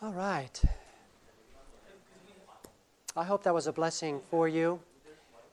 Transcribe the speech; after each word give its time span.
All 0.00 0.12
right. 0.12 0.62
I 3.16 3.24
hope 3.24 3.42
that 3.42 3.52
was 3.52 3.66
a 3.66 3.72
blessing 3.72 4.20
for 4.30 4.46
you. 4.46 4.78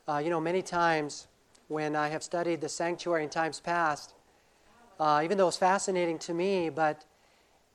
Uh, 0.08 0.21
you 0.24 0.29
know, 0.29 0.40
many 0.40 0.62
times 0.62 1.25
when 1.68 1.96
I 1.96 2.10
have 2.10 2.21
studied 2.21 2.62
the 2.62 2.70
sanctuary 2.70 3.23
in 3.23 3.29
times 3.29 3.60
past, 3.60 4.13
uh, 5.00 5.21
even 5.23 5.39
though 5.39 5.46
it 5.46 5.47
was 5.47 5.58
fascinating 5.58 6.20
to 6.20 6.34
me, 6.36 6.70
but 6.70 7.05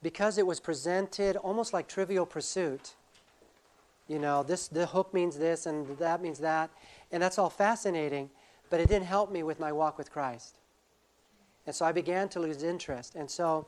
because 0.01 0.38
it 0.38 0.46
was 0.46 0.61
presented 0.61 1.35
almost 1.35 1.72
like 1.72 1.88
trivial 1.88 2.25
pursuit, 2.25 2.94
you 4.06 4.21
know, 4.21 4.44
this 4.44 4.68
the 4.68 4.87
hook 4.87 5.12
means 5.12 5.37
this 5.38 5.66
and 5.66 5.98
that 5.98 6.22
means 6.22 6.38
that, 6.38 6.71
and 7.10 7.21
that's 7.21 7.37
all 7.37 7.50
fascinating, 7.50 8.30
but 8.71 8.78
it 8.78 8.88
didn't 8.88 9.08
help 9.08 9.32
me 9.32 9.42
with 9.42 9.58
my 9.58 9.72
walk 9.72 9.98
with 9.98 10.12
Christ. 10.12 10.54
And 11.66 11.74
so 11.74 11.84
I 11.84 11.90
began 11.90 12.28
to 12.30 12.40
lose 12.40 12.62
interest. 12.62 13.16
And 13.16 13.28
so 13.28 13.66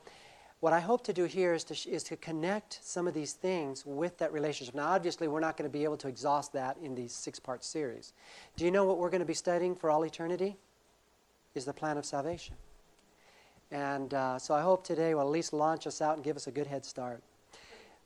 what 0.63 0.73
I 0.73 0.79
hope 0.79 1.03
to 1.07 1.13
do 1.13 1.25
here 1.25 1.55
is 1.55 1.65
to, 1.65 1.91
is 1.91 2.05
to 2.05 2.17
connect 2.17 2.79
some 2.85 3.09
of 3.09 3.15
these 3.15 3.33
things 3.33 3.85
with 3.85 4.17
that 4.19 4.33
relationship. 4.33 4.77
Now, 4.77 4.91
obviously, 4.91 5.27
we're 5.27 5.41
not 5.41 5.57
going 5.57 5.69
to 5.69 5.73
be 5.73 5.83
able 5.83 5.97
to 5.97 6.07
exhaust 6.07 6.53
that 6.53 6.77
in 6.81 6.95
these 6.95 7.13
six 7.13 7.41
part 7.41 7.65
series. 7.65 8.13
Do 8.55 8.65
you 8.65 8.71
know 8.71 8.85
what 8.85 8.99
we're 8.99 9.11
going 9.11 9.23
to 9.23 9.27
be 9.27 9.35
studying 9.35 9.75
for 9.75 9.91
all 9.91 10.05
eternity? 10.05 10.57
Is 11.57 11.65
the 11.65 11.73
plan 11.73 11.99
of 11.99 12.05
salvation. 12.05 12.55
And 13.73 14.15
uh, 14.15 14.39
so 14.39 14.55
I 14.55 14.61
hope 14.61 14.85
today 14.85 15.15
will 15.15 15.23
at 15.23 15.31
least 15.31 15.53
launch 15.53 15.89
us 15.89 16.01
out 16.01 16.15
and 16.15 16.23
give 16.23 16.37
us 16.37 16.47
a 16.47 16.53
good 16.53 16.69
head 16.69 16.85
start. 16.85 17.25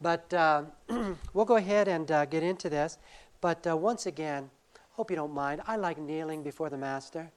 But 0.01 0.33
uh, 0.33 0.63
we'll 1.35 1.45
go 1.45 1.57
ahead 1.57 1.89
and 1.89 2.11
uh, 2.11 2.25
get 2.25 2.43
into 2.43 2.71
this. 2.71 2.97
But 3.43 3.67
uh, 3.67 3.77
once 3.77 4.07
again, 4.07 4.49
hope 4.93 5.11
you 5.11 5.17
don't 5.17 5.35
mind. 5.35 5.61
I 5.67 5.77
like 5.77 5.99
kneeling 5.99 6.43
before 6.43 6.71
the 6.71 6.79
Master. 6.79 7.31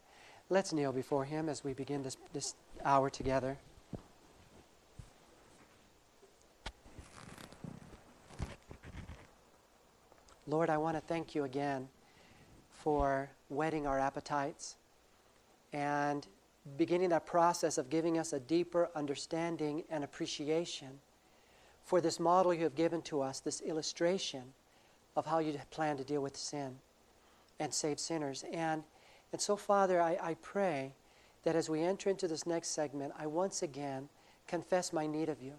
Let's 0.50 0.72
kneel 0.72 0.94
before 0.94 1.26
Him 1.26 1.50
as 1.50 1.62
we 1.62 1.74
begin 1.74 2.04
this, 2.04 2.16
this 2.32 2.56
hour 2.86 3.10
together. 3.10 3.58
Lord, 10.50 10.72
I 10.72 10.78
want 10.78 10.98
to 10.98 11.02
thank 11.02 11.36
you 11.36 11.44
again 11.44 11.88
for 12.72 13.30
whetting 13.50 13.86
our 13.86 14.00
appetites 14.00 14.78
and 15.74 16.28
beginning 16.76 17.10
that 17.10 17.28
process 17.28 17.78
of 17.78 17.90
giving 17.90 18.18
us 18.18 18.34
a 18.34 18.40
deeper 18.40 18.90
understanding 18.96 19.84
and 19.92 20.04
appreciation 20.04 20.88
for 21.84 22.02
this 22.02 22.20
model 22.20 22.52
you 22.54 22.64
have 22.64 22.74
given 22.74 23.02
to 23.04 23.22
us, 23.22 23.40
this 23.40 23.62
illustration 23.62 24.42
of 25.16 25.28
how 25.28 25.38
you 25.38 25.54
plan 25.70 25.98
to 25.98 26.04
deal 26.04 26.22
with 26.22 26.36
sin 26.36 26.76
and 27.60 27.72
save 27.72 28.00
sinners. 28.00 28.44
And, 28.52 28.84
and 29.32 29.40
so, 29.40 29.56
Father, 29.56 30.02
I, 30.02 30.18
I 30.20 30.34
pray 30.42 30.94
that 31.44 31.56
as 31.56 31.70
we 31.70 31.82
enter 31.82 32.10
into 32.10 32.28
this 32.28 32.48
next 32.48 32.70
segment, 32.70 33.14
I 33.18 33.28
once 33.28 33.62
again 33.62 34.10
confess 34.48 34.94
my 34.94 35.06
need 35.06 35.30
of 35.30 35.42
you. 35.42 35.54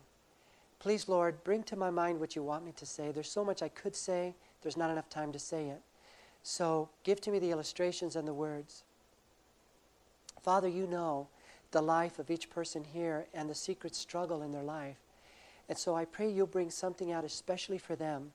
Please, 0.80 1.08
Lord, 1.08 1.44
bring 1.44 1.62
to 1.64 1.76
my 1.76 1.90
mind 1.90 2.18
what 2.18 2.34
you 2.34 2.42
want 2.42 2.64
me 2.64 2.72
to 2.72 2.86
say. 2.86 3.12
There's 3.12 3.30
so 3.30 3.44
much 3.44 3.62
I 3.62 3.68
could 3.68 3.94
say 3.94 4.34
there's 4.62 4.76
not 4.76 4.90
enough 4.90 5.08
time 5.08 5.32
to 5.32 5.38
say 5.38 5.68
it. 5.68 5.80
So 6.42 6.88
give 7.04 7.20
to 7.22 7.30
me 7.30 7.38
the 7.38 7.50
illustrations 7.50 8.16
and 8.16 8.26
the 8.26 8.34
words. 8.34 8.84
Father, 10.42 10.68
you 10.68 10.86
know 10.86 11.28
the 11.70 11.82
life 11.82 12.18
of 12.18 12.30
each 12.30 12.50
person 12.50 12.84
here 12.84 13.26
and 13.34 13.48
the 13.48 13.54
secret 13.54 13.94
struggle 13.94 14.42
in 14.42 14.52
their 14.52 14.62
life. 14.62 14.96
And 15.68 15.78
so 15.78 15.94
I 15.94 16.04
pray 16.04 16.30
you'll 16.30 16.46
bring 16.46 16.70
something 16.70 17.12
out 17.12 17.24
especially 17.24 17.78
for 17.78 17.94
them 17.94 18.32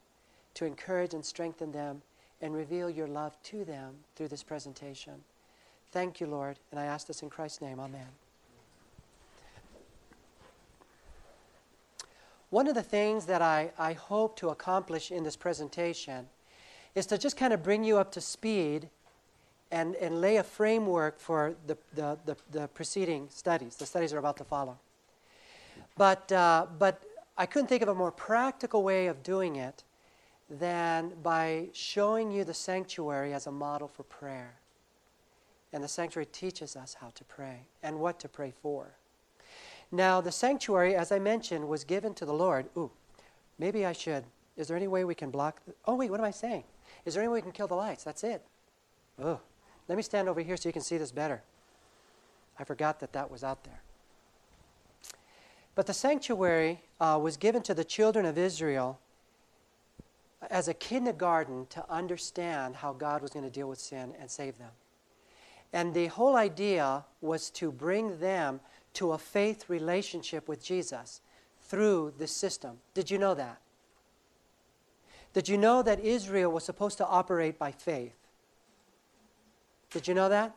to 0.53 0.65
encourage 0.65 1.13
and 1.13 1.25
strengthen 1.25 1.71
them 1.71 2.01
and 2.41 2.53
reveal 2.53 2.89
your 2.89 3.07
love 3.07 3.35
to 3.43 3.65
them 3.65 3.95
through 4.15 4.29
this 4.29 4.43
presentation. 4.43 5.23
Thank 5.91 6.19
you, 6.19 6.27
Lord, 6.27 6.59
and 6.71 6.79
I 6.79 6.85
ask 6.85 7.07
this 7.07 7.21
in 7.21 7.29
Christ's 7.29 7.61
name. 7.61 7.79
Amen. 7.79 8.24
One 12.55 12.69
of 12.69 12.75
the 12.75 12.83
things 12.83 13.25
that 13.25 13.41
I, 13.41 13.71
I 13.77 13.91
hope 13.91 14.37
to 14.37 14.47
accomplish 14.47 15.11
in 15.11 15.25
this 15.25 15.35
presentation 15.35 16.27
is 16.95 17.05
to 17.07 17.17
just 17.17 17.35
kind 17.35 17.51
of 17.51 17.61
bring 17.61 17.83
you 17.83 17.97
up 17.97 18.13
to 18.13 18.21
speed 18.21 18.87
and, 19.71 19.93
and 19.95 20.21
lay 20.21 20.37
a 20.37 20.43
framework 20.43 21.19
for 21.19 21.55
the, 21.67 21.77
the, 21.95 22.17
the, 22.23 22.37
the 22.53 22.67
preceding 22.69 23.27
studies, 23.29 23.75
the 23.75 23.85
studies 23.85 24.13
are 24.13 24.19
about 24.19 24.37
to 24.37 24.45
follow. 24.45 24.77
But, 25.97 26.31
uh, 26.31 26.67
but 26.79 27.03
I 27.37 27.45
couldn't 27.45 27.67
think 27.67 27.81
of 27.81 27.89
a 27.89 27.93
more 27.93 28.13
practical 28.13 28.83
way 28.83 29.07
of 29.07 29.21
doing 29.21 29.57
it 29.57 29.83
than 30.49 31.11
by 31.21 31.67
showing 31.73 32.31
you 32.31 32.45
the 32.45 32.53
sanctuary 32.53 33.33
as 33.33 33.47
a 33.47 33.51
model 33.51 33.89
for 33.89 34.03
prayer. 34.03 34.53
And 35.73 35.83
the 35.83 35.89
sanctuary 35.89 36.27
teaches 36.27 36.77
us 36.77 36.93
how 37.01 37.11
to 37.15 37.23
pray 37.25 37.67
and 37.83 37.99
what 37.99 38.17
to 38.21 38.29
pray 38.29 38.53
for. 38.61 38.93
Now, 39.95 40.19
the 40.19 40.31
sanctuary, 40.31 40.93
as 40.93 41.13
I 41.13 41.19
mentioned, 41.19 41.69
was 41.69 41.85
given 41.85 42.13
to 42.15 42.25
the 42.25 42.33
Lord. 42.33 42.65
Ooh, 42.77 42.91
maybe 43.57 43.85
I 43.85 43.93
should. 43.93 44.25
Is 44.57 44.67
there 44.67 44.75
any 44.75 44.89
way 44.89 45.05
we 45.05 45.15
can 45.15 45.31
block? 45.31 45.61
The, 45.65 45.73
oh, 45.85 45.95
wait, 45.95 46.11
what 46.11 46.19
am 46.19 46.25
I 46.25 46.31
saying? 46.31 46.65
Is 47.05 47.13
there 47.13 47.23
any 47.23 47.29
way 47.29 47.35
we 47.35 47.41
can 47.41 47.53
kill 47.53 47.67
the 47.67 47.75
lights? 47.75 48.03
That's 48.03 48.23
it. 48.25 48.43
Oh, 49.23 49.39
let 49.87 49.95
me 49.95 50.03
stand 50.03 50.27
over 50.27 50.41
here 50.41 50.57
so 50.57 50.67
you 50.67 50.73
can 50.73 50.81
see 50.81 50.97
this 50.97 51.13
better. 51.13 51.41
I 52.59 52.65
forgot 52.65 52.99
that 52.99 53.13
that 53.13 53.31
was 53.31 53.41
out 53.41 53.63
there. 53.63 53.81
But 55.75 55.87
the 55.87 55.93
sanctuary 55.93 56.81
uh, 56.99 57.17
was 57.21 57.37
given 57.37 57.61
to 57.63 57.73
the 57.73 57.85
children 57.85 58.25
of 58.25 58.37
Israel 58.37 58.99
as 60.49 60.67
a 60.67 60.73
kindergarten 60.73 61.67
to 61.67 61.89
understand 61.89 62.75
how 62.75 62.91
God 62.91 63.21
was 63.21 63.31
going 63.31 63.45
to 63.45 63.51
deal 63.51 63.69
with 63.69 63.79
sin 63.79 64.13
and 64.19 64.29
save 64.29 64.57
them. 64.57 64.71
And 65.71 65.93
the 65.93 66.07
whole 66.07 66.35
idea 66.35 67.05
was 67.21 67.49
to 67.51 67.71
bring 67.71 68.19
them 68.19 68.59
to 68.95 69.11
a 69.11 69.17
faith 69.17 69.69
relationship 69.69 70.47
with 70.47 70.63
Jesus 70.63 71.21
through 71.61 72.13
this 72.17 72.31
system. 72.31 72.77
Did 72.93 73.09
you 73.09 73.17
know 73.17 73.33
that? 73.33 73.59
Did 75.33 75.49
you 75.49 75.57
know 75.57 75.83
that 75.83 75.99
Israel 75.99 76.51
was 76.51 76.63
supposed 76.63 76.97
to 76.99 77.05
operate 77.05 77.59
by 77.59 77.71
faith? 77.71 78.15
Did 79.91 80.07
you 80.07 80.13
know 80.13 80.29
that? 80.29 80.55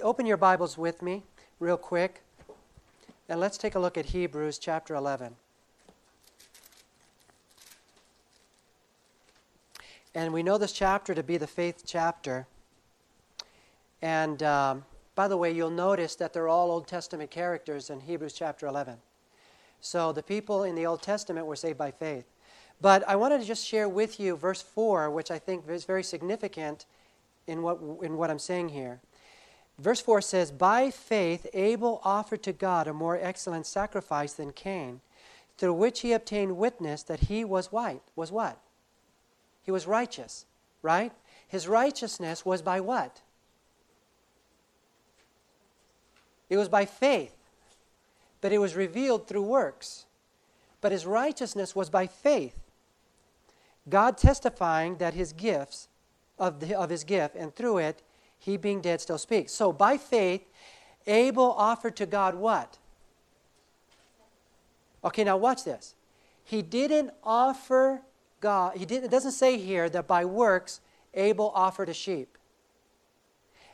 Open 0.00 0.26
your 0.26 0.36
Bibles 0.36 0.78
with 0.78 1.02
me, 1.02 1.22
real 1.58 1.76
quick, 1.76 2.22
and 3.28 3.40
let's 3.40 3.58
take 3.58 3.74
a 3.74 3.78
look 3.78 3.98
at 3.98 4.06
Hebrews 4.06 4.58
chapter 4.58 4.94
11. 4.94 5.36
And 10.14 10.32
we 10.32 10.42
know 10.42 10.58
this 10.58 10.72
chapter 10.72 11.14
to 11.14 11.22
be 11.22 11.36
the 11.36 11.46
faith 11.46 11.84
chapter. 11.86 12.46
And 14.02 14.42
um, 14.42 14.84
by 15.14 15.28
the 15.28 15.36
way, 15.36 15.52
you'll 15.52 15.70
notice 15.70 16.14
that 16.16 16.32
they're 16.32 16.48
all 16.48 16.70
Old 16.70 16.86
Testament 16.86 17.30
characters 17.30 17.90
in 17.90 18.00
Hebrews 18.00 18.32
chapter 18.32 18.66
11. 18.66 18.96
So 19.80 20.12
the 20.12 20.22
people 20.22 20.62
in 20.62 20.74
the 20.74 20.86
Old 20.86 21.02
Testament 21.02 21.46
were 21.46 21.56
saved 21.56 21.78
by 21.78 21.90
faith. 21.90 22.24
But 22.80 23.06
I 23.06 23.16
wanted 23.16 23.40
to 23.40 23.46
just 23.46 23.66
share 23.66 23.88
with 23.88 24.18
you 24.18 24.36
verse 24.36 24.62
4, 24.62 25.10
which 25.10 25.30
I 25.30 25.38
think 25.38 25.68
is 25.68 25.84
very 25.84 26.02
significant 26.02 26.86
in 27.46 27.62
what, 27.62 27.78
in 28.02 28.16
what 28.16 28.30
I'm 28.30 28.38
saying 28.38 28.70
here. 28.70 29.00
Verse 29.78 30.00
4 30.00 30.20
says, 30.20 30.50
By 30.50 30.90
faith 30.90 31.46
Abel 31.52 32.00
offered 32.04 32.42
to 32.44 32.52
God 32.52 32.86
a 32.86 32.92
more 32.92 33.18
excellent 33.20 33.66
sacrifice 33.66 34.32
than 34.32 34.52
Cain, 34.52 35.00
through 35.58 35.74
which 35.74 36.00
he 36.00 36.12
obtained 36.12 36.56
witness 36.56 37.02
that 37.02 37.20
he 37.20 37.44
was 37.44 37.72
white. 37.72 38.02
Was 38.16 38.32
what? 38.32 38.58
He 39.62 39.70
was 39.70 39.86
righteous, 39.86 40.46
right? 40.82 41.12
His 41.46 41.68
righteousness 41.68 42.44
was 42.44 42.62
by 42.62 42.80
what? 42.80 43.20
It 46.52 46.58
was 46.58 46.68
by 46.68 46.84
faith, 46.84 47.34
but 48.42 48.52
it 48.52 48.58
was 48.58 48.76
revealed 48.76 49.26
through 49.26 49.44
works. 49.44 50.04
But 50.82 50.92
his 50.92 51.06
righteousness 51.06 51.74
was 51.74 51.88
by 51.88 52.06
faith. 52.06 52.54
God 53.88 54.18
testifying 54.18 54.98
that 54.98 55.14
his 55.14 55.32
gifts, 55.32 55.88
of, 56.38 56.60
the, 56.60 56.78
of 56.78 56.90
his 56.90 57.04
gift, 57.04 57.36
and 57.36 57.56
through 57.56 57.78
it, 57.78 58.02
he 58.38 58.58
being 58.58 58.82
dead 58.82 59.00
still 59.00 59.16
speaks. 59.16 59.50
So 59.50 59.72
by 59.72 59.96
faith, 59.96 60.42
Abel 61.06 61.52
offered 61.52 61.96
to 61.96 62.04
God 62.04 62.34
what? 62.34 62.76
Okay, 65.02 65.24
now 65.24 65.38
watch 65.38 65.64
this. 65.64 65.94
He 66.44 66.60
didn't 66.60 67.12
offer 67.24 68.02
God, 68.42 68.76
he 68.76 68.84
didn't, 68.84 69.04
it 69.04 69.10
doesn't 69.10 69.32
say 69.32 69.56
here 69.56 69.88
that 69.88 70.06
by 70.06 70.26
works 70.26 70.82
Abel 71.14 71.50
offered 71.54 71.88
a 71.88 71.94
sheep. 71.94 72.36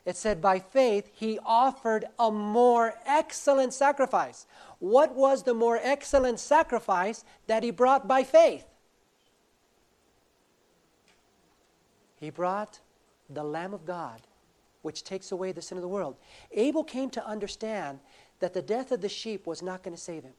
It 0.09 0.17
said, 0.17 0.41
by 0.41 0.59
faith, 0.59 1.11
he 1.13 1.39
offered 1.45 2.07
a 2.19 2.31
more 2.33 2.95
excellent 3.05 3.75
sacrifice. 3.75 4.47
What 4.79 5.15
was 5.15 5.43
the 5.43 5.53
more 5.53 5.79
excellent 5.83 6.41
sacrifice 6.41 7.27
that 7.47 7.63
he 7.63 7.71
brought 7.71 8.09
by 8.09 8.25
faith? 8.25 8.65
He 12.17 12.31
brought 12.31 12.81
the 13.29 13.45
Lamb 13.45 13.75
of 13.75 13.85
God, 13.85 14.23
which 14.81 15.05
takes 15.05 15.31
away 15.31 15.53
the 15.53 15.61
sin 15.61 15.77
of 15.77 15.83
the 15.83 15.89
world. 15.89 16.17
Abel 16.53 16.85
came 16.85 17.11
to 17.11 17.27
understand 17.27 18.01
that 18.41 18.55
the 18.55 18.63
death 18.63 18.91
of 18.91 19.03
the 19.03 19.11
sheep 19.11 19.47
was 19.47 19.61
not 19.61 19.83
going 19.83 19.95
to 19.95 20.01
save 20.01 20.23
him, 20.23 20.33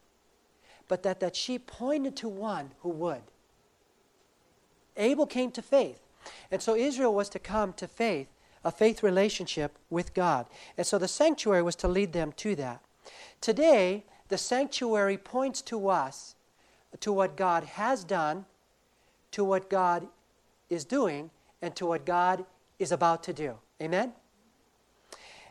but 0.88 1.04
that 1.04 1.19
that 1.19 1.36
sheep 1.36 1.68
pointed 1.68 2.15
to 2.15 2.27
one 2.27 2.72
who 2.80 2.89
would. 2.89 3.22
Abel 4.98 5.27
came 5.27 5.51
to 5.51 5.62
faith. 5.62 6.01
And 6.50 6.60
so 6.60 6.75
Israel 6.75 7.13
was 7.13 7.30
to 7.30 7.39
come 7.39 7.72
to 7.74 7.88
faith, 7.88 8.30
a 8.63 8.71
faith 8.71 9.03
relationship 9.03 9.77
with 9.89 10.13
God. 10.13 10.45
And 10.77 10.85
so 10.85 10.97
the 10.97 11.07
sanctuary 11.07 11.61
was 11.61 11.75
to 11.77 11.88
lead 11.88 12.13
them 12.13 12.33
to 12.38 12.56
that. 12.56 12.81
Today, 13.41 14.06
the 14.27 14.38
sanctuary 14.38 15.17
points 15.17 15.61
to 15.63 15.89
us 15.89 16.35
to 17.00 17.13
what 17.13 17.38
God 17.38 17.63
has 17.63 18.03
done, 18.03 18.45
to 19.31 19.44
what 19.44 19.69
God 19.69 20.07
is 20.69 20.85
doing, 20.85 21.29
and 21.61 21.75
to 21.75 21.85
what 21.85 22.06
God 22.06 22.45
is 22.79 22.91
about 22.91 23.23
to 23.23 23.33
do. 23.33 23.56
Amen? 23.81 24.13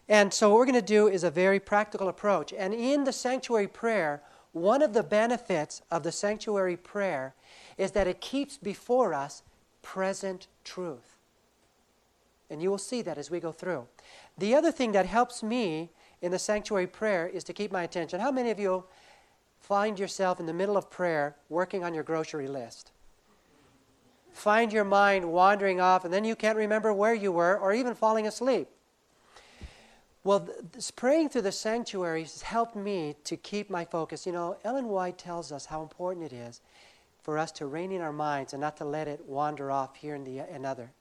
And 0.09 0.33
so, 0.33 0.49
what 0.49 0.59
we're 0.59 0.67
going 0.67 0.75
to 0.75 0.83
do 0.83 1.07
is 1.07 1.23
a 1.23 1.31
very 1.31 1.61
practical 1.61 2.09
approach. 2.09 2.53
And 2.53 2.73
in 2.73 3.05
the 3.05 3.13
sanctuary 3.13 3.69
prayer, 3.69 4.23
one 4.53 4.81
of 4.81 4.95
the 4.95 5.03
benefits 5.03 5.83
of 5.91 6.03
the 6.03 6.13
sanctuary 6.13 6.77
prayer 6.77 7.35
is 7.77 7.91
that 7.93 8.07
it 8.07 8.21
keeps 8.21 8.57
before 8.57 9.13
us 9.13 9.43
present 9.83 10.47
truth. 10.65 11.18
And 12.51 12.63
you 12.63 12.71
will 12.71 12.79
see 12.79 13.03
that 13.03 13.19
as 13.19 13.31
we 13.31 13.41
go 13.41 13.53
through. 13.53 13.87
The 14.39 14.55
other 14.55 14.73
thing 14.73 14.93
that 14.93 15.07
helps 15.07 15.43
me 15.43 15.91
in 16.23 16.31
the 16.31 16.39
sanctuary 16.39 16.87
prayer 16.87 17.27
is 17.27 17.45
to 17.45 17.53
keep 17.53 17.71
my 17.71 17.83
attention. 17.83 18.21
How 18.21 18.31
many 18.31 18.51
of 18.51 18.59
you 18.59 18.85
find 19.61 19.99
yourself 19.99 20.41
in 20.41 20.47
the 20.47 20.53
middle 20.53 20.77
of 20.77 20.91
prayer 20.91 21.37
working 21.49 21.85
on 21.85 21.95
your 21.95 22.05
grocery 22.05 22.49
list? 22.49 22.93
Find 24.33 24.73
your 24.73 24.85
mind 24.85 25.31
wandering 25.31 25.81
off, 25.81 26.05
and 26.05 26.15
then 26.15 26.25
you 26.25 26.37
can't 26.37 26.57
remember 26.57 26.93
where 26.93 27.15
you 27.15 27.33
were 27.33 27.59
or 27.59 27.73
even 27.73 27.95
falling 27.95 28.27
asleep. 28.27 28.69
Well, 30.25 30.49
this 30.73 30.91
praying 30.91 31.31
through 31.31 31.43
the 31.43 31.53
sanctuary 31.53 32.23
has 32.23 32.43
helped 32.43 32.77
me 32.77 33.17
to 33.25 33.37
keep 33.37 33.71
my 33.71 33.85
focus. 33.85 34.27
You 34.27 34.33
know, 34.33 34.57
Ellen 34.65 34.89
White 34.89 35.19
tells 35.19 35.53
us 35.53 35.67
how 35.67 35.83
important 35.83 36.33
it 36.33 36.35
is 36.35 36.61
for 37.23 37.39
us 37.39 37.51
to 37.53 37.67
rein 37.67 37.93
in 37.93 38.01
our 38.01 38.13
minds 38.13 38.53
and 38.53 38.61
not 38.61 38.77
to 38.77 38.85
let 38.85 39.09
it 39.09 39.25
wander 39.27 39.71
off 39.71 39.97
here 39.97 40.15
and 40.15 40.27
the 40.27 40.39
another. 40.39 40.93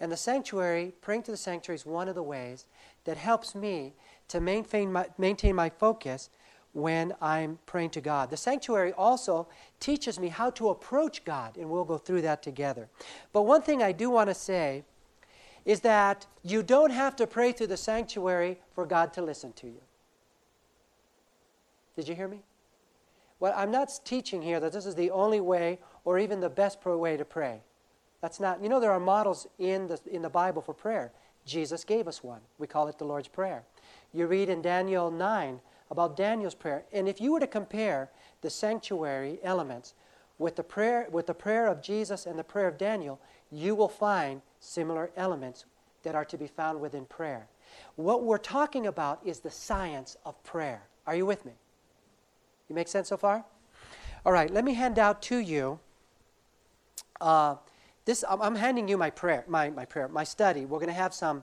And 0.00 0.12
the 0.12 0.16
sanctuary, 0.16 0.94
praying 1.00 1.24
to 1.24 1.30
the 1.30 1.36
sanctuary, 1.36 1.76
is 1.76 1.86
one 1.86 2.08
of 2.08 2.14
the 2.14 2.22
ways 2.22 2.66
that 3.04 3.16
helps 3.16 3.54
me 3.54 3.94
to 4.28 4.40
maintain 4.40 4.92
my, 4.92 5.06
maintain 5.18 5.56
my 5.56 5.70
focus 5.70 6.30
when 6.72 7.14
I'm 7.20 7.58
praying 7.66 7.90
to 7.90 8.00
God. 8.00 8.30
The 8.30 8.36
sanctuary 8.36 8.92
also 8.92 9.48
teaches 9.80 10.20
me 10.20 10.28
how 10.28 10.50
to 10.50 10.68
approach 10.68 11.24
God, 11.24 11.56
and 11.56 11.68
we'll 11.68 11.84
go 11.84 11.98
through 11.98 12.22
that 12.22 12.42
together. 12.42 12.88
But 13.32 13.42
one 13.42 13.62
thing 13.62 13.82
I 13.82 13.92
do 13.92 14.10
want 14.10 14.28
to 14.28 14.34
say 14.34 14.84
is 15.64 15.80
that 15.80 16.26
you 16.42 16.62
don't 16.62 16.90
have 16.90 17.16
to 17.16 17.26
pray 17.26 17.52
through 17.52 17.66
the 17.66 17.76
sanctuary 17.76 18.58
for 18.72 18.86
God 18.86 19.12
to 19.14 19.22
listen 19.22 19.52
to 19.54 19.66
you. 19.66 19.80
Did 21.96 22.08
you 22.08 22.14
hear 22.14 22.28
me? 22.28 22.42
Well, 23.40 23.52
I'm 23.56 23.70
not 23.70 23.90
teaching 24.04 24.42
here 24.42 24.60
that 24.60 24.72
this 24.72 24.86
is 24.86 24.94
the 24.94 25.10
only 25.10 25.40
way 25.40 25.78
or 26.04 26.18
even 26.18 26.40
the 26.40 26.48
best 26.48 26.84
way 26.84 27.16
to 27.16 27.24
pray. 27.24 27.60
That's 28.20 28.40
not, 28.40 28.62
you 28.62 28.68
know, 28.68 28.80
there 28.80 28.92
are 28.92 29.00
models 29.00 29.46
in 29.58 29.86
the, 29.86 30.00
in 30.10 30.22
the 30.22 30.28
Bible 30.28 30.62
for 30.62 30.74
prayer. 30.74 31.12
Jesus 31.44 31.84
gave 31.84 32.08
us 32.08 32.22
one. 32.22 32.40
We 32.58 32.66
call 32.66 32.88
it 32.88 32.98
the 32.98 33.04
Lord's 33.04 33.28
Prayer. 33.28 33.64
You 34.12 34.26
read 34.26 34.48
in 34.48 34.60
Daniel 34.60 35.10
9 35.10 35.60
about 35.90 36.16
Daniel's 36.16 36.54
prayer. 36.54 36.84
And 36.92 37.08
if 37.08 37.20
you 37.20 37.32
were 37.32 37.40
to 37.40 37.46
compare 37.46 38.10
the 38.42 38.50
sanctuary 38.50 39.38
elements 39.42 39.94
with 40.38 40.56
the 40.56 40.62
prayer, 40.62 41.08
with 41.10 41.26
the 41.26 41.34
prayer 41.34 41.66
of 41.66 41.82
Jesus 41.82 42.26
and 42.26 42.38
the 42.38 42.44
prayer 42.44 42.68
of 42.68 42.76
Daniel, 42.76 43.20
you 43.50 43.74
will 43.74 43.88
find 43.88 44.42
similar 44.60 45.10
elements 45.16 45.64
that 46.02 46.14
are 46.14 46.24
to 46.24 46.36
be 46.36 46.46
found 46.46 46.80
within 46.80 47.04
prayer. 47.06 47.48
What 47.96 48.24
we're 48.24 48.38
talking 48.38 48.86
about 48.86 49.20
is 49.24 49.40
the 49.40 49.50
science 49.50 50.16
of 50.24 50.42
prayer. 50.44 50.82
Are 51.06 51.16
you 51.16 51.26
with 51.26 51.44
me? 51.44 51.52
You 52.68 52.74
make 52.74 52.88
sense 52.88 53.08
so 53.08 53.16
far? 53.16 53.44
All 54.26 54.32
right, 54.32 54.50
let 54.50 54.64
me 54.64 54.74
hand 54.74 54.98
out 54.98 55.22
to 55.22 55.38
you. 55.38 55.80
Uh, 57.20 57.56
this 58.08 58.24
I'm 58.26 58.54
handing 58.54 58.88
you 58.88 58.96
my 58.96 59.10
prayer, 59.10 59.44
my, 59.46 59.68
my 59.68 59.84
prayer, 59.84 60.08
my 60.08 60.24
study. 60.24 60.64
We're 60.64 60.78
going 60.78 60.88
to 60.88 60.94
have 60.94 61.12
some 61.12 61.42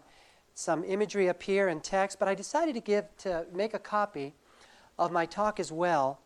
some 0.55 0.83
imagery 0.83 1.29
up 1.29 1.43
here 1.43 1.67
and 1.67 1.83
text, 1.83 2.17
but 2.17 2.27
I 2.27 2.33
decided 2.33 2.73
to 2.73 2.81
give 2.81 3.05
to 3.19 3.45
make 3.53 3.75
a 3.75 3.79
copy 3.79 4.33
of 4.97 5.11
my 5.11 5.27
talk 5.27 5.59
as 5.59 5.71
well, 5.71 6.19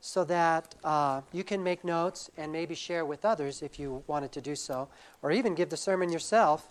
so 0.00 0.24
that 0.24 0.74
uh, 0.84 1.22
you 1.32 1.42
can 1.42 1.62
make 1.62 1.84
notes 1.84 2.30
and 2.36 2.52
maybe 2.52 2.74
share 2.74 3.06
with 3.06 3.24
others 3.24 3.62
if 3.62 3.78
you 3.78 4.02
wanted 4.06 4.30
to 4.32 4.42
do 4.42 4.54
so, 4.54 4.88
or 5.22 5.32
even 5.32 5.54
give 5.54 5.70
the 5.70 5.76
sermon 5.76 6.12
yourself 6.12 6.68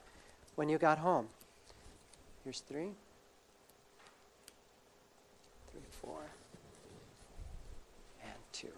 when 0.56 0.70
you 0.70 0.78
got 0.78 1.00
home. 1.00 1.28
Here's 2.44 2.60
three. 2.60 2.92
Three, 5.72 5.82
and 8.24 8.40
two. 8.52 8.74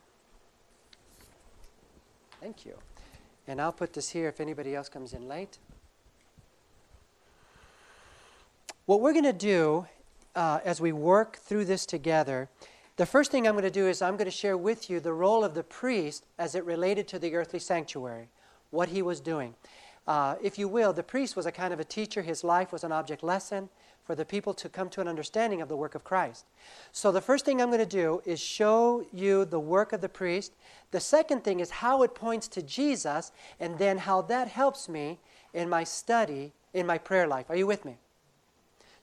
Thank 2.40 2.66
you. 2.66 2.78
And 3.50 3.60
I'll 3.60 3.74
put 3.74 3.94
this 3.94 4.10
here 4.10 4.28
if 4.28 4.40
anybody 4.40 4.76
else 4.76 4.90
comes 4.90 5.12
in 5.12 5.28
late. 5.28 5.58
What 8.86 9.02
we're 9.02 9.12
going 9.12 9.24
to 9.24 9.34
do 9.34 9.88
uh, 10.36 10.60
as 10.64 10.80
we 10.80 10.92
work 10.92 11.38
through 11.38 11.66
this 11.66 11.88
together, 11.88 12.48
the 12.98 13.08
first 13.08 13.32
thing 13.32 13.48
I'm 13.48 13.56
going 13.56 13.64
to 13.64 13.72
do 13.72 13.88
is 13.88 14.04
I'm 14.04 14.18
going 14.18 14.26
to 14.26 14.32
share 14.32 14.56
with 14.56 14.88
you 14.88 15.00
the 15.00 15.14
role 15.14 15.44
of 15.44 15.56
the 15.56 15.64
priest 15.64 16.26
as 16.38 16.54
it 16.54 16.64
related 16.64 17.08
to 17.08 17.18
the 17.18 17.34
earthly 17.34 17.58
sanctuary, 17.58 18.30
what 18.70 18.90
he 18.90 19.02
was 19.02 19.20
doing. 19.20 19.56
Uh, 20.08 20.36
if 20.44 20.60
you 20.60 20.68
will, 20.68 20.94
the 20.94 21.02
priest 21.02 21.36
was 21.36 21.48
a 21.48 21.52
kind 21.52 21.74
of 21.74 21.80
a 21.80 21.84
teacher. 21.84 22.22
His 22.22 22.44
life 22.44 22.72
was 22.72 22.84
an 22.84 22.92
object 22.92 23.24
lesson 23.24 23.70
for 24.10 24.16
the 24.16 24.26
people 24.26 24.56
to 24.56 24.68
come 24.68 24.90
to 24.90 25.02
an 25.02 25.08
understanding 25.08 25.62
of 25.62 25.70
the 25.70 25.78
work 25.78 25.94
of 25.94 26.04
Christ. 26.04 26.46
So, 26.92 27.12
the 27.12 27.22
first 27.22 27.46
thing 27.46 27.62
I'm 27.62 27.68
going 27.68 27.78
to 27.78 27.86
do 27.86 28.24
is 28.26 28.40
show 28.40 29.06
you 29.14 29.46
the 29.46 29.60
work 29.60 29.94
of 29.94 30.02
the 30.02 30.10
priest. 30.10 30.52
The 30.90 31.00
second 31.00 31.44
thing 31.44 31.60
is 31.60 31.70
how 31.70 32.02
it 32.02 32.16
points 32.16 32.48
to 32.48 32.64
Jesus, 32.64 33.32
and 33.60 33.78
then 33.78 34.00
how 34.00 34.24
that 34.24 34.48
helps 34.48 34.90
me 34.90 35.20
in 35.54 35.70
my 35.70 35.84
study, 35.84 36.54
in 36.74 36.88
my 36.88 36.98
prayer 36.98 37.28
life. 37.28 37.46
Are 37.50 37.56
you 37.56 37.68
with 37.68 37.86
me? 37.86 37.98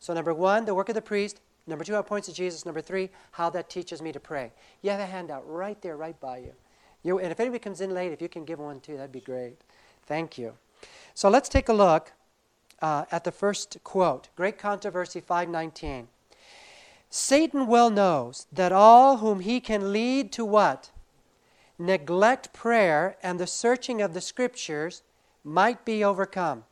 So, 0.00 0.12
number 0.12 0.34
one, 0.34 0.64
the 0.64 0.74
work 0.74 0.88
of 0.88 0.96
the 0.96 1.00
priest. 1.00 1.40
Number 1.68 1.84
two, 1.84 1.92
how 1.92 2.00
it 2.00 2.06
points 2.06 2.26
to 2.26 2.34
Jesus. 2.34 2.66
Number 2.66 2.80
three, 2.80 3.10
how 3.30 3.48
that 3.50 3.70
teaches 3.70 4.02
me 4.02 4.10
to 4.10 4.18
pray. 4.18 4.50
You 4.82 4.90
have 4.90 4.98
a 4.98 5.06
handout 5.06 5.48
right 5.48 5.80
there, 5.82 5.96
right 5.96 6.18
by 6.18 6.38
you. 6.38 6.52
you 7.04 7.20
and 7.20 7.30
if 7.30 7.38
anybody 7.38 7.60
comes 7.60 7.80
in 7.80 7.94
late, 7.94 8.10
if 8.10 8.20
you 8.20 8.28
can 8.28 8.44
give 8.44 8.58
one 8.58 8.80
too, 8.80 8.96
that'd 8.96 9.12
be 9.12 9.20
great. 9.20 9.54
Thank 10.04 10.36
you. 10.36 10.54
So, 11.14 11.30
let's 11.30 11.48
take 11.48 11.68
a 11.68 11.72
look 11.72 12.10
uh, 12.80 13.04
at 13.10 13.24
the 13.24 13.32
first 13.32 13.78
quote 13.84 14.28
Great 14.36 14.58
Controversy 14.58 15.20
519. 15.20 16.08
Satan 17.08 17.66
well 17.66 17.90
knows 17.90 18.46
that 18.52 18.72
all 18.72 19.18
whom 19.18 19.40
he 19.40 19.60
can 19.60 19.92
lead 19.92 20.32
to 20.32 20.44
what? 20.44 20.90
Neglect 21.78 22.52
prayer 22.52 23.16
and 23.22 23.38
the 23.38 23.46
searching 23.46 24.02
of 24.02 24.14
the 24.14 24.20
scriptures 24.20 25.02
might 25.44 25.84
be 25.84 26.02
overcome. 26.02 26.64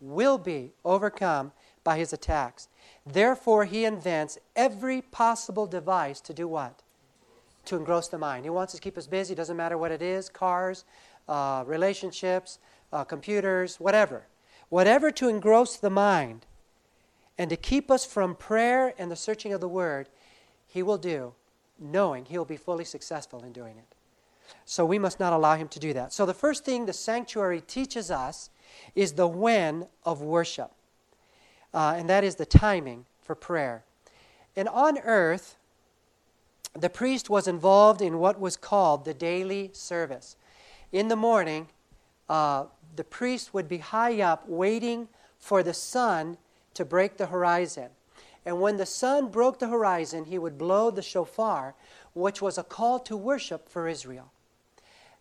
Will 0.00 0.38
be 0.38 0.72
overcome 0.84 1.52
by 1.84 1.98
his 1.98 2.12
attacks. 2.12 2.68
Therefore, 3.04 3.64
he 3.64 3.84
invents 3.84 4.38
every 4.54 5.02
possible 5.02 5.66
device 5.66 6.20
to 6.22 6.34
do 6.34 6.48
what? 6.48 6.82
To 7.66 7.76
engross 7.76 8.08
the 8.08 8.18
mind. 8.18 8.44
He 8.44 8.50
wants 8.50 8.74
to 8.74 8.80
keep 8.80 8.98
us 8.98 9.06
busy, 9.06 9.34
doesn't 9.34 9.56
matter 9.56 9.78
what 9.78 9.92
it 9.92 10.02
is 10.02 10.28
cars, 10.28 10.84
uh, 11.28 11.64
relationships, 11.66 12.58
uh, 12.92 13.04
computers, 13.04 13.78
whatever 13.78 14.26
whatever 14.68 15.10
to 15.12 15.28
engross 15.28 15.76
the 15.76 15.90
mind 15.90 16.46
and 17.38 17.50
to 17.50 17.56
keep 17.56 17.90
us 17.90 18.04
from 18.04 18.34
prayer 18.34 18.94
and 18.98 19.10
the 19.10 19.16
searching 19.16 19.52
of 19.52 19.60
the 19.60 19.68
Word, 19.68 20.08
He 20.66 20.82
will 20.82 20.98
do, 20.98 21.34
knowing 21.78 22.24
He'll 22.24 22.44
be 22.44 22.56
fully 22.56 22.84
successful 22.84 23.42
in 23.44 23.52
doing 23.52 23.76
it. 23.76 23.94
So 24.64 24.84
we 24.84 24.98
must 24.98 25.20
not 25.20 25.32
allow 25.32 25.56
Him 25.56 25.68
to 25.68 25.78
do 25.78 25.92
that. 25.92 26.12
So 26.12 26.26
the 26.26 26.34
first 26.34 26.64
thing 26.64 26.86
the 26.86 26.92
sanctuary 26.92 27.60
teaches 27.60 28.10
us 28.10 28.50
is 28.94 29.12
the 29.12 29.28
when 29.28 29.86
of 30.04 30.22
worship, 30.22 30.72
uh, 31.72 31.94
and 31.96 32.08
that 32.08 32.24
is 32.24 32.36
the 32.36 32.46
timing 32.46 33.06
for 33.20 33.34
prayer. 33.34 33.84
And 34.56 34.68
on 34.68 34.98
earth, 34.98 35.56
the 36.72 36.90
priest 36.90 37.30
was 37.30 37.46
involved 37.46 38.00
in 38.00 38.18
what 38.18 38.40
was 38.40 38.56
called 38.56 39.04
the 39.04 39.14
daily 39.14 39.70
service. 39.72 40.36
In 40.92 41.08
the 41.08 41.16
morning, 41.16 41.68
uh, 42.28 42.64
the 42.96 43.04
priest 43.04 43.52
would 43.54 43.68
be 43.68 43.78
high 43.78 44.20
up 44.20 44.48
waiting 44.48 45.08
for 45.38 45.62
the 45.62 45.74
sun 45.74 46.38
to 46.74 46.84
break 46.84 47.16
the 47.16 47.26
horizon. 47.26 47.90
And 48.44 48.60
when 48.60 48.76
the 48.76 48.86
sun 48.86 49.28
broke 49.28 49.58
the 49.58 49.68
horizon, 49.68 50.26
he 50.26 50.38
would 50.38 50.56
blow 50.56 50.90
the 50.90 51.02
shofar, 51.02 51.74
which 52.14 52.40
was 52.40 52.58
a 52.58 52.62
call 52.62 52.98
to 53.00 53.16
worship 53.16 53.68
for 53.68 53.88
Israel. 53.88 54.30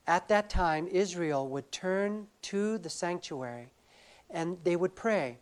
At 0.08 0.28
that 0.28 0.50
time, 0.50 0.88
Israel 0.88 1.48
would 1.50 1.72
turn 1.72 2.28
to 2.44 2.78
the 2.78 2.90
sanctuary 2.90 3.70
and 4.30 4.58
they 4.64 4.76
would 4.76 4.96
pray. 4.96 5.38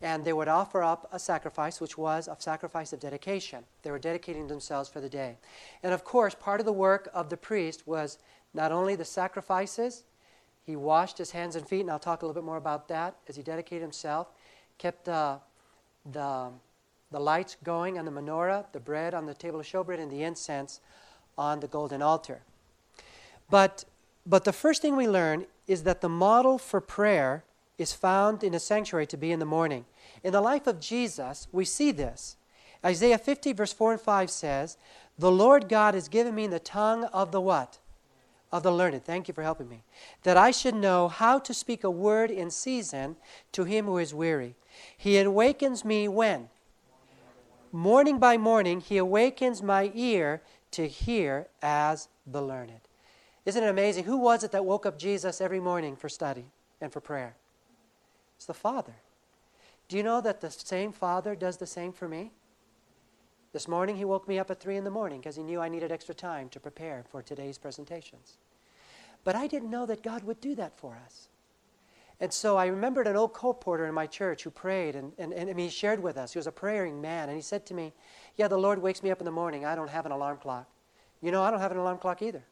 And 0.00 0.24
they 0.24 0.32
would 0.32 0.48
offer 0.48 0.82
up 0.82 1.08
a 1.12 1.18
sacrifice, 1.18 1.80
which 1.80 1.98
was 1.98 2.28
a 2.28 2.36
sacrifice 2.38 2.92
of 2.92 3.00
dedication. 3.00 3.64
They 3.82 3.90
were 3.90 3.98
dedicating 3.98 4.46
themselves 4.46 4.88
for 4.88 5.00
the 5.00 5.08
day. 5.08 5.38
And 5.82 5.92
of 5.92 6.04
course, 6.04 6.34
part 6.34 6.60
of 6.60 6.66
the 6.66 6.72
work 6.72 7.08
of 7.12 7.30
the 7.30 7.36
priest 7.36 7.86
was 7.86 8.18
not 8.54 8.70
only 8.70 8.94
the 8.94 9.04
sacrifices, 9.04 10.04
he 10.68 10.76
washed 10.76 11.16
his 11.16 11.30
hands 11.30 11.56
and 11.56 11.66
feet, 11.66 11.80
and 11.80 11.90
I'll 11.90 11.98
talk 11.98 12.20
a 12.20 12.26
little 12.26 12.38
bit 12.38 12.44
more 12.44 12.58
about 12.58 12.88
that 12.88 13.16
as 13.26 13.36
he 13.36 13.42
dedicated 13.42 13.80
himself. 13.80 14.28
Kept 14.76 15.08
uh, 15.08 15.38
the, 16.12 16.50
the 17.10 17.18
lights 17.18 17.56
going 17.64 17.98
on 17.98 18.04
the 18.04 18.10
menorah, 18.10 18.66
the 18.72 18.78
bread 18.78 19.14
on 19.14 19.24
the 19.24 19.32
table 19.32 19.58
of 19.58 19.64
showbread, 19.64 19.98
and 19.98 20.12
the 20.12 20.22
incense 20.22 20.80
on 21.38 21.60
the 21.60 21.68
golden 21.68 22.02
altar. 22.02 22.42
But, 23.48 23.86
but 24.26 24.44
the 24.44 24.52
first 24.52 24.82
thing 24.82 24.94
we 24.94 25.08
learn 25.08 25.46
is 25.66 25.84
that 25.84 26.02
the 26.02 26.08
model 26.10 26.58
for 26.58 26.82
prayer 26.82 27.44
is 27.78 27.94
found 27.94 28.44
in 28.44 28.52
a 28.52 28.60
sanctuary 28.60 29.06
to 29.06 29.16
be 29.16 29.32
in 29.32 29.38
the 29.38 29.46
morning. 29.46 29.86
In 30.22 30.32
the 30.32 30.42
life 30.42 30.66
of 30.66 30.80
Jesus, 30.80 31.48
we 31.50 31.64
see 31.64 31.92
this. 31.92 32.36
Isaiah 32.84 33.16
50, 33.16 33.54
verse 33.54 33.72
4 33.72 33.92
and 33.92 34.00
5 34.02 34.30
says, 34.30 34.76
The 35.18 35.30
Lord 35.30 35.66
God 35.66 35.94
has 35.94 36.10
given 36.10 36.34
me 36.34 36.46
the 36.46 36.60
tongue 36.60 37.04
of 37.04 37.32
the 37.32 37.40
what? 37.40 37.78
Of 38.50 38.62
the 38.62 38.72
learned. 38.72 39.04
Thank 39.04 39.28
you 39.28 39.34
for 39.34 39.42
helping 39.42 39.68
me. 39.68 39.82
That 40.22 40.38
I 40.38 40.50
should 40.50 40.74
know 40.74 41.08
how 41.08 41.38
to 41.40 41.52
speak 41.52 41.84
a 41.84 41.90
word 41.90 42.30
in 42.30 42.50
season 42.50 43.16
to 43.52 43.64
him 43.64 43.84
who 43.84 43.98
is 43.98 44.14
weary. 44.14 44.54
He 44.96 45.18
awakens 45.18 45.84
me 45.84 46.08
when? 46.08 46.48
Morning 47.72 48.18
by 48.18 48.38
morning, 48.38 48.80
he 48.80 48.96
awakens 48.96 49.62
my 49.62 49.92
ear 49.94 50.40
to 50.70 50.88
hear 50.88 51.48
as 51.60 52.08
the 52.26 52.40
learned. 52.40 52.80
Isn't 53.44 53.62
it 53.62 53.68
amazing? 53.68 54.04
Who 54.04 54.16
was 54.16 54.42
it 54.44 54.52
that 54.52 54.64
woke 54.64 54.86
up 54.86 54.98
Jesus 54.98 55.40
every 55.40 55.60
morning 55.60 55.96
for 55.96 56.08
study 56.08 56.46
and 56.80 56.90
for 56.92 57.00
prayer? 57.00 57.36
It's 58.36 58.46
the 58.46 58.54
Father. 58.54 58.94
Do 59.88 59.96
you 59.96 60.02
know 60.02 60.20
that 60.20 60.40
the 60.40 60.50
same 60.50 60.92
Father 60.92 61.34
does 61.34 61.56
the 61.56 61.66
same 61.66 61.92
for 61.92 62.08
me? 62.08 62.30
This 63.52 63.68
morning, 63.68 63.96
he 63.96 64.04
woke 64.04 64.28
me 64.28 64.38
up 64.38 64.50
at 64.50 64.60
3 64.60 64.76
in 64.76 64.84
the 64.84 64.90
morning 64.90 65.20
because 65.20 65.36
he 65.36 65.42
knew 65.42 65.60
I 65.60 65.68
needed 65.68 65.90
extra 65.90 66.14
time 66.14 66.48
to 66.50 66.60
prepare 66.60 67.04
for 67.10 67.22
today's 67.22 67.56
presentations. 67.56 68.36
But 69.24 69.34
I 69.34 69.46
didn't 69.46 69.70
know 69.70 69.86
that 69.86 70.02
God 70.02 70.24
would 70.24 70.40
do 70.40 70.54
that 70.56 70.76
for 70.76 70.98
us. 71.04 71.28
And 72.20 72.32
so 72.32 72.56
I 72.56 72.66
remembered 72.66 73.06
an 73.06 73.16
old 73.16 73.32
colporteur 73.32 73.88
in 73.88 73.94
my 73.94 74.06
church 74.06 74.42
who 74.42 74.50
prayed, 74.50 74.96
and, 74.96 75.12
and, 75.18 75.32
and 75.32 75.58
he 75.58 75.68
shared 75.68 76.02
with 76.02 76.16
us. 76.16 76.32
He 76.32 76.38
was 76.38 76.48
a 76.48 76.52
praying 76.52 77.00
man, 77.00 77.28
and 77.28 77.36
he 77.36 77.42
said 77.42 77.64
to 77.66 77.74
me, 77.74 77.92
Yeah, 78.36 78.48
the 78.48 78.58
Lord 78.58 78.82
wakes 78.82 79.02
me 79.02 79.10
up 79.10 79.20
in 79.20 79.24
the 79.24 79.30
morning. 79.30 79.64
I 79.64 79.76
don't 79.76 79.90
have 79.90 80.04
an 80.04 80.12
alarm 80.12 80.38
clock. 80.38 80.68
You 81.22 81.30
know, 81.30 81.42
I 81.42 81.50
don't 81.50 81.60
have 81.60 81.72
an 81.72 81.78
alarm 81.78 81.98
clock 81.98 82.20
either. 82.20 82.42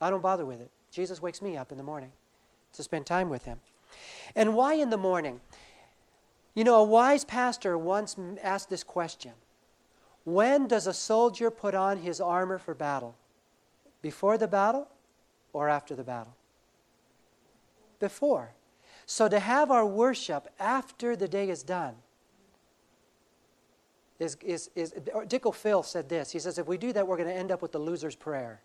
I 0.00 0.10
don't 0.10 0.22
bother 0.22 0.44
with 0.44 0.60
it. 0.60 0.70
Jesus 0.90 1.20
wakes 1.20 1.42
me 1.42 1.56
up 1.56 1.72
in 1.72 1.78
the 1.78 1.84
morning 1.84 2.12
to 2.74 2.82
spend 2.82 3.06
time 3.06 3.30
with 3.30 3.44
him. 3.44 3.60
And 4.36 4.54
why 4.54 4.74
in 4.74 4.90
the 4.90 4.96
morning? 4.98 5.40
You 6.54 6.64
know, 6.64 6.76
a 6.76 6.84
wise 6.84 7.24
pastor 7.24 7.76
once 7.78 8.16
asked 8.42 8.70
this 8.70 8.84
question 8.84 9.32
When 10.28 10.68
does 10.68 10.86
a 10.86 10.92
soldier 10.92 11.50
put 11.50 11.74
on 11.74 11.96
his 11.96 12.20
armor 12.20 12.58
for 12.58 12.74
battle? 12.74 13.14
Before 14.02 14.36
the 14.36 14.46
battle 14.46 14.86
or 15.54 15.70
after 15.70 15.94
the 15.94 16.04
battle? 16.04 16.36
Before. 17.98 18.50
So 19.06 19.26
to 19.26 19.38
have 19.38 19.70
our 19.70 19.86
worship 19.86 20.52
after 20.60 21.16
the 21.16 21.28
day 21.28 21.48
is 21.48 21.62
done 21.62 21.94
is, 24.18 24.36
is, 24.44 24.70
is 24.74 24.92
Dick 25.28 25.46
O'Ffill 25.46 25.82
said 25.82 26.10
this. 26.10 26.30
He 26.30 26.38
says, 26.38 26.58
if 26.58 26.66
we 26.66 26.76
do 26.76 26.92
that, 26.92 27.08
we're 27.08 27.16
going 27.16 27.30
to 27.30 27.34
end 27.34 27.50
up 27.50 27.62
with 27.62 27.72
the 27.72 27.80
loser's 27.80 28.14
prayer. 28.14 28.60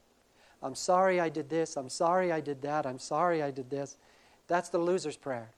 I'm 0.61 0.75
sorry 0.75 1.21
I 1.21 1.29
did 1.29 1.49
this. 1.49 1.77
I'm 1.77 1.89
sorry 1.89 2.33
I 2.33 2.41
did 2.41 2.61
that. 2.63 2.85
I'm 2.85 2.99
sorry 2.99 3.41
I 3.41 3.51
did 3.51 3.69
this. 3.69 3.95
That's 4.47 4.67
the 4.67 4.79
loser's 4.79 5.15
prayer. 5.15 5.51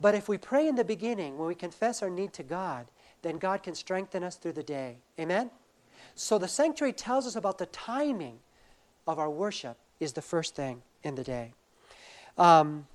But 0.00 0.14
if 0.14 0.26
we 0.26 0.38
pray 0.38 0.68
in 0.68 0.76
the 0.76 0.84
beginning, 0.84 1.36
when 1.36 1.48
we 1.48 1.54
confess 1.54 2.02
our 2.02 2.08
need 2.08 2.32
to 2.32 2.42
God, 2.42 2.86
then 3.24 3.38
God 3.38 3.62
can 3.62 3.74
strengthen 3.74 4.22
us 4.22 4.36
through 4.36 4.52
the 4.52 4.62
day. 4.62 4.98
Amen? 5.18 5.50
So 6.14 6.38
the 6.38 6.48
sanctuary 6.48 6.92
tells 6.92 7.26
us 7.26 7.34
about 7.34 7.58
the 7.58 7.66
timing 7.66 8.38
of 9.06 9.18
our 9.18 9.30
worship 9.30 9.76
is 9.98 10.12
the 10.12 10.22
first 10.22 10.54
thing 10.54 10.82
in 11.02 11.14
the 11.16 11.24
day. 11.24 11.52
Um, 12.38 12.86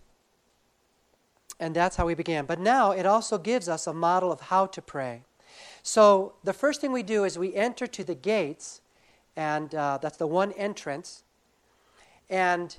and 1.60 1.76
that's 1.76 1.98
how 1.98 2.06
we 2.06 2.14
began. 2.14 2.46
But 2.46 2.60
now 2.60 2.92
it 2.92 3.06
also 3.06 3.38
gives 3.38 3.68
us 3.68 3.88
a 3.88 3.94
model 3.94 4.32
of 4.32 4.40
how 4.42 4.66
to 4.68 4.82
pray. 4.82 5.24
So 5.84 6.34
the 6.44 6.54
first 6.54 6.80
thing 6.80 6.92
we 6.92 7.04
do 7.04 7.24
is 7.24 7.38
we 7.38 7.54
enter 7.56 7.88
to 7.88 8.04
the 8.04 8.16
gates, 8.16 8.82
and 9.36 9.74
uh, 9.76 10.00
that's 10.02 10.18
the 10.18 10.28
one 10.28 10.52
entrance. 10.54 11.24
And 12.30 12.78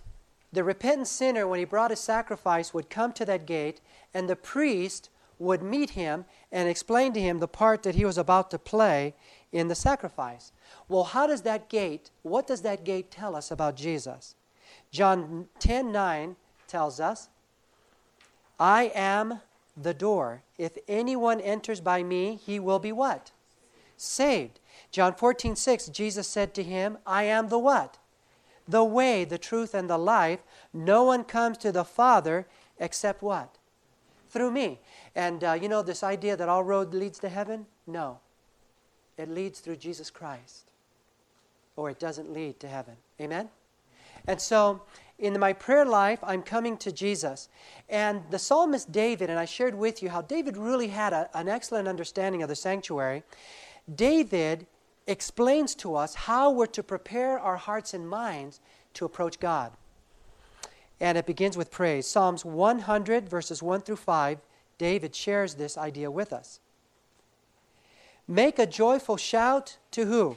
the 0.52 0.64
repentant 0.64 1.08
sinner, 1.08 1.46
when 1.46 1.58
he 1.58 1.64
brought 1.64 1.90
his 1.90 2.00
sacrifice, 2.00 2.72
would 2.72 2.88
come 2.88 3.12
to 3.14 3.24
that 3.26 3.46
gate, 3.46 3.80
and 4.14 4.28
the 4.28 4.36
priest 4.36 5.10
would 5.40 5.62
meet 5.62 5.90
him 5.90 6.24
and 6.52 6.68
explain 6.68 7.12
to 7.14 7.20
him 7.20 7.38
the 7.38 7.48
part 7.48 7.82
that 7.82 7.96
he 7.96 8.04
was 8.04 8.18
about 8.18 8.50
to 8.52 8.58
play 8.58 9.14
in 9.50 9.66
the 9.66 9.74
sacrifice. 9.74 10.52
Well, 10.88 11.04
how 11.04 11.26
does 11.26 11.42
that 11.42 11.68
gate, 11.68 12.10
what 12.22 12.46
does 12.46 12.62
that 12.62 12.84
gate 12.84 13.10
tell 13.10 13.34
us 13.34 13.50
about 13.50 13.74
Jesus? 13.74 14.36
John 14.92 15.48
10 15.58 15.90
9 15.90 16.36
tells 16.68 17.00
us, 17.00 17.28
I 18.58 18.92
am 18.94 19.40
the 19.76 19.94
door. 19.94 20.42
If 20.58 20.78
anyone 20.86 21.40
enters 21.40 21.80
by 21.80 22.02
me, 22.02 22.36
he 22.36 22.60
will 22.60 22.78
be 22.78 22.92
what? 22.92 23.32
Saved. 23.96 24.60
John 24.92 25.14
14 25.14 25.56
6, 25.56 25.88
Jesus 25.88 26.28
said 26.28 26.54
to 26.54 26.62
him, 26.62 26.98
I 27.06 27.24
am 27.24 27.48
the 27.48 27.58
what? 27.58 27.98
the 28.70 28.84
way, 28.84 29.24
the 29.24 29.38
truth, 29.38 29.74
and 29.74 29.90
the 29.90 29.98
life. 29.98 30.40
No 30.72 31.04
one 31.04 31.24
comes 31.24 31.58
to 31.58 31.72
the 31.72 31.84
Father 31.84 32.46
except 32.78 33.22
what? 33.22 33.56
Through 34.30 34.52
me. 34.52 34.80
And 35.14 35.42
uh, 35.42 35.52
you 35.52 35.68
know 35.68 35.82
this 35.82 36.02
idea 36.02 36.36
that 36.36 36.48
all 36.48 36.62
road 36.62 36.94
leads 36.94 37.18
to 37.18 37.28
heaven? 37.28 37.66
No. 37.86 38.18
It 39.18 39.28
leads 39.28 39.60
through 39.60 39.76
Jesus 39.76 40.10
Christ. 40.10 40.70
Or 41.76 41.90
it 41.90 41.98
doesn't 41.98 42.32
lead 42.32 42.60
to 42.60 42.68
heaven. 42.68 42.96
Amen? 43.20 43.48
And 44.26 44.40
so, 44.40 44.82
in 45.18 45.38
my 45.38 45.52
prayer 45.52 45.84
life, 45.84 46.20
I'm 46.22 46.42
coming 46.42 46.76
to 46.78 46.92
Jesus. 46.92 47.48
And 47.88 48.22
the 48.30 48.38
psalmist 48.38 48.92
David, 48.92 49.30
and 49.30 49.38
I 49.38 49.44
shared 49.44 49.74
with 49.74 50.02
you 50.02 50.10
how 50.10 50.22
David 50.22 50.56
really 50.56 50.88
had 50.88 51.12
a, 51.12 51.28
an 51.34 51.48
excellent 51.48 51.88
understanding 51.88 52.42
of 52.42 52.48
the 52.48 52.56
sanctuary. 52.56 53.22
David 53.92 54.66
explains 55.06 55.74
to 55.76 55.96
us 55.96 56.14
how 56.14 56.50
we're 56.50 56.66
to 56.66 56.82
prepare 56.82 57.38
our 57.38 57.56
hearts 57.56 57.94
and 57.94 58.08
minds 58.08 58.60
to 58.94 59.04
approach 59.04 59.40
God. 59.40 59.72
And 61.00 61.16
it 61.16 61.26
begins 61.26 61.56
with 61.56 61.70
praise. 61.70 62.06
Psalms 62.06 62.44
100, 62.44 63.28
verses 63.28 63.62
1 63.62 63.80
through 63.82 63.96
5, 63.96 64.38
David 64.76 65.14
shares 65.14 65.54
this 65.54 65.78
idea 65.78 66.10
with 66.10 66.32
us. 66.32 66.60
Make 68.28 68.58
a 68.58 68.66
joyful 68.66 69.16
shout 69.16 69.78
to 69.90 70.06
who? 70.06 70.36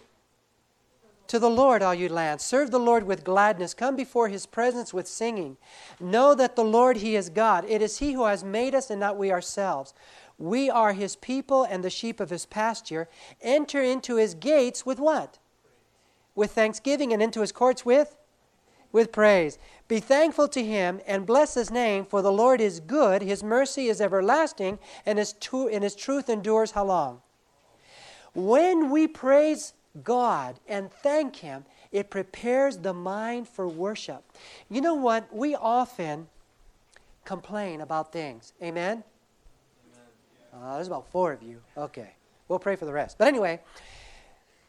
To 1.28 1.40
the 1.40 1.50
Lord, 1.50 1.82
all 1.82 1.94
you 1.94 2.10
lands. 2.10 2.44
Serve 2.44 2.72
the 2.72 2.80
Lord 2.80 3.06
with 3.06 3.24
gladness. 3.24 3.74
Come 3.74 3.96
before 3.96 4.30
his 4.30 4.46
presence 4.46 4.94
with 4.94 5.08
singing. 5.08 5.58
Know 6.00 6.36
that 6.36 6.56
the 6.56 6.64
Lord, 6.64 6.98
he 6.98 7.16
is 7.16 7.30
God. 7.30 7.66
It 7.68 7.82
is 7.82 8.00
he 8.00 8.14
who 8.14 8.26
has 8.26 8.44
made 8.44 8.76
us 8.76 8.90
and 8.90 9.00
not 9.00 9.18
we 9.18 9.32
ourselves. 9.32 9.94
We 10.38 10.70
are 10.70 10.94
his 10.94 11.16
people 11.16 11.64
and 11.64 11.84
the 11.84 11.90
sheep 11.90 12.20
of 12.20 12.30
his 12.30 12.46
pasture. 12.46 13.08
Enter 13.42 13.82
into 13.82 14.18
his 14.18 14.34
gates 14.34 14.86
with 14.86 15.00
what? 15.00 15.40
With 16.36 16.52
thanksgiving 16.52 17.14
and 17.14 17.22
into 17.22 17.42
his 17.42 17.52
courts 17.52 17.86
with? 17.86 18.16
With 18.92 19.12
praise. 19.12 19.58
Be 19.94 20.00
thankful 20.00 20.48
to 20.48 20.64
him 20.64 21.02
and 21.06 21.24
bless 21.24 21.54
his 21.54 21.70
name, 21.70 22.04
for 22.04 22.24
the 22.24 22.32
Lord 22.32 22.60
is 22.60 22.80
good, 22.80 23.22
his 23.22 23.44
mercy 23.44 23.90
is 23.90 24.02
everlasting, 24.02 24.80
and 25.06 25.20
his, 25.20 25.34
tu- 25.34 25.68
and 25.68 25.84
his 25.84 25.94
truth 25.94 26.30
endures 26.30 26.72
how 26.72 26.86
long? 26.86 27.22
When 28.34 28.90
we 28.90 29.08
praise 29.08 29.76
God 30.04 30.60
and 30.68 30.92
thank 30.92 31.36
him, 31.36 31.66
it 31.92 32.10
prepares 32.10 32.80
the 32.80 32.96
mind 32.96 33.48
for 33.48 33.68
worship. 33.68 34.24
You 34.68 34.82
know 34.82 34.96
what? 34.96 35.32
We 35.32 35.54
often 35.54 36.28
complain 37.24 37.80
about 37.80 38.12
things. 38.12 38.54
Amen? 38.64 39.04
Uh, 40.52 40.74
there's 40.74 40.88
about 40.88 41.08
four 41.12 41.34
of 41.34 41.44
you. 41.44 41.62
Okay. 41.78 42.16
We'll 42.48 42.58
pray 42.58 42.78
for 42.78 42.86
the 42.86 42.94
rest. 42.94 43.20
But 43.20 43.28
anyway, 43.28 43.62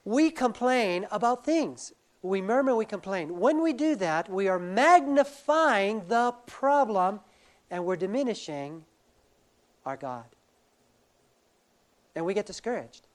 we 0.05 0.31
complain 0.31 1.07
about 1.11 1.47
things. 1.47 1.95
We 2.25 2.41
murmur, 2.41 2.75
we 2.75 2.87
complain. 2.87 3.39
When 3.39 3.61
we 3.61 3.75
do 3.75 3.95
that, 3.97 4.31
we 4.31 4.49
are 4.49 4.59
magnifying 4.59 6.09
the 6.09 6.33
problem 6.47 7.21
and 7.71 7.85
we're 7.85 7.97
diminishing 7.97 8.87
our 9.85 9.99
God. 9.99 10.25
And 12.17 12.25
we 12.25 12.33
get 12.33 12.47
discouraged. 12.47 13.07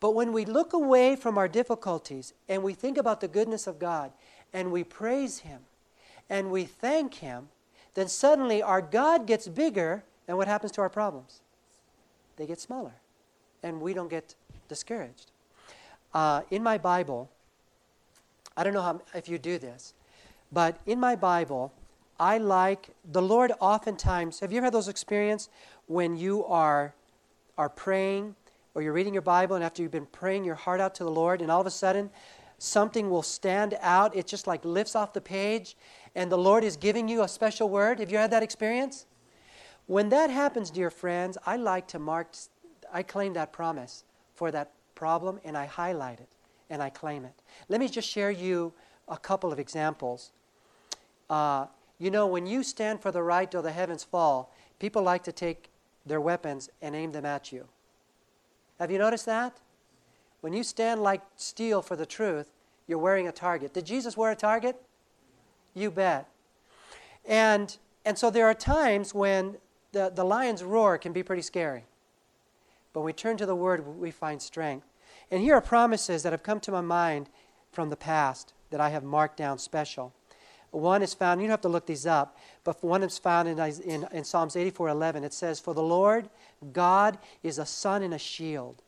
But 0.00 0.14
when 0.14 0.32
we 0.32 0.46
look 0.46 0.72
away 0.72 1.14
from 1.14 1.36
our 1.36 1.46
difficulties 1.46 2.32
and 2.48 2.62
we 2.62 2.72
think 2.72 2.96
about 2.96 3.20
the 3.20 3.28
goodness 3.28 3.66
of 3.66 3.78
God 3.78 4.12
and 4.54 4.72
we 4.72 4.82
praise 4.82 5.40
Him 5.40 5.60
and 6.30 6.50
we 6.50 6.64
thank 6.64 7.16
Him, 7.16 7.50
then 7.92 8.08
suddenly 8.08 8.62
our 8.62 8.80
God 8.80 9.26
gets 9.26 9.46
bigger 9.46 10.04
and 10.26 10.38
what 10.38 10.48
happens 10.48 10.72
to 10.72 10.80
our 10.80 10.88
problems? 10.88 11.42
they 12.38 12.46
get 12.46 12.60
smaller. 12.60 12.94
And 13.62 13.82
we 13.82 13.92
don't 13.92 14.08
get 14.08 14.34
discouraged. 14.68 15.32
Uh, 16.14 16.42
in 16.50 16.62
my 16.62 16.78
Bible, 16.78 17.28
I 18.58 18.64
don't 18.64 18.74
know 18.74 18.82
how, 18.82 19.00
if 19.14 19.28
you 19.28 19.38
do 19.38 19.56
this, 19.56 19.94
but 20.50 20.80
in 20.84 20.98
my 20.98 21.14
Bible, 21.14 21.72
I 22.18 22.38
like 22.38 22.90
the 23.12 23.22
Lord 23.22 23.52
oftentimes. 23.60 24.40
Have 24.40 24.50
you 24.50 24.58
ever 24.58 24.66
had 24.66 24.74
those 24.74 24.88
experiences 24.88 25.48
when 25.86 26.16
you 26.16 26.44
are, 26.44 26.92
are 27.56 27.68
praying 27.68 28.34
or 28.74 28.82
you're 28.82 28.92
reading 28.92 29.12
your 29.12 29.22
Bible 29.22 29.54
and 29.54 29.64
after 29.64 29.80
you've 29.80 29.92
been 29.92 30.06
praying 30.06 30.42
your 30.42 30.56
heart 30.56 30.80
out 30.80 30.96
to 30.96 31.04
the 31.04 31.10
Lord 31.10 31.40
and 31.40 31.52
all 31.52 31.60
of 31.60 31.68
a 31.68 31.70
sudden 31.70 32.10
something 32.58 33.08
will 33.08 33.22
stand 33.22 33.78
out? 33.80 34.16
It 34.16 34.26
just 34.26 34.48
like 34.48 34.64
lifts 34.64 34.96
off 34.96 35.12
the 35.12 35.20
page 35.20 35.76
and 36.16 36.32
the 36.32 36.36
Lord 36.36 36.64
is 36.64 36.76
giving 36.76 37.06
you 37.06 37.22
a 37.22 37.28
special 37.28 37.68
word. 37.68 38.00
Have 38.00 38.10
you 38.10 38.18
had 38.18 38.32
that 38.32 38.42
experience? 38.42 39.06
When 39.86 40.08
that 40.08 40.30
happens, 40.30 40.70
dear 40.70 40.90
friends, 40.90 41.38
I 41.46 41.54
like 41.54 41.86
to 41.88 42.00
mark, 42.00 42.34
I 42.92 43.04
claim 43.04 43.34
that 43.34 43.52
promise 43.52 44.02
for 44.34 44.50
that 44.50 44.72
problem 44.96 45.38
and 45.44 45.56
I 45.56 45.66
highlight 45.66 46.18
it 46.18 46.28
and 46.70 46.82
I 46.82 46.90
claim 46.90 47.24
it. 47.24 47.34
Let 47.68 47.80
me 47.80 47.88
just 47.88 48.08
share 48.08 48.30
you 48.30 48.72
a 49.08 49.16
couple 49.16 49.52
of 49.52 49.58
examples. 49.58 50.32
Uh, 51.30 51.66
you 51.98 52.10
know, 52.10 52.26
when 52.26 52.46
you 52.46 52.62
stand 52.62 53.00
for 53.00 53.10
the 53.10 53.22
right 53.22 53.50
till 53.50 53.62
the 53.62 53.72
heavens 53.72 54.04
fall, 54.04 54.52
people 54.78 55.02
like 55.02 55.24
to 55.24 55.32
take 55.32 55.70
their 56.06 56.20
weapons 56.20 56.70
and 56.80 56.94
aim 56.94 57.12
them 57.12 57.24
at 57.24 57.52
you. 57.52 57.66
Have 58.78 58.90
you 58.90 58.98
noticed 58.98 59.26
that? 59.26 59.58
When 60.40 60.52
you 60.52 60.62
stand 60.62 61.02
like 61.02 61.22
steel 61.36 61.82
for 61.82 61.96
the 61.96 62.06
truth, 62.06 62.50
you're 62.86 62.98
wearing 62.98 63.26
a 63.26 63.32
target. 63.32 63.74
Did 63.74 63.84
Jesus 63.84 64.16
wear 64.16 64.30
a 64.30 64.36
target? 64.36 64.80
You 65.74 65.90
bet. 65.90 66.28
And, 67.26 67.76
and 68.04 68.16
so 68.16 68.30
there 68.30 68.46
are 68.46 68.54
times 68.54 69.12
when 69.12 69.56
the, 69.92 70.12
the 70.14 70.24
lion's 70.24 70.62
roar 70.62 70.96
can 70.96 71.12
be 71.12 71.22
pretty 71.22 71.42
scary. 71.42 71.84
But 72.92 73.00
when 73.00 73.06
we 73.06 73.12
turn 73.12 73.36
to 73.38 73.46
the 73.46 73.54
Word, 73.54 73.86
we 73.86 74.10
find 74.10 74.40
strength. 74.40 74.86
And 75.30 75.42
here 75.42 75.54
are 75.54 75.60
promises 75.60 76.22
that 76.22 76.32
have 76.32 76.42
come 76.42 76.60
to 76.60 76.72
my 76.72 76.80
mind 76.80 77.28
from 77.70 77.90
the 77.90 77.96
past 77.96 78.54
that 78.70 78.80
I 78.80 78.90
have 78.90 79.04
marked 79.04 79.36
down 79.36 79.58
special. 79.58 80.12
One 80.70 81.02
is 81.02 81.14
found, 81.14 81.40
you 81.40 81.46
don't 81.46 81.52
have 81.52 81.60
to 81.62 81.68
look 81.68 81.86
these 81.86 82.06
up, 82.06 82.36
but 82.62 82.82
one 82.84 83.02
is 83.02 83.18
found 83.18 83.48
in, 83.48 83.58
in, 83.58 84.06
in 84.12 84.24
Psalms 84.24 84.56
84 84.56 84.88
11. 84.90 85.24
It 85.24 85.32
says, 85.32 85.58
For 85.58 85.74
the 85.74 85.82
Lord 85.82 86.28
God 86.72 87.18
is 87.42 87.58
a 87.58 87.66
sun 87.66 88.02
and 88.02 88.12
a 88.12 88.18
shield. 88.18 88.82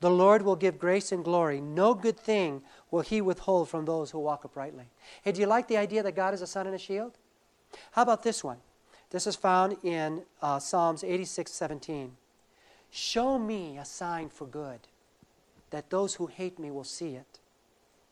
The 0.00 0.10
Lord 0.10 0.42
will 0.42 0.56
give 0.56 0.78
grace 0.78 1.12
and 1.12 1.22
glory. 1.22 1.60
No 1.60 1.94
good 1.94 2.18
thing 2.18 2.62
will 2.90 3.02
he 3.02 3.20
withhold 3.20 3.68
from 3.68 3.84
those 3.84 4.10
who 4.10 4.18
walk 4.18 4.44
uprightly. 4.44 4.86
Hey, 5.22 5.32
do 5.32 5.40
you 5.40 5.46
like 5.46 5.68
the 5.68 5.76
idea 5.76 6.02
that 6.02 6.16
God 6.16 6.32
is 6.32 6.42
a 6.42 6.46
sun 6.46 6.66
and 6.66 6.74
a 6.74 6.78
shield? 6.78 7.18
How 7.92 8.02
about 8.02 8.22
this 8.22 8.42
one? 8.42 8.56
This 9.10 9.26
is 9.26 9.36
found 9.36 9.76
in 9.82 10.22
uh, 10.40 10.58
Psalms 10.58 11.04
86 11.04 11.52
17. 11.52 12.12
Show 12.90 13.38
me 13.38 13.78
a 13.78 13.84
sign 13.84 14.30
for 14.30 14.46
good, 14.46 14.80
that 15.70 15.90
those 15.90 16.14
who 16.14 16.26
hate 16.26 16.58
me 16.58 16.70
will 16.70 16.84
see 16.84 17.14
it 17.14 17.38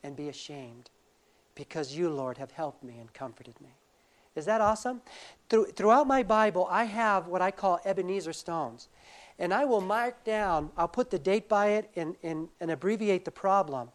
and 0.02 0.16
be 0.16 0.28
ashamed, 0.28 0.90
because 1.54 1.96
you, 1.96 2.08
Lord, 2.08 2.38
have 2.38 2.52
helped 2.52 2.84
me 2.84 2.98
and 2.98 3.12
comforted 3.12 3.60
me. 3.60 3.74
Is 4.36 4.44
that 4.44 4.60
awesome? 4.60 5.02
Through, 5.48 5.66
throughout 5.72 6.06
my 6.06 6.22
Bible, 6.22 6.68
I 6.70 6.84
have 6.84 7.26
what 7.26 7.42
I 7.42 7.50
call 7.50 7.80
Ebenezer 7.84 8.32
stones. 8.32 8.88
And 9.40 9.52
I 9.52 9.64
will 9.64 9.80
mark 9.80 10.24
down, 10.24 10.70
I'll 10.76 10.88
put 10.88 11.10
the 11.10 11.18
date 11.18 11.48
by 11.48 11.68
it 11.68 11.90
and, 11.96 12.16
and, 12.22 12.48
and 12.60 12.70
abbreviate 12.70 13.24
the 13.24 13.30
problem. 13.30 13.90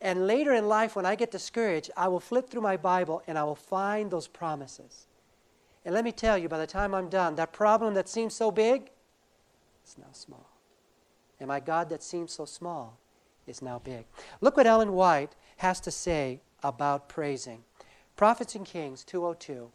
And 0.00 0.26
later 0.26 0.52
in 0.52 0.68
life, 0.68 0.94
when 0.94 1.06
I 1.06 1.14
get 1.14 1.30
discouraged, 1.30 1.90
I 1.96 2.08
will 2.08 2.20
flip 2.20 2.48
through 2.48 2.62
my 2.62 2.76
Bible 2.76 3.22
and 3.26 3.38
I 3.38 3.44
will 3.44 3.54
find 3.54 4.10
those 4.10 4.28
promises. 4.28 5.06
And 5.84 5.94
let 5.94 6.04
me 6.04 6.12
tell 6.12 6.38
you, 6.38 6.48
by 6.48 6.58
the 6.58 6.66
time 6.66 6.94
I'm 6.94 7.08
done, 7.08 7.34
that 7.36 7.52
problem 7.52 7.94
that 7.94 8.08
seems 8.08 8.34
so 8.34 8.50
big 8.50 8.90
is 9.86 9.96
now 9.98 10.12
small. 10.12 10.47
And 11.40 11.48
my 11.48 11.60
God 11.60 11.88
that 11.90 12.02
seems 12.02 12.32
so 12.32 12.44
small 12.44 12.98
is 13.46 13.62
now 13.62 13.80
big. 13.82 14.04
Look 14.40 14.56
what 14.56 14.66
Ellen 14.66 14.92
White 14.92 15.34
has 15.58 15.80
to 15.80 15.90
say 15.90 16.40
about 16.62 17.08
praising. 17.08 17.62
Prophets 18.16 18.54
and 18.54 18.66
Kings 18.66 19.04
202. 19.04 19.70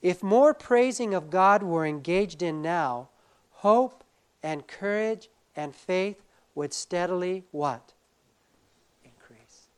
If 0.00 0.22
more 0.22 0.54
praising 0.54 1.14
of 1.14 1.30
God 1.30 1.62
were 1.62 1.86
engaged 1.86 2.42
in 2.42 2.62
now, 2.62 3.08
hope 3.50 4.04
and 4.42 4.66
courage 4.66 5.28
and 5.54 5.74
faith 5.74 6.22
would 6.54 6.72
steadily 6.72 7.44
what? 7.50 7.92
Increase. 9.04 9.68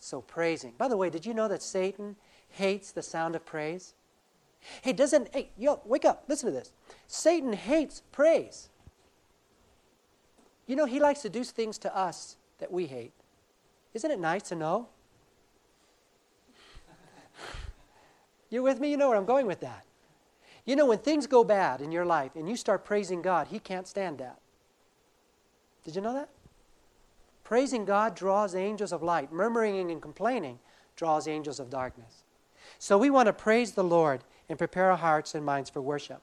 So 0.00 0.20
praising. 0.22 0.72
By 0.78 0.88
the 0.88 0.96
way, 0.96 1.10
did 1.10 1.26
you 1.26 1.34
know 1.34 1.48
that 1.48 1.62
Satan 1.62 2.16
hates 2.50 2.90
the 2.90 3.02
sound 3.02 3.34
of 3.36 3.44
praise? 3.44 3.94
He 4.82 4.92
doesn't, 4.92 5.28
hey, 5.32 5.50
yo, 5.56 5.80
wake 5.84 6.04
up, 6.04 6.24
listen 6.28 6.46
to 6.46 6.58
this. 6.58 6.72
Satan 7.06 7.52
hates 7.52 8.02
praise. 8.12 8.68
You 10.66 10.76
know, 10.76 10.84
he 10.84 11.00
likes 11.00 11.22
to 11.22 11.28
do 11.28 11.44
things 11.44 11.78
to 11.78 11.96
us 11.96 12.36
that 12.58 12.72
we 12.72 12.86
hate. 12.86 13.12
Isn't 13.94 14.10
it 14.10 14.18
nice 14.18 14.42
to 14.44 14.54
know? 14.54 14.88
You're 18.50 18.62
with 18.62 18.80
me? 18.80 18.90
You 18.90 18.96
know 18.96 19.08
where 19.08 19.18
I'm 19.18 19.24
going 19.24 19.46
with 19.46 19.60
that. 19.60 19.84
You 20.64 20.74
know, 20.74 20.86
when 20.86 20.98
things 20.98 21.26
go 21.26 21.44
bad 21.44 21.80
in 21.80 21.92
your 21.92 22.04
life 22.04 22.34
and 22.34 22.48
you 22.48 22.56
start 22.56 22.84
praising 22.84 23.22
God, 23.22 23.48
He 23.48 23.58
can't 23.58 23.86
stand 23.86 24.18
that. 24.18 24.38
Did 25.84 25.94
you 25.94 26.02
know 26.02 26.14
that? 26.14 26.28
Praising 27.44 27.84
God 27.84 28.16
draws 28.16 28.56
angels 28.56 28.92
of 28.92 29.02
light. 29.02 29.32
Murmuring 29.32 29.90
and 29.90 30.02
complaining 30.02 30.58
draws 30.96 31.28
angels 31.28 31.60
of 31.60 31.70
darkness. 31.70 32.24
So 32.80 32.98
we 32.98 33.10
want 33.10 33.26
to 33.26 33.32
praise 33.32 33.72
the 33.72 33.84
Lord 33.84 34.22
and 34.48 34.58
prepare 34.58 34.90
our 34.90 34.96
hearts 34.96 35.34
and 35.34 35.44
minds 35.44 35.70
for 35.70 35.80
worship. 35.80 36.22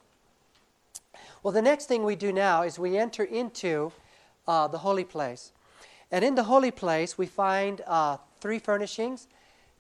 Well, 1.41 1.53
the 1.53 1.61
next 1.61 1.85
thing 1.85 2.03
we 2.03 2.17
do 2.17 2.33
now 2.33 2.63
is 2.63 2.77
we 2.77 2.97
enter 2.97 3.23
into 3.23 3.93
uh, 4.47 4.67
the 4.67 4.79
holy 4.79 5.03
place. 5.03 5.51
And 6.11 6.23
in 6.23 6.35
the 6.35 6.43
holy 6.43 6.71
place, 6.71 7.17
we 7.17 7.25
find 7.25 7.81
uh, 7.87 8.17
three 8.39 8.59
furnishings 8.59 9.27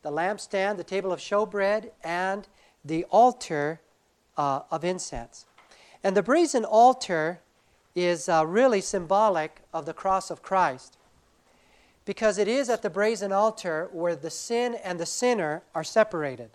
the 0.01 0.11
lampstand, 0.11 0.75
the 0.75 0.83
table 0.83 1.13
of 1.13 1.19
showbread, 1.19 1.89
and 2.03 2.45
the 2.83 3.05
altar 3.05 3.79
uh, 4.35 4.61
of 4.69 4.83
incense. 4.83 5.45
And 6.03 6.17
the 6.17 6.23
brazen 6.23 6.65
altar 6.65 7.39
is 7.95 8.27
uh, 8.27 8.45
really 8.45 8.81
symbolic 8.81 9.61
of 9.73 9.85
the 9.85 9.93
cross 9.93 10.29
of 10.29 10.41
Christ 10.41 10.97
because 12.05 12.37
it 12.37 12.47
is 12.47 12.69
at 12.69 12.81
the 12.81 12.89
brazen 12.89 13.31
altar 13.31 13.89
where 13.93 14.15
the 14.15 14.29
sin 14.29 14.75
and 14.83 14.99
the 14.99 15.05
sinner 15.05 15.63
are 15.73 15.83
separated. 15.83 16.49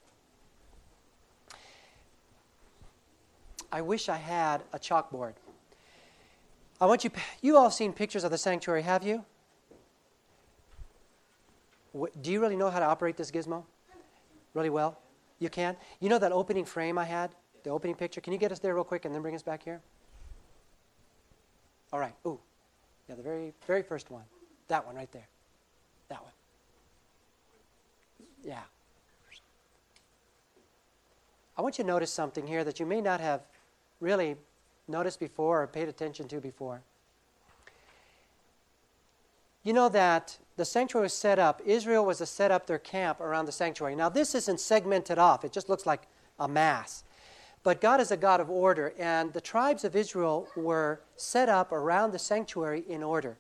I 3.73 3.81
wish 3.81 4.09
I 4.09 4.16
had 4.16 4.62
a 4.73 4.79
chalkboard. 4.79 5.35
I 6.81 6.87
want 6.87 7.05
you, 7.05 7.11
you 7.43 7.57
all 7.57 7.71
seen 7.71 7.93
pictures 7.93 8.25
of 8.25 8.31
the 8.31 8.38
sanctuary, 8.38 8.83
have 8.83 9.05
you? 9.05 9.25
Do 12.21 12.31
you 12.31 12.41
really 12.41 12.57
know 12.57 12.71
how 12.71 12.79
to 12.79 12.85
operate 12.85 13.17
this 13.17 13.31
gizmo? 13.31 13.64
Really 14.55 14.71
well? 14.71 14.99
You 15.41 15.49
can? 15.49 15.77
You 16.01 16.09
know 16.09 16.19
that 16.19 16.33
opening 16.33 16.64
frame 16.64 16.99
I 16.99 17.05
had? 17.05 17.35
The 17.64 17.71
opening 17.71 17.97
picture. 17.97 18.21
Can 18.21 18.33
you 18.33 18.38
get 18.38 18.53
us 18.53 18.61
there 18.61 18.75
real 18.75 18.85
quick 18.85 19.05
and 19.05 19.14
then 19.14 19.23
bring 19.23 19.35
us 19.35 19.43
back 19.43 19.62
here? 19.62 19.81
All 21.93 21.99
right. 21.99 22.14
Ooh. 22.27 22.38
Yeah, 23.09 23.17
the 23.17 23.23
very, 23.23 23.53
very 23.67 23.83
first 23.83 24.11
one. 24.11 24.25
That 24.69 24.87
one 24.87 24.95
right 24.95 25.11
there. 25.11 25.27
That 26.09 26.23
one. 26.23 26.33
Yeah. 28.45 28.61
I 31.57 31.62
want 31.62 31.79
you 31.79 31.85
to 31.85 31.88
notice 31.88 32.12
something 32.12 32.47
here 32.47 32.62
that 32.62 32.79
you 32.79 32.87
may 32.87 33.01
not 33.01 33.21
have 33.21 33.41
really 34.01 34.37
noticed 34.88 35.20
before 35.20 35.62
or 35.62 35.66
paid 35.66 35.88
attention 35.88 36.29
to 36.29 36.40
before. 36.40 36.83
You 39.62 39.72
know 39.72 39.88
that 39.88 40.38
the 40.57 40.64
sanctuary 40.64 41.05
was 41.05 41.14
set 41.14 41.38
up, 41.38 41.61
Israel 41.64 42.05
was 42.05 42.18
to 42.18 42.27
set 42.27 42.51
up 42.51 42.66
their 42.66 42.79
camp 42.79 43.20
around 43.20 43.46
the 43.46 43.53
sanctuary. 43.53 43.94
Now, 43.94 44.09
this 44.09 44.35
isn't 44.35 44.61
segmented 44.61 45.18
off, 45.18 45.44
it 45.44 45.53
just 45.53 45.68
looks 45.68 45.87
like 45.87 46.07
a 46.38 46.48
mass. 46.48 47.05
But 47.62 47.81
God 47.81 48.01
is 48.01 48.11
a 48.11 48.16
God 48.16 48.40
of 48.40 48.48
order, 48.48 48.94
and 48.98 49.33
the 49.33 49.40
tribes 49.40 49.85
of 49.85 49.96
Israel 49.96 50.48
were 50.57 51.01
set 51.16 51.48
up 51.48 51.72
around 51.72 52.12
the 52.12 52.18
sanctuary 52.18 52.85
in 52.88 53.03
order. 53.03 53.37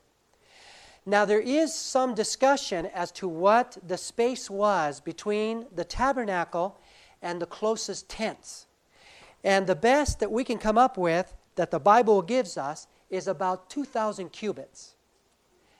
Now, 1.06 1.24
there 1.24 1.40
is 1.40 1.74
some 1.74 2.14
discussion 2.14 2.86
as 2.86 3.10
to 3.12 3.26
what 3.26 3.78
the 3.86 3.96
space 3.96 4.50
was 4.50 5.00
between 5.00 5.66
the 5.74 5.84
tabernacle 5.84 6.78
and 7.22 7.40
the 7.40 7.46
closest 7.46 8.10
tents. 8.10 8.66
And 9.42 9.66
the 9.66 9.74
best 9.74 10.20
that 10.20 10.30
we 10.30 10.44
can 10.44 10.58
come 10.58 10.76
up 10.76 10.98
with, 10.98 11.34
that 11.58 11.72
the 11.72 11.80
Bible 11.80 12.22
gives 12.22 12.56
us, 12.56 12.86
is 13.10 13.26
about 13.26 13.68
2,000 13.68 14.30
cubits. 14.30 14.94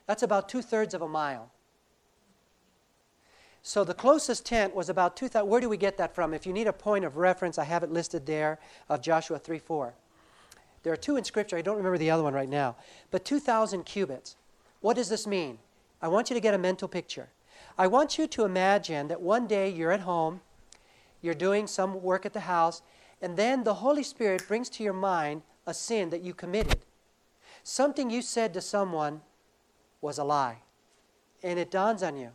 That's 0.06 0.24
about 0.24 0.48
two 0.48 0.60
thirds 0.60 0.92
of 0.92 1.02
a 1.02 1.08
mile. 1.08 1.52
So 3.62 3.84
the 3.84 3.94
closest 3.94 4.44
tent 4.44 4.74
was 4.74 4.88
about 4.88 5.16
2,000. 5.16 5.48
Where 5.48 5.60
do 5.60 5.68
we 5.68 5.76
get 5.76 5.96
that 5.98 6.16
from? 6.16 6.34
If 6.34 6.46
you 6.46 6.52
need 6.52 6.66
a 6.66 6.72
point 6.72 7.04
of 7.04 7.16
reference, 7.16 7.58
I 7.58 7.64
have 7.64 7.84
it 7.84 7.92
listed 7.92 8.26
there 8.26 8.58
of 8.88 9.02
Joshua 9.02 9.38
3 9.38 9.60
4. 9.60 9.94
There 10.82 10.92
are 10.92 10.96
two 10.96 11.16
in 11.16 11.22
Scripture. 11.22 11.56
I 11.56 11.62
don't 11.62 11.76
remember 11.76 11.98
the 11.98 12.10
other 12.10 12.24
one 12.24 12.34
right 12.34 12.48
now. 12.48 12.74
But 13.12 13.24
2,000 13.24 13.84
cubits. 13.84 14.34
What 14.80 14.96
does 14.96 15.08
this 15.08 15.28
mean? 15.28 15.58
I 16.02 16.08
want 16.08 16.28
you 16.28 16.34
to 16.34 16.40
get 16.40 16.54
a 16.54 16.58
mental 16.58 16.88
picture. 16.88 17.28
I 17.76 17.86
want 17.86 18.18
you 18.18 18.26
to 18.26 18.44
imagine 18.44 19.06
that 19.08 19.20
one 19.20 19.46
day 19.46 19.68
you're 19.68 19.92
at 19.92 20.00
home, 20.00 20.40
you're 21.22 21.34
doing 21.34 21.68
some 21.68 22.02
work 22.02 22.26
at 22.26 22.32
the 22.32 22.40
house, 22.40 22.82
and 23.20 23.36
then 23.36 23.62
the 23.62 23.74
Holy 23.74 24.02
Spirit 24.02 24.46
brings 24.48 24.68
to 24.70 24.82
your 24.82 24.92
mind 24.92 25.42
a 25.68 25.74
sin 25.74 26.08
that 26.08 26.22
you 26.22 26.32
committed. 26.32 26.78
Something 27.62 28.08
you 28.08 28.22
said 28.22 28.54
to 28.54 28.60
someone 28.62 29.20
was 30.00 30.16
a 30.16 30.24
lie. 30.24 30.62
And 31.42 31.58
it 31.58 31.70
dawns 31.70 32.02
on 32.02 32.16
you 32.16 32.30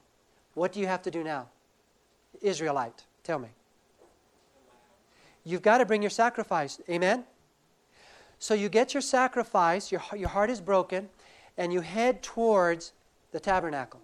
what 0.54 0.72
do 0.72 0.80
you 0.80 0.86
have 0.86 1.02
to 1.02 1.10
do 1.10 1.24
now? 1.24 1.48
Israelite, 2.42 3.06
tell 3.24 3.40
me. 3.40 3.50
You've 5.44 5.64
got 5.64 5.80
to 5.80 5.86
bring 5.86 6.04
your 6.04 6.12
sacrifice. 6.12 6.80
Amen? 6.88 7.24
So 8.38 8.54
you 8.54 8.70
get 8.70 8.94
your 8.94 9.02
sacrifice, 9.02 9.92
your, 9.92 10.04
your 10.16 10.30
heart 10.30 10.52
is 10.52 10.62
broken, 10.62 11.10
and 11.58 11.74
you 11.74 11.82
head 11.82 12.22
towards 12.22 12.94
the 13.32 13.40
tabernacle. 13.40 14.00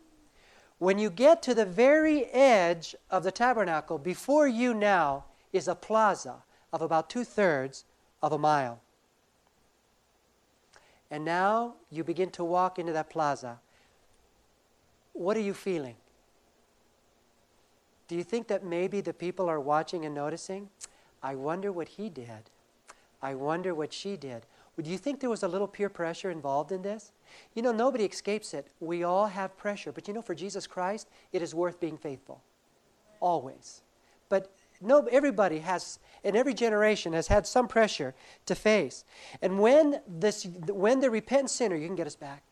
When 0.79 0.97
you 0.97 1.11
get 1.11 1.43
to 1.43 1.53
the 1.53 1.65
very 1.65 2.25
edge 2.25 2.95
of 3.11 3.23
the 3.23 3.31
tabernacle, 3.31 3.99
before 3.99 4.47
you 4.47 4.73
now 4.73 5.25
is 5.53 5.67
a 5.67 5.75
plaza 5.75 6.37
of 6.73 6.81
about 6.81 7.11
two 7.11 7.23
thirds 7.23 7.85
of 8.23 8.31
a 8.31 8.37
mile. 8.39 8.81
And 11.11 11.25
now 11.25 11.75
you 11.89 12.03
begin 12.03 12.29
to 12.31 12.43
walk 12.43 12.77
into 12.79 12.93
that 12.93 13.09
plaza. 13.09 13.59
What 15.13 15.35
are 15.35 15.41
you 15.41 15.53
feeling? 15.53 15.95
Do 18.07 18.15
you 18.15 18.23
think 18.23 18.47
that 18.47 18.63
maybe 18.63 19.01
the 19.01 19.13
people 19.13 19.49
are 19.49 19.59
watching 19.59 20.05
and 20.05 20.15
noticing? 20.15 20.69
I 21.21 21.35
wonder 21.35 21.71
what 21.71 21.87
he 21.89 22.09
did. 22.09 22.49
I 23.21 23.35
wonder 23.35 23.75
what 23.75 23.93
she 23.93 24.15
did. 24.15 24.45
Do 24.81 24.89
you 24.89 24.97
think 24.97 25.19
there 25.19 25.29
was 25.29 25.43
a 25.43 25.47
little 25.47 25.67
peer 25.67 25.89
pressure 25.89 26.31
involved 26.31 26.71
in 26.71 26.81
this? 26.81 27.11
You 27.53 27.61
know, 27.61 27.73
nobody 27.73 28.05
escapes 28.05 28.53
it. 28.53 28.67
We 28.79 29.03
all 29.03 29.27
have 29.27 29.57
pressure. 29.57 29.91
But 29.91 30.07
you 30.07 30.13
know, 30.13 30.21
for 30.21 30.33
Jesus 30.33 30.67
Christ, 30.67 31.09
it 31.33 31.41
is 31.41 31.53
worth 31.53 31.79
being 31.79 31.97
faithful. 31.97 32.41
Always. 33.19 33.81
But 34.29 34.51
no, 34.81 35.07
everybody 35.11 35.59
has, 35.59 35.99
in 36.23 36.35
every 36.35 36.53
generation, 36.53 37.13
has 37.13 37.27
had 37.27 37.45
some 37.45 37.67
pressure 37.67 38.15
to 38.45 38.55
face. 38.55 39.03
And 39.41 39.59
when, 39.59 40.01
this, 40.07 40.45
when 40.45 40.99
the 40.99 41.09
repentant 41.09 41.49
sinner, 41.49 41.75
you 41.75 41.87
can 41.87 41.95
get 41.95 42.07
us 42.07 42.15
back, 42.15 42.43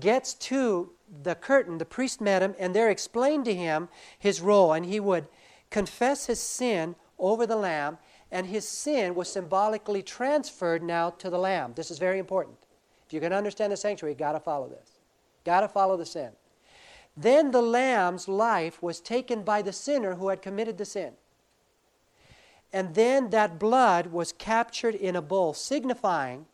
gets 0.00 0.34
to 0.34 0.90
the 1.22 1.34
curtain, 1.34 1.78
the 1.78 1.84
priest 1.84 2.20
met 2.20 2.42
him, 2.42 2.54
and 2.58 2.74
there 2.74 2.90
explained 2.90 3.44
to 3.46 3.54
him 3.54 3.88
his 4.18 4.40
role, 4.40 4.72
and 4.72 4.86
he 4.86 5.00
would 5.00 5.28
confess 5.70 6.26
his 6.26 6.40
sin 6.40 6.96
over 7.18 7.46
the 7.46 7.56
lamb, 7.56 7.98
and 8.30 8.46
his 8.46 8.68
sin 8.68 9.14
was 9.14 9.28
symbolically 9.30 10.02
transferred 10.02 10.82
now 10.82 11.10
to 11.10 11.30
the 11.30 11.38
lamb. 11.38 11.72
This 11.74 11.90
is 11.90 11.98
very 11.98 12.18
important. 12.18 12.56
If 13.06 13.12
you're 13.12 13.20
going 13.20 13.30
to 13.30 13.38
understand 13.38 13.72
the 13.72 13.76
sanctuary, 13.76 14.12
you've 14.12 14.18
got 14.18 14.32
to 14.32 14.40
follow 14.40 14.68
this. 14.68 14.98
Got 15.44 15.62
to 15.62 15.68
follow 15.68 15.96
the 15.96 16.04
sin. 16.04 16.30
Then 17.16 17.50
the 17.50 17.62
lamb's 17.62 18.28
life 18.28 18.82
was 18.82 19.00
taken 19.00 19.42
by 19.42 19.62
the 19.62 19.72
sinner 19.72 20.14
who 20.14 20.28
had 20.28 20.42
committed 20.42 20.76
the 20.76 20.84
sin. 20.84 21.14
And 22.72 22.94
then 22.94 23.30
that 23.30 23.58
blood 23.58 24.08
was 24.08 24.32
captured 24.32 24.94
in 24.94 25.16
a 25.16 25.22
bowl, 25.22 25.54
signifying 25.54 26.46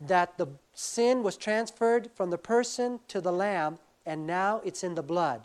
that 0.00 0.38
the 0.38 0.48
sin 0.74 1.22
was 1.22 1.36
transferred 1.36 2.10
from 2.14 2.30
the 2.30 2.38
person 2.38 3.00
to 3.08 3.20
the 3.20 3.32
lamb, 3.32 3.78
and 4.06 4.26
now 4.26 4.60
it's 4.64 4.84
in 4.84 4.94
the 4.94 5.02
blood. 5.02 5.42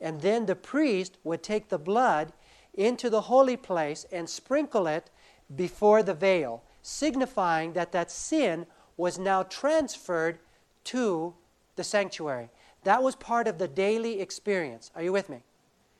And 0.00 0.20
then 0.20 0.46
the 0.46 0.56
priest 0.56 1.18
would 1.24 1.42
take 1.42 1.68
the 1.68 1.78
blood 1.78 2.32
into 2.74 3.10
the 3.10 3.22
holy 3.22 3.56
place 3.56 4.06
and 4.12 4.30
sprinkle 4.30 4.86
it 4.86 5.10
before 5.54 6.02
the 6.02 6.14
veil, 6.14 6.62
signifying 6.80 7.72
that 7.74 7.92
that 7.92 8.10
sin 8.10 8.66
was 8.96 9.18
now 9.18 9.42
transferred 9.42 10.38
to 10.84 11.34
the 11.76 11.84
sanctuary. 11.84 12.48
That 12.84 13.02
was 13.02 13.16
part 13.16 13.48
of 13.48 13.58
the 13.58 13.68
daily 13.68 14.20
experience. 14.20 14.90
Are 14.94 15.02
you 15.02 15.12
with 15.12 15.28
me? 15.28 15.42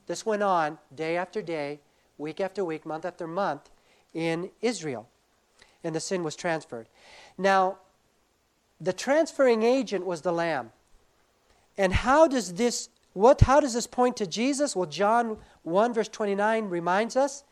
This 0.06 0.24
went 0.24 0.42
on 0.42 0.78
day 0.94 1.16
after 1.16 1.42
day, 1.42 1.80
week 2.20 2.40
after 2.40 2.64
week, 2.64 2.86
month 2.86 3.04
after 3.04 3.26
month 3.26 3.70
in 4.14 4.50
Israel. 4.60 5.08
And 5.82 5.94
the 5.94 6.00
sin 6.00 6.22
was 6.22 6.36
transferred. 6.36 6.88
Now, 7.38 7.78
the 8.80 8.92
transferring 8.92 9.62
agent 9.62 10.06
was 10.06 10.22
the 10.22 10.32
lamb. 10.32 10.72
And 11.76 11.92
how 11.92 12.26
does 12.26 12.54
this 12.54 12.88
what 13.12 13.40
how 13.40 13.58
does 13.58 13.74
this 13.74 13.88
point 13.88 14.16
to 14.18 14.26
Jesus? 14.26 14.76
Well, 14.76 14.86
John 14.86 15.38
1 15.62 15.92
verse 15.92 16.08
29 16.08 16.66
reminds 16.66 17.16
us 17.16 17.42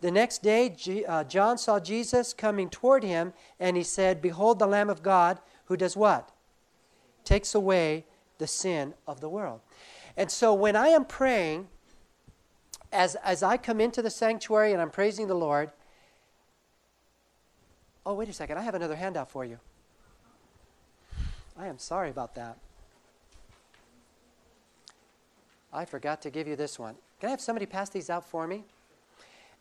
the 0.00 0.10
next 0.10 0.42
day 0.42 0.70
G, 0.70 1.04
uh, 1.04 1.24
John 1.24 1.56
saw 1.56 1.78
Jesus 1.78 2.34
coming 2.34 2.68
toward 2.68 3.04
him 3.04 3.32
and 3.60 3.76
he 3.76 3.82
said, 3.82 4.20
"Behold 4.20 4.58
the 4.58 4.66
lamb 4.66 4.90
of 4.90 5.02
God 5.02 5.40
who 5.66 5.76
does 5.76 5.96
what? 5.96 6.30
Takes 7.24 7.54
away 7.54 8.04
the 8.38 8.46
sin 8.46 8.94
of 9.06 9.20
the 9.20 9.28
world." 9.28 9.60
And 10.16 10.30
so 10.30 10.52
when 10.52 10.76
I 10.76 10.88
am 10.88 11.04
praying 11.04 11.68
as 12.94 13.16
as 13.16 13.42
I 13.42 13.58
come 13.58 13.80
into 13.80 14.00
the 14.00 14.10
sanctuary 14.10 14.72
and 14.72 14.80
I'm 14.80 14.90
praising 14.90 15.26
the 15.26 15.34
Lord, 15.34 15.70
Oh, 18.06 18.12
wait 18.12 18.28
a 18.28 18.32
second. 18.34 18.58
I 18.58 18.62
have 18.62 18.74
another 18.74 18.96
handout 18.96 19.30
for 19.30 19.44
you. 19.44 19.58
I 21.56 21.68
am 21.68 21.78
sorry 21.78 22.10
about 22.10 22.34
that. 22.34 22.58
I 25.72 25.84
forgot 25.86 26.20
to 26.22 26.30
give 26.30 26.46
you 26.46 26.54
this 26.54 26.78
one. 26.78 26.96
Can 27.18 27.28
I 27.28 27.30
have 27.30 27.40
somebody 27.40 27.64
pass 27.64 27.88
these 27.88 28.10
out 28.10 28.28
for 28.28 28.46
me? 28.46 28.64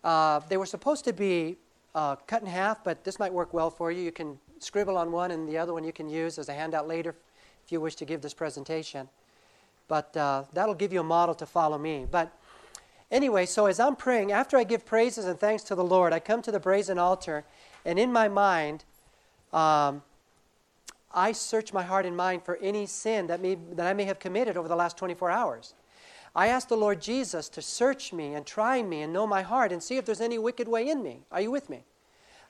Uh, 0.04 0.41
they 0.50 0.58
were 0.58 0.65
supposed 0.65 1.06
to 1.06 1.13
be 1.13 1.56
uh, 1.96 2.17
cut 2.28 2.41
in 2.41 2.48
half, 2.48 2.84
but 2.84 3.04
this 3.06 3.17
might 3.17 3.32
work 3.32 3.54
well 3.54 3.69
for 3.69 3.91
you. 3.91 4.02
You 4.02 4.12
can 4.12 4.38
scribble 4.60 4.98
on 4.98 5.12
one, 5.12 5.32
and 5.32 5.48
the 5.48 5.58
other 5.58 5.72
one 5.72 5.86
you 5.86 5.93
can 5.93 6.10
use 6.10 6.38
as 6.38 6.50
a 6.50 6.54
handout 6.54 6.88
later 6.88 7.15
if 7.63 7.72
you 7.72 7.80
wish 7.80 7.96
to 7.96 8.06
give 8.06 8.22
this 8.22 8.34
presentation. 8.34 9.08
But 9.88 10.15
uh, 10.17 10.43
that'll 10.52 10.76
give 10.76 10.91
you 10.91 11.00
a 11.00 11.06
model 11.06 11.36
to 11.36 11.46
follow 11.46 11.78
me. 11.78 12.06
But 12.10 12.38
anyway, 13.13 13.45
so 13.45 13.67
as 13.67 13.80
I'm 13.80 13.95
praying, 13.95 14.34
after 14.34 14.58
I 14.58 14.65
give 14.65 14.86
praises 14.86 15.26
and 15.26 15.39
thanks 15.39 15.63
to 15.63 15.76
the 15.76 15.84
Lord, 15.84 16.12
I 16.12 16.19
come 16.19 16.41
to 16.41 16.52
the 16.52 16.60
brazen 16.60 16.97
altar, 16.97 17.45
and 17.86 17.97
in 17.97 18.12
my 18.12 18.28
mind, 18.28 18.84
um, 19.54 20.02
I 21.13 21.32
search 21.32 21.71
my 21.71 21.84
heart 21.84 22.06
and 22.06 22.17
mind 22.17 22.43
for 22.43 22.58
any 22.58 22.86
sin 22.88 23.28
that, 23.28 23.39
may, 23.39 23.56
that 23.73 23.86
I 23.86 23.93
may 23.93 24.06
have 24.06 24.19
committed 24.19 24.58
over 24.58 24.67
the 24.67 24.76
last 24.76 24.97
24 24.97 25.30
hours. 25.30 25.76
I 26.36 26.47
ask 26.47 26.67
the 26.67 26.76
Lord 26.76 26.99
Jesus 26.99 27.47
to 27.49 27.62
search 27.62 28.12
me 28.12 28.34
and 28.34 28.45
try 28.45 28.82
me 28.82 29.04
and 29.04 29.13
know 29.13 29.28
my 29.28 29.43
heart 29.43 29.71
and 29.71 29.84
see 29.84 29.97
if 29.97 30.06
there's 30.06 30.19
any 30.19 30.39
wicked 30.39 30.67
way 30.67 30.89
in 30.89 31.04
me. 31.04 31.21
Are 31.32 31.41
you 31.41 31.52
with 31.52 31.69
me? 31.69 31.84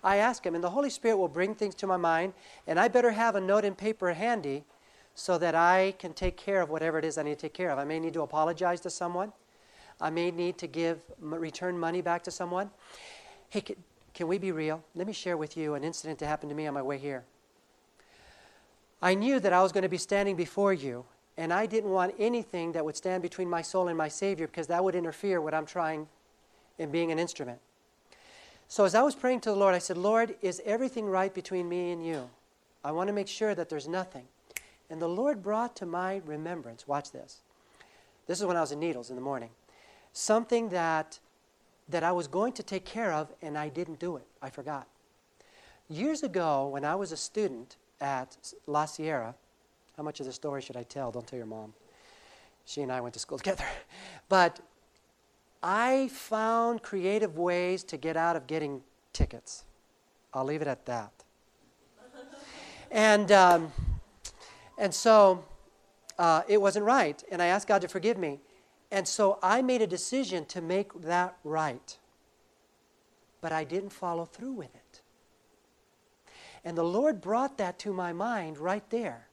I 0.02 0.17
ask 0.17 0.45
Him, 0.45 0.56
and 0.56 0.63
the 0.63 0.69
Holy 0.69 0.89
Spirit 0.89 1.17
will 1.17 1.28
bring 1.28 1.54
things 1.54 1.76
to 1.76 1.88
my 1.88 1.97
mind, 1.97 2.34
and 2.65 2.80
I 2.80 2.88
better 2.88 3.12
have 3.12 3.36
a 3.36 3.41
note 3.41 3.65
and 3.65 3.78
paper 3.78 4.13
handy 4.13 4.63
so 5.15 5.38
that 5.38 5.56
I 5.56 5.95
can 5.99 6.13
take 6.13 6.38
care 6.38 6.62
of 6.62 6.69
whatever 6.69 6.97
it 6.97 7.06
is 7.06 7.17
I 7.17 7.23
need 7.23 7.36
to 7.36 7.41
take 7.41 7.54
care 7.54 7.69
of. 7.69 7.78
I 7.78 7.84
may 7.84 7.99
need 7.99 8.13
to 8.13 8.21
apologize 8.21 8.80
to 8.82 8.89
someone. 8.89 9.34
I 10.01 10.10
may 10.10 10.32
need 10.32 10.58
to 10.60 10.67
give 10.67 10.99
return 11.19 11.77
money 11.79 12.01
back 12.01 12.23
to 12.23 12.32
someone. 12.32 12.69
Hey, 13.49 13.62
can, 13.62 13.75
can 14.13 14.27
we 14.27 14.38
be 14.38 14.51
real? 14.51 14.84
Let 14.95 15.08
me 15.08 15.13
share 15.13 15.38
with 15.38 15.58
you 15.58 15.75
an 15.75 15.84
incident 15.84 16.19
that 16.19 16.27
happened 16.27 16.49
to 16.49 16.56
me 16.56 16.67
on 16.67 16.73
my 16.73 16.82
way 16.82 16.97
here. 16.97 17.23
I 19.01 19.15
knew 19.15 19.39
that 19.39 19.51
I 19.51 19.62
was 19.62 19.71
going 19.71 19.84
to 19.84 19.89
be 19.89 19.97
standing 19.97 20.36
before 20.36 20.73
you, 20.73 21.06
and 21.38 21.51
I 21.51 21.65
didn't 21.65 21.89
want 21.89 22.15
anything 22.19 22.71
that 22.71 22.86
would 22.86 22.95
stand 22.95 23.21
between 23.21 23.49
my 23.49 23.62
soul 23.62 23.88
and 23.88 23.97
my 23.97 24.08
Savior 24.08 24.47
because 24.47 24.67
that 24.67 24.84
would 24.84 24.95
interfere 24.95 25.41
with 25.41 25.53
what 25.53 25.58
I'm 25.58 25.65
trying 25.65 26.08
in 26.77 26.89
being 26.89 27.12
an 27.12 27.19
instrument. 27.19 27.60
So 28.67 28.86
as 28.86 28.95
I 28.95 29.01
was 29.01 29.13
praying 29.13 29.41
to 29.41 29.49
the 29.49 29.56
Lord, 29.56 29.75
I 29.75 29.79
said, 29.79 29.97
Lord, 29.97 30.36
is 30.41 30.62
everything 30.65 31.06
right 31.06 31.34
between 31.34 31.67
me 31.69 31.91
and 31.91 32.06
you? 32.06 32.29
I 32.84 32.91
want 32.91 33.08
to 33.08 33.13
make 33.13 33.27
sure 33.27 33.53
that 33.56 33.69
there's 33.69 33.88
nothing. 33.88 34.25
And 34.89 35.01
the 35.01 35.08
Lord 35.08 35.43
brought 35.43 35.75
to 35.77 35.86
my 35.86 36.21
remembrance, 36.25 36.88
watch 36.88 37.12
this. 37.12 37.41
This 38.27 38.39
is 38.39 38.45
when 38.45 38.58
I 38.58 38.62
was 38.62 38.71
in 38.71 38.79
Needles 38.79 39.10
in 39.10 39.15
the 39.15 39.21
morning. 39.21 39.49
Something 40.13 40.69
that, 40.69 41.19
that 41.89 42.04
I 42.04 42.12
was 42.12 42.28
going 42.28 42.54
to 42.54 42.63
take 42.63 42.86
care 42.86 43.12
of, 43.12 43.34
and 43.41 43.58
I 43.58 43.69
didn't 43.69 43.99
do 43.99 44.15
it. 44.15 44.26
I 44.41 44.49
forgot. 44.49 44.88
Years 45.89 46.23
ago, 46.23 46.67
when 46.67 46.86
I 46.86 46.95
was 46.95 47.12
a 47.12 47.17
student, 47.17 47.76
at 48.04 48.54
La 48.67 48.86
Sierra. 48.86 49.34
How 49.95 50.04
much 50.04 50.19
of 50.19 50.26
the 50.26 50.34
story 50.34 50.62
should 50.62 50.76
I 50.76 50.84
tell? 50.84 51.12
Don't 51.12 51.26
tell 51.26 51.38
your 51.38 51.47
mom. 51.47 51.73
She 52.65 52.82
and 52.82 52.91
I 52.91 53.02
went 53.02 53.13
to 53.13 53.19
school 53.19 53.38
together. 53.43 53.65
But 54.30 54.60
I 55.63 56.10
found 56.10 56.84
creative 56.84 57.38
ways 57.38 57.84
to 57.86 57.97
get 57.97 58.17
out 58.17 58.36
of 58.36 58.45
getting 58.45 58.82
tickets. 59.13 59.63
I'll 60.34 60.43
leave 60.43 60.62
it 60.62 60.67
at 60.67 60.86
that. 60.86 61.12
and, 62.91 63.32
um, 63.32 63.71
and 64.78 64.93
so 64.93 65.45
uh, 66.19 66.41
it 66.47 66.60
wasn't 66.60 66.86
right. 66.86 67.23
And 67.32 67.41
I 67.41 67.47
asked 67.47 67.67
God 67.67 67.82
to 67.84 67.88
forgive 67.88 68.17
me. 68.17 68.39
And 68.93 69.08
so 69.08 69.39
I 69.41 69.63
made 69.63 69.82
a 69.82 69.88
decision 69.88 70.45
to 70.45 70.62
make 70.62 70.93
that 71.01 71.36
right. 71.43 71.97
But 73.41 73.51
I 73.51 73.63
didn't 73.63 73.89
follow 73.89 74.23
through 74.23 74.51
with 74.51 74.75
it. 74.75 75.01
And 76.63 76.77
the 76.77 76.84
Lord 76.84 77.19
brought 77.19 77.58
that 77.58 77.79
to 77.79 77.91
my 77.91 78.13
mind 78.13 78.60
right 78.60 78.88
there. 78.91 79.25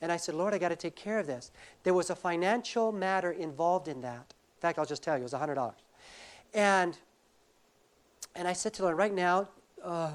And 0.00 0.12
I 0.12 0.16
said, 0.16 0.36
Lord, 0.36 0.54
I 0.54 0.58
got 0.58 0.68
to 0.68 0.76
take 0.76 0.94
care 0.94 1.18
of 1.18 1.26
this. 1.26 1.50
There 1.82 1.94
was 1.94 2.10
a 2.10 2.14
financial 2.14 2.92
matter 2.92 3.32
involved 3.32 3.88
in 3.88 4.02
that. 4.02 4.34
In 4.56 4.60
fact, 4.60 4.78
I'll 4.78 4.86
just 4.86 5.02
tell 5.02 5.16
you, 5.16 5.22
it 5.22 5.24
was 5.24 5.32
$100. 5.32 5.72
And, 6.54 6.96
and 8.36 8.46
I 8.46 8.52
said 8.52 8.72
to 8.74 8.82
the 8.82 8.86
Lord, 8.86 8.98
right 8.98 9.12
now, 9.12 9.48
uh, 9.82 10.12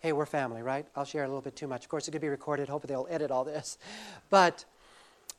hey, 0.00 0.12
we're 0.12 0.26
family, 0.26 0.60
right? 0.60 0.86
I'll 0.94 1.06
share 1.06 1.24
a 1.24 1.28
little 1.28 1.40
bit 1.40 1.56
too 1.56 1.66
much. 1.66 1.84
Of 1.84 1.88
course, 1.88 2.04
going 2.08 2.12
to 2.12 2.18
be 2.20 2.28
recorded. 2.28 2.68
Hopefully, 2.68 2.92
they'll 2.92 3.08
edit 3.08 3.30
all 3.30 3.44
this. 3.44 3.78
But, 4.28 4.66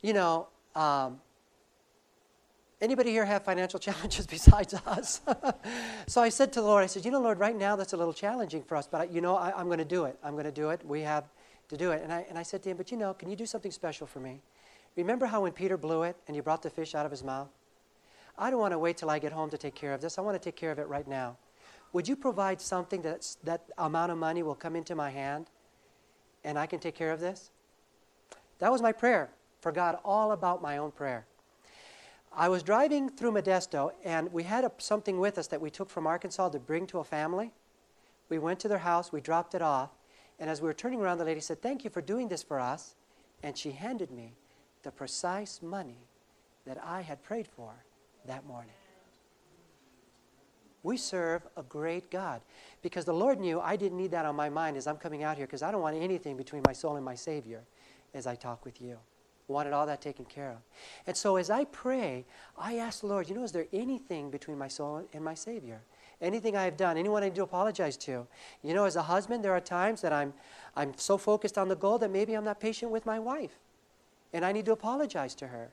you 0.02 0.12
know, 0.12 0.48
um, 0.74 1.20
Anybody 2.84 3.12
here 3.12 3.24
have 3.24 3.44
financial 3.44 3.80
challenges 3.88 4.26
besides 4.26 4.74
us? 4.74 5.22
so 6.06 6.20
I 6.20 6.28
said 6.28 6.52
to 6.52 6.60
the 6.60 6.66
Lord, 6.66 6.84
I 6.84 6.86
said, 6.86 7.06
you 7.06 7.10
know, 7.10 7.18
Lord, 7.18 7.38
right 7.38 7.56
now 7.56 7.76
that's 7.76 7.94
a 7.94 7.96
little 7.96 8.12
challenging 8.12 8.62
for 8.62 8.76
us, 8.76 8.86
but 8.86 9.00
I, 9.00 9.04
you 9.04 9.22
know, 9.22 9.36
I, 9.36 9.58
am 9.58 9.68
going 9.68 9.78
to 9.78 9.86
do 9.86 10.04
it. 10.04 10.18
I'm 10.22 10.32
going 10.32 10.44
to 10.44 10.52
do 10.52 10.68
it. 10.68 10.84
We 10.84 11.00
have 11.00 11.24
to 11.70 11.78
do 11.78 11.92
it. 11.92 12.02
And 12.02 12.12
I, 12.12 12.26
and 12.28 12.38
I 12.38 12.42
said 12.42 12.62
to 12.64 12.68
him, 12.68 12.76
but 12.76 12.90
you 12.90 12.98
know, 12.98 13.14
can 13.14 13.30
you 13.30 13.36
do 13.36 13.46
something 13.46 13.70
special 13.70 14.06
for 14.06 14.20
me? 14.20 14.42
Remember 14.96 15.24
how 15.24 15.40
when 15.40 15.52
Peter 15.52 15.78
blew 15.78 16.02
it 16.02 16.14
and 16.26 16.36
you 16.36 16.42
brought 16.42 16.62
the 16.62 16.68
fish 16.68 16.94
out 16.94 17.06
of 17.06 17.10
his 17.10 17.24
mouth? 17.24 17.48
I 18.36 18.50
don't 18.50 18.60
want 18.60 18.72
to 18.72 18.78
wait 18.78 18.98
till 18.98 19.08
I 19.08 19.18
get 19.18 19.32
home 19.32 19.48
to 19.48 19.56
take 19.56 19.74
care 19.74 19.94
of 19.94 20.02
this. 20.02 20.18
I 20.18 20.20
want 20.20 20.34
to 20.34 20.44
take 20.44 20.56
care 20.56 20.70
of 20.70 20.78
it 20.78 20.86
right 20.86 21.08
now. 21.08 21.38
Would 21.94 22.06
you 22.06 22.16
provide 22.16 22.60
something 22.60 23.00
that's, 23.00 23.36
that 23.44 23.62
amount 23.78 24.12
of 24.12 24.18
money 24.18 24.42
will 24.42 24.54
come 24.54 24.76
into 24.76 24.94
my 24.94 25.08
hand 25.08 25.46
and 26.44 26.58
I 26.58 26.66
can 26.66 26.80
take 26.80 26.96
care 26.96 27.12
of 27.12 27.20
this? 27.20 27.50
That 28.58 28.70
was 28.70 28.82
my 28.82 28.92
prayer. 28.92 29.30
Forgot 29.62 30.02
all 30.04 30.32
about 30.32 30.60
my 30.60 30.76
own 30.76 30.90
prayer. 30.90 31.24
I 32.36 32.48
was 32.48 32.62
driving 32.62 33.08
through 33.08 33.32
Modesto, 33.32 33.92
and 34.04 34.32
we 34.32 34.42
had 34.42 34.64
a, 34.64 34.72
something 34.78 35.20
with 35.20 35.38
us 35.38 35.46
that 35.48 35.60
we 35.60 35.70
took 35.70 35.88
from 35.88 36.06
Arkansas 36.06 36.48
to 36.50 36.58
bring 36.58 36.86
to 36.88 36.98
a 36.98 37.04
family. 37.04 37.52
We 38.28 38.38
went 38.38 38.58
to 38.60 38.68
their 38.68 38.78
house, 38.78 39.12
we 39.12 39.20
dropped 39.20 39.54
it 39.54 39.62
off, 39.62 39.90
and 40.38 40.50
as 40.50 40.60
we 40.60 40.66
were 40.66 40.74
turning 40.74 41.00
around, 41.00 41.18
the 41.18 41.24
lady 41.24 41.40
said, 41.40 41.62
Thank 41.62 41.84
you 41.84 41.90
for 41.90 42.02
doing 42.02 42.28
this 42.28 42.42
for 42.42 42.58
us. 42.58 42.96
And 43.42 43.56
she 43.56 43.72
handed 43.72 44.10
me 44.10 44.32
the 44.82 44.90
precise 44.90 45.60
money 45.62 46.08
that 46.66 46.78
I 46.82 47.02
had 47.02 47.22
prayed 47.22 47.46
for 47.46 47.72
that 48.26 48.46
morning. 48.46 48.72
We 50.82 50.96
serve 50.96 51.42
a 51.56 51.62
great 51.62 52.10
God. 52.10 52.40
Because 52.82 53.04
the 53.04 53.14
Lord 53.14 53.38
knew 53.38 53.60
I 53.60 53.76
didn't 53.76 53.96
need 53.96 54.10
that 54.10 54.26
on 54.26 54.36
my 54.36 54.50
mind 54.50 54.76
as 54.76 54.86
I'm 54.86 54.96
coming 54.96 55.22
out 55.22 55.36
here 55.36 55.46
because 55.46 55.62
I 55.62 55.70
don't 55.70 55.80
want 55.80 55.96
anything 55.96 56.36
between 56.36 56.62
my 56.66 56.72
soul 56.72 56.96
and 56.96 57.04
my 57.04 57.14
Savior 57.14 57.62
as 58.12 58.26
I 58.26 58.34
talk 58.34 58.64
with 58.64 58.80
you. 58.80 58.98
Wanted 59.46 59.72
all 59.72 59.86
that 59.86 60.00
taken 60.00 60.24
care 60.24 60.50
of. 60.50 60.58
And 61.06 61.16
so 61.16 61.36
as 61.36 61.50
I 61.50 61.64
pray, 61.64 62.24
I 62.56 62.76
ask 62.76 63.00
the 63.00 63.08
Lord, 63.08 63.28
you 63.28 63.34
know, 63.34 63.44
is 63.44 63.52
there 63.52 63.66
anything 63.72 64.30
between 64.30 64.56
my 64.56 64.68
soul 64.68 65.06
and 65.12 65.22
my 65.22 65.34
Savior? 65.34 65.82
Anything 66.20 66.56
I 66.56 66.64
have 66.64 66.76
done, 66.76 66.96
anyone 66.96 67.22
I 67.22 67.26
need 67.26 67.34
to 67.34 67.42
apologize 67.42 67.96
to? 67.98 68.26
You 68.62 68.74
know, 68.74 68.84
as 68.86 68.96
a 68.96 69.02
husband, 69.02 69.44
there 69.44 69.52
are 69.52 69.60
times 69.60 70.00
that 70.00 70.12
I'm, 70.12 70.32
I'm 70.76 70.96
so 70.96 71.18
focused 71.18 71.58
on 71.58 71.68
the 71.68 71.76
goal 71.76 71.98
that 71.98 72.10
maybe 72.10 72.34
I'm 72.34 72.44
not 72.44 72.60
patient 72.60 72.90
with 72.90 73.04
my 73.04 73.18
wife. 73.18 73.58
And 74.32 74.44
I 74.44 74.52
need 74.52 74.64
to 74.64 74.72
apologize 74.72 75.34
to 75.36 75.48
her. 75.48 75.72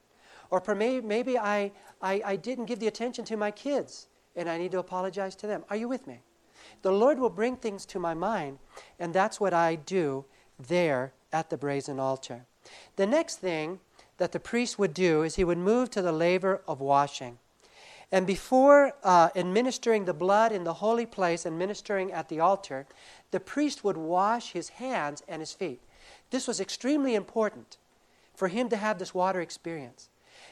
Or 0.50 0.62
maybe, 0.76 1.06
maybe 1.06 1.38
I, 1.38 1.72
I, 2.02 2.22
I 2.26 2.36
didn't 2.36 2.66
give 2.66 2.80
the 2.80 2.88
attention 2.88 3.24
to 3.26 3.38
my 3.38 3.52
kids 3.52 4.08
and 4.36 4.50
I 4.50 4.58
need 4.58 4.72
to 4.72 4.80
apologize 4.80 5.36
to 5.38 5.48
them. 5.48 5.64
Are 5.70 5.76
you 5.76 5.88
with 5.88 6.08
me? 6.08 6.20
The 6.82 6.92
Lord 6.92 7.20
will 7.20 7.30
bring 7.30 7.56
things 7.56 7.86
to 7.88 8.00
my 8.00 8.14
mind, 8.14 8.60
and 9.00 9.14
that's 9.14 9.40
what 9.40 9.54
I 9.54 9.76
do 9.76 10.26
there 10.60 11.14
at 11.34 11.50
the 11.50 11.58
brazen 11.58 12.00
altar. 12.00 12.46
The 12.96 13.08
next 13.08 13.38
thing 13.38 13.80
that 14.18 14.32
the 14.32 14.40
priest 14.40 14.78
would 14.78 14.94
do 14.94 15.24
is 15.24 15.36
he 15.36 15.44
would 15.44 15.58
move 15.58 15.90
to 15.92 16.02
the 16.02 16.12
laver 16.12 16.62
of 16.68 16.80
washing. 16.80 17.40
And 18.12 18.28
before 18.28 18.94
uh, 19.04 19.30
administering 19.36 20.06
the 20.06 20.14
blood 20.14 20.52
in 20.52 20.66
the 20.66 20.74
holy 20.74 21.06
place 21.06 21.46
and 21.46 21.58
ministering 21.58 22.12
at 22.12 22.28
the 22.28 22.42
altar, 22.42 22.86
the 23.32 23.40
priest 23.40 23.84
would 23.84 23.98
wash 23.98 24.52
his 24.52 24.70
hands 24.70 25.24
and 25.28 25.42
his 25.42 25.54
feet. 25.54 25.82
This 26.30 26.48
was 26.48 26.60
extremely 26.60 27.16
important 27.16 27.78
for 28.36 28.50
him 28.50 28.68
to 28.70 28.78
have 28.78 29.00
this 29.00 29.14
water 29.14 29.40
experience. 29.40 30.10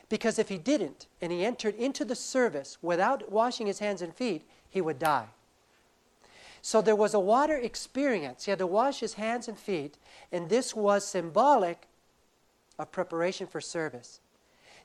Because 0.08 0.40
if 0.40 0.50
he 0.50 0.58
didn't 0.58 1.08
and 1.22 1.32
he 1.32 1.46
entered 1.46 1.76
into 1.76 2.06
the 2.06 2.16
service 2.16 2.78
without 2.82 3.32
washing 3.32 3.68
his 3.68 3.80
hands 3.80 4.02
and 4.02 4.14
feet, 4.16 4.44
he 4.70 4.80
would 4.80 5.00
die. 5.00 5.28
So 6.62 6.82
there 6.82 6.96
was 6.96 7.14
a 7.14 7.20
water 7.20 7.56
experience. 7.56 8.46
He 8.46 8.52
had 8.52 8.60
to 8.60 8.68
wash 8.68 9.00
his 9.00 9.14
hands 9.14 9.48
and 9.48 9.58
feet, 9.58 9.98
and 10.32 10.50
this 10.50 10.76
was 10.76 11.06
symbolic 11.06 11.89
of 12.80 12.92
preparation 12.92 13.46
for 13.46 13.62
service. 13.62 14.22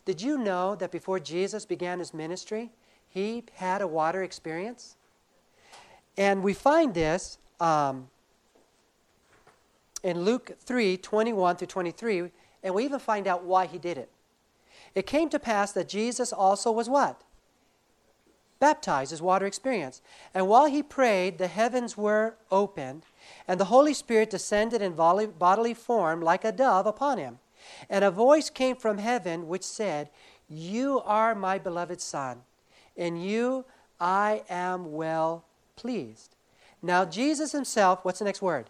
Did 0.04 0.20
you 0.20 0.36
know 0.36 0.74
that 0.74 0.90
before 0.90 1.18
Jesus 1.18 1.64
began 1.64 2.00
his 2.00 2.12
ministry, 2.12 2.72
he 3.08 3.44
had 3.54 3.80
a 3.80 3.86
water 3.86 4.22
experience? 4.22 4.96
And 6.18 6.42
we 6.42 6.52
find 6.52 6.92
this 6.92 7.38
um, 7.60 8.08
in 10.02 10.22
Luke 10.22 10.56
3 10.60 10.98
21 10.98 11.56
through 11.56 11.66
23, 11.66 12.30
and 12.62 12.74
we 12.74 12.84
even 12.84 12.98
find 12.98 13.26
out 13.26 13.44
why 13.44 13.66
he 13.66 13.78
did 13.78 13.96
it. 13.96 14.10
It 14.94 15.06
came 15.06 15.28
to 15.30 15.38
pass 15.38 15.72
that 15.72 15.88
Jesus 15.88 16.32
also 16.32 16.70
was 16.70 16.88
what? 16.88 17.22
Baptized, 18.60 19.10
his 19.10 19.22
water 19.22 19.46
experience. 19.46 20.00
And 20.32 20.48
while 20.48 20.66
he 20.66 20.82
prayed, 20.82 21.38
the 21.38 21.48
heavens 21.48 21.96
were 21.96 22.36
opened, 22.50 23.04
and 23.48 23.58
the 23.58 23.66
Holy 23.66 23.94
Spirit 23.94 24.30
descended 24.30 24.82
in 24.82 24.94
bodily 24.94 25.74
form 25.74 26.20
like 26.20 26.44
a 26.44 26.52
dove 26.52 26.86
upon 26.86 27.18
him. 27.18 27.38
And 27.88 28.04
a 28.04 28.10
voice 28.10 28.50
came 28.50 28.76
from 28.76 28.98
heaven 28.98 29.48
which 29.48 29.64
said, 29.64 30.10
You 30.48 31.00
are 31.04 31.34
my 31.34 31.58
beloved 31.58 32.00
Son, 32.00 32.42
in 32.96 33.16
you 33.16 33.64
I 34.00 34.42
am 34.48 34.92
well 34.92 35.44
pleased. 35.76 36.34
Now, 36.82 37.04
Jesus 37.04 37.52
himself, 37.52 38.04
what's 38.04 38.18
the 38.18 38.24
next 38.24 38.42
word? 38.42 38.68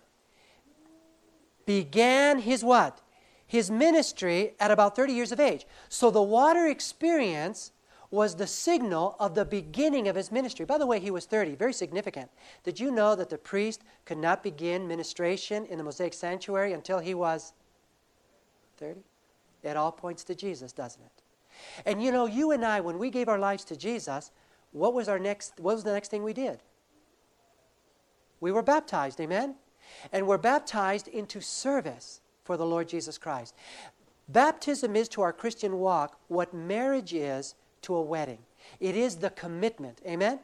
Began 1.66 2.38
his 2.38 2.62
what? 2.62 3.00
His 3.46 3.70
ministry 3.70 4.54
at 4.61 4.70
about 4.70 4.96
30 4.96 5.12
years 5.12 5.33
of 5.33 5.40
age. 5.40 5.66
So 5.88 6.11
the 6.11 6.22
water 6.22 6.66
experience 6.66 7.72
was 8.11 8.37
the 8.37 8.46
signal 8.46 9.16
of 9.18 9.35
the 9.35 9.44
beginning 9.44 10.07
of 10.07 10.14
his 10.14 10.30
ministry. 10.30 10.64
By 10.64 10.78
the 10.78 10.87
way, 10.87 11.00
he 11.00 11.11
was 11.11 11.26
30, 11.26 11.57
very 11.57 11.72
significant. 11.72 12.30
Did 12.62 12.78
you 12.78 12.92
know 12.92 13.16
that 13.16 13.28
the 13.28 13.38
priest 13.38 13.83
could 14.04 14.18
not 14.18 14.42
begin 14.42 14.87
ministration 14.87 15.66
in 15.66 15.78
the 15.78 15.85
Mosaic 15.85 16.14
sanctuary 16.14 16.72
until 16.72 17.00
he 17.00 17.14
was 17.14 17.52
30? 18.76 19.00
It 19.62 19.76
all 19.76 19.92
points 19.92 20.24
to 20.24 20.34
Jesus, 20.34 20.72
doesn't 20.72 21.02
it? 21.02 21.22
And 21.87 22.02
you 22.02 22.12
know, 22.12 22.26
you 22.26 22.50
and 22.50 22.64
I, 22.64 22.80
when 22.80 22.98
we 22.98 23.10
gave 23.10 23.28
our 23.28 23.38
lives 23.38 23.64
to 23.66 23.76
Jesus, 23.76 24.30
what 24.72 24.92
was 24.92 25.08
our 25.08 25.18
next 25.18 25.54
what 25.58 25.74
was 25.74 25.84
the 25.84 25.92
next 25.92 26.10
thing 26.10 26.22
we 26.22 26.32
did? 26.32 26.58
We 28.40 28.52
were 28.52 28.62
baptized, 28.62 29.20
amen? 29.20 29.54
And 30.12 30.26
we're 30.26 30.38
baptized 30.38 31.08
into 31.08 31.40
service 31.40 32.20
for 32.42 32.56
the 32.56 32.66
Lord 32.66 32.88
Jesus 32.88 33.16
Christ. 33.16 33.54
Baptism 34.28 34.96
is 34.96 35.08
to 35.10 35.22
our 35.22 35.32
Christian 35.32 35.78
walk 35.78 36.18
what 36.28 36.52
marriage 36.52 37.14
is 37.14 37.54
to 37.82 37.94
a 37.94 38.02
wedding. 38.02 38.38
It 38.80 38.96
is 38.96 39.16
the 39.16 39.30
commitment. 39.30 40.00
Amen? 40.06 40.40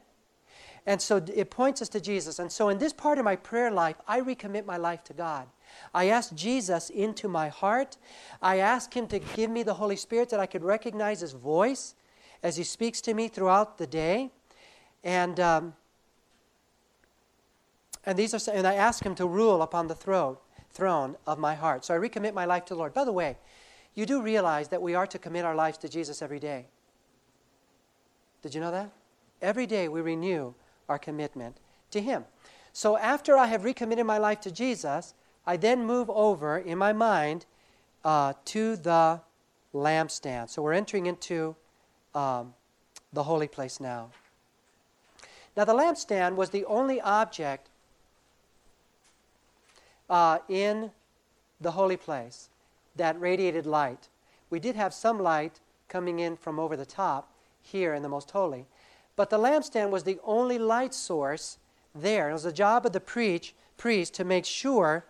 And 0.85 1.01
so 1.01 1.23
it 1.33 1.51
points 1.51 1.81
us 1.81 1.89
to 1.89 2.01
Jesus. 2.01 2.39
And 2.39 2.51
so 2.51 2.69
in 2.69 2.79
this 2.79 2.93
part 2.93 3.19
of 3.19 3.25
my 3.25 3.35
prayer 3.35 3.69
life, 3.69 3.97
I 4.07 4.19
recommit 4.19 4.65
my 4.65 4.77
life 4.77 5.03
to 5.05 5.13
God. 5.13 5.47
I 5.93 6.09
ask 6.09 6.33
Jesus 6.33 6.89
into 6.89 7.27
my 7.27 7.49
heart. 7.49 7.97
I 8.41 8.57
ask 8.57 8.93
Him 8.95 9.07
to 9.07 9.19
give 9.19 9.51
me 9.51 9.63
the 9.63 9.75
Holy 9.75 9.95
Spirit 9.95 10.29
that 10.29 10.39
I 10.39 10.45
could 10.47 10.63
recognize 10.63 11.21
His 11.21 11.33
voice 11.33 11.95
as 12.41 12.57
He 12.57 12.63
speaks 12.63 12.99
to 13.01 13.13
me 13.13 13.27
throughout 13.27 13.77
the 13.77 13.87
day. 13.87 14.31
And, 15.03 15.39
um, 15.39 15.75
and, 18.05 18.17
these 18.17 18.33
are, 18.33 18.51
and 18.53 18.65
I 18.65 18.73
ask 18.73 19.05
Him 19.05 19.15
to 19.15 19.27
rule 19.27 19.61
upon 19.61 19.87
the 19.87 19.95
throne, 19.95 20.37
throne 20.71 21.15
of 21.27 21.37
my 21.37 21.53
heart. 21.53 21.85
So 21.85 21.93
I 21.93 21.97
recommit 21.97 22.33
my 22.33 22.45
life 22.45 22.65
to 22.65 22.73
the 22.73 22.79
Lord. 22.79 22.93
By 22.93 23.05
the 23.05 23.13
way, 23.13 23.37
you 23.93 24.07
do 24.07 24.21
realize 24.21 24.69
that 24.69 24.81
we 24.81 24.95
are 24.95 25.07
to 25.07 25.19
commit 25.19 25.45
our 25.45 25.55
lives 25.55 25.77
to 25.79 25.89
Jesus 25.89 26.21
every 26.21 26.39
day. 26.39 26.67
Did 28.41 28.55
you 28.55 28.61
know 28.61 28.71
that? 28.71 28.89
Every 29.41 29.67
day 29.67 29.87
we 29.87 30.01
renew 30.01 30.55
our 30.89 30.99
commitment 30.99 31.57
to 31.91 32.01
Him. 32.01 32.25
So 32.73 32.97
after 32.97 33.37
I 33.37 33.47
have 33.47 33.63
recommitted 33.63 34.05
my 34.05 34.17
life 34.17 34.41
to 34.41 34.51
Jesus, 34.51 35.13
I 35.45 35.57
then 35.57 35.85
move 35.85 36.09
over 36.09 36.57
in 36.57 36.77
my 36.77 36.93
mind 36.93 37.45
uh, 38.05 38.33
to 38.45 38.75
the 38.75 39.21
lampstand. 39.73 40.49
So 40.49 40.61
we're 40.61 40.73
entering 40.73 41.05
into 41.05 41.55
um, 42.15 42.53
the 43.13 43.23
holy 43.23 43.47
place 43.47 43.79
now. 43.79 44.09
Now, 45.55 45.65
the 45.65 45.73
lampstand 45.73 46.35
was 46.35 46.51
the 46.51 46.63
only 46.65 47.01
object 47.01 47.69
uh, 50.09 50.39
in 50.47 50.91
the 51.59 51.71
holy 51.71 51.97
place 51.97 52.49
that 52.95 53.19
radiated 53.19 53.65
light. 53.65 54.07
We 54.49 54.59
did 54.59 54.75
have 54.75 54.93
some 54.93 55.19
light 55.19 55.59
coming 55.89 56.19
in 56.19 56.37
from 56.37 56.57
over 56.57 56.77
the 56.77 56.85
top, 56.85 57.31
here 57.61 57.93
in 57.93 58.01
the 58.01 58.09
Most 58.09 58.31
Holy. 58.31 58.65
But 59.15 59.29
the 59.29 59.37
lampstand 59.37 59.89
was 59.89 60.03
the 60.03 60.19
only 60.23 60.57
light 60.57 60.93
source 60.93 61.57
there. 61.93 62.29
It 62.29 62.33
was 62.33 62.43
the 62.43 62.51
job 62.51 62.85
of 62.85 62.93
the 62.93 62.99
preach, 62.99 63.53
priest 63.77 64.13
to 64.15 64.23
make 64.23 64.45
sure 64.45 65.05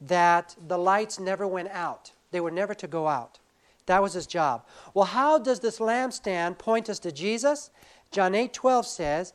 that 0.00 0.56
the 0.66 0.78
lights 0.78 1.18
never 1.18 1.46
went 1.46 1.68
out. 1.70 2.12
They 2.30 2.40
were 2.40 2.50
never 2.50 2.74
to 2.74 2.86
go 2.86 3.08
out. 3.08 3.38
That 3.86 4.02
was 4.02 4.12
his 4.12 4.26
job. 4.26 4.64
Well, 4.94 5.06
how 5.06 5.38
does 5.38 5.60
this 5.60 5.78
lampstand 5.78 6.58
point 6.58 6.90
us 6.90 6.98
to 7.00 7.12
Jesus? 7.12 7.70
John 8.10 8.34
8 8.34 8.52
12 8.52 8.86
says, 8.86 9.32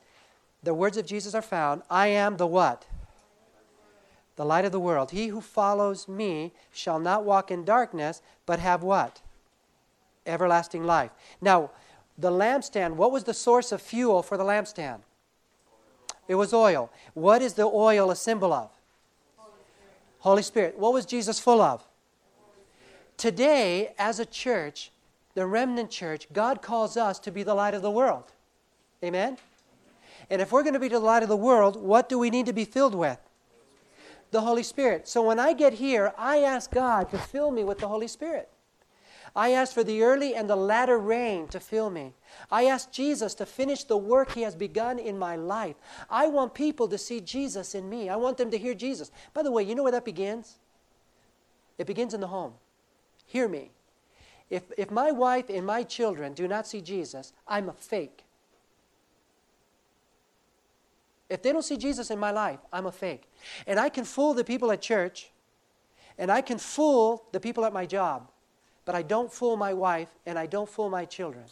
the 0.63 0.73
words 0.73 0.97
of 0.97 1.05
Jesus 1.05 1.34
are 1.34 1.41
found, 1.41 1.81
I 1.89 2.07
am 2.07 2.38
the 2.38 2.45
what? 2.45 2.86
The 4.36 4.45
light 4.45 4.65
of 4.65 4.71
the 4.71 4.79
world. 4.79 5.12
He 5.12 5.27
who 5.27 5.41
follows 5.41 6.07
me 6.07 6.53
shall 6.71 6.99
not 6.99 7.25
walk 7.25 7.51
in 7.51 7.65
darkness, 7.65 8.21
but 8.45 8.60
have 8.60 8.84
what? 8.84 9.21
Everlasting 10.25 10.84
life. 10.84 11.12
Now, 11.41 11.71
the 12.17 12.32
lampstand, 12.32 12.93
what 12.95 13.12
was 13.12 13.24
the 13.24 13.34
source 13.34 13.71
of 13.71 13.82
fuel 13.82 14.21
for 14.21 14.38
the 14.38 14.43
lampstand? 14.43 15.00
It 16.28 16.36
was 16.36 16.54
oil. 16.54 16.91
What 17.13 17.41
is 17.41 17.56
the 17.56 17.65
oil 17.65 18.12
a 18.12 18.15
symbol 18.15 18.54
of? 18.54 18.69
Holy 19.38 19.54
Spirit. 19.62 19.93
Holy 20.19 20.41
Spirit. 20.43 20.80
What 20.80 20.93
was 20.93 21.06
Jesus 21.06 21.39
full 21.39 21.62
of? 21.62 21.84
Today, 23.17 23.93
as 23.97 24.19
a 24.19 24.26
church, 24.26 24.91
the 25.34 25.45
remnant 25.45 25.91
church, 25.91 26.28
God 26.34 26.62
calls 26.62 26.97
us 26.97 27.19
to 27.19 27.32
be 27.32 27.43
the 27.43 27.54
light 27.54 27.74
of 27.74 27.82
the 27.82 27.91
world. 27.91 28.32
Amen? 29.04 29.38
And 30.30 30.41
if 30.41 30.52
we're 30.52 30.63
going 30.63 30.74
to 30.74 30.80
be 30.80 30.88
the 30.88 31.00
light 31.00 31.24
of 31.24 31.30
the 31.30 31.36
world, 31.36 31.76
what 31.76 32.08
do 32.08 32.17
we 32.17 32.30
need 32.30 32.45
to 32.45 32.54
be 32.54 32.65
filled 32.65 32.95
with? 32.95 33.19
The 34.32 34.41
Holy 34.41 34.63
Spirit. 34.63 35.08
So 35.08 35.21
when 35.21 35.39
I 35.39 35.54
get 35.54 35.74
here, 35.74 36.13
I 36.17 36.38
ask 36.38 36.71
God 36.71 37.10
to 37.12 37.17
fill 37.17 37.52
me 37.52 37.63
with 37.63 37.80
the 37.80 37.88
Holy 37.88 38.08
Spirit. 38.08 38.50
I 39.36 39.52
ask 39.52 39.74
for 39.74 39.84
the 39.84 40.04
early 40.04 40.36
and 40.36 40.50
the 40.50 40.56
latter 40.56 40.98
rain 40.98 41.48
to 41.50 41.60
fill 41.60 41.89
me. 41.89 42.13
I 42.52 42.65
ask 42.65 42.91
Jesus 42.91 43.34
to 43.36 43.46
finish 43.46 43.86
the 43.86 43.96
work 43.96 44.34
He 44.34 44.41
has 44.41 44.56
begun 44.56 45.00
in 45.00 45.17
my 45.17 45.38
life. 45.38 45.76
I 46.10 46.28
want 46.28 46.54
people 46.54 46.88
to 46.89 46.98
see 46.98 47.22
Jesus 47.22 47.74
in 47.74 47.89
me. 47.89 48.10
I 48.10 48.17
want 48.17 48.38
them 48.38 48.52
to 48.52 48.58
hear 48.58 48.74
Jesus. 48.74 49.10
By 49.34 49.44
the 49.44 49.52
way, 49.52 49.63
you 49.63 49.74
know 49.74 49.84
where 49.84 49.91
that 49.94 50.04
begins? 50.04 50.58
It 51.78 51.88
begins 51.88 52.13
in 52.13 52.20
the 52.20 52.28
home. 52.28 52.54
Hear 53.26 53.48
me. 53.48 53.72
If, 54.50 54.63
if 54.78 54.91
my 54.91 55.12
wife 55.12 55.46
and 55.50 55.65
my 55.65 55.84
children 55.84 56.34
do 56.34 56.46
not 56.46 56.67
see 56.67 56.82
Jesus, 56.82 57.32
I'm 57.48 57.70
a 57.70 57.74
fake. 57.74 58.26
If 61.30 61.41
they 61.41 61.54
don't 61.54 61.63
see 61.63 61.78
Jesus 61.78 62.12
in 62.12 62.20
my 62.20 62.32
life, 62.32 62.60
I'm 62.74 62.86
a 62.86 62.91
fake. 62.91 63.30
And 63.65 63.80
I 63.80 63.88
can 63.88 64.04
fool 64.04 64.34
the 64.34 64.44
people 64.44 64.70
at 64.74 64.82
church, 64.82 65.32
and 66.17 66.30
I 66.30 66.41
can 66.41 66.58
fool 66.58 67.24
the 67.32 67.39
people 67.39 67.63
at 67.63 67.72
my 67.72 67.86
job 67.86 68.28
but 68.86 68.96
I 68.96 69.02
don't 69.02 69.32
fool 69.32 69.58
my 69.58 69.74
wife 69.74 70.10
and 70.26 70.38
I 70.38 70.46
don't 70.46 70.70
fool 70.70 70.89
my 70.89 71.06
children. 71.06 71.46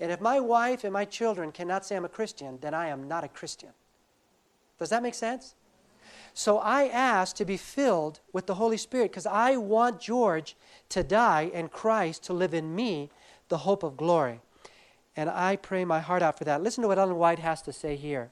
And 0.00 0.12
if 0.12 0.20
my 0.20 0.40
wife 0.40 0.84
and 0.84 0.92
my 0.92 1.04
children 1.04 1.52
cannot 1.52 1.84
say 1.84 1.96
I'm 1.96 2.04
a 2.04 2.08
Christian, 2.08 2.58
then 2.60 2.74
I 2.74 2.88
am 2.88 3.08
not 3.08 3.24
a 3.24 3.28
Christian. 3.28 3.70
Does 4.78 4.90
that 4.90 5.02
make 5.02 5.14
sense? 5.14 5.54
So 6.34 6.58
I 6.58 6.86
ask 6.86 7.34
to 7.36 7.44
be 7.44 7.56
filled 7.56 8.20
with 8.32 8.46
the 8.46 8.54
Holy 8.54 8.76
Spirit 8.76 9.10
because 9.10 9.26
I 9.26 9.56
want 9.56 10.00
George 10.00 10.56
to 10.90 11.02
die 11.02 11.50
and 11.52 11.70
Christ 11.70 12.22
to 12.24 12.32
live 12.32 12.54
in 12.54 12.76
me, 12.76 13.10
the 13.48 13.58
hope 13.58 13.82
of 13.82 13.96
glory. 13.96 14.40
And 15.16 15.28
I 15.28 15.56
pray 15.56 15.84
my 15.84 15.98
heart 15.98 16.22
out 16.22 16.38
for 16.38 16.44
that. 16.44 16.62
Listen 16.62 16.82
to 16.82 16.88
what 16.88 16.98
Ellen 16.98 17.16
White 17.16 17.40
has 17.40 17.60
to 17.62 17.72
say 17.72 17.96
here. 17.96 18.30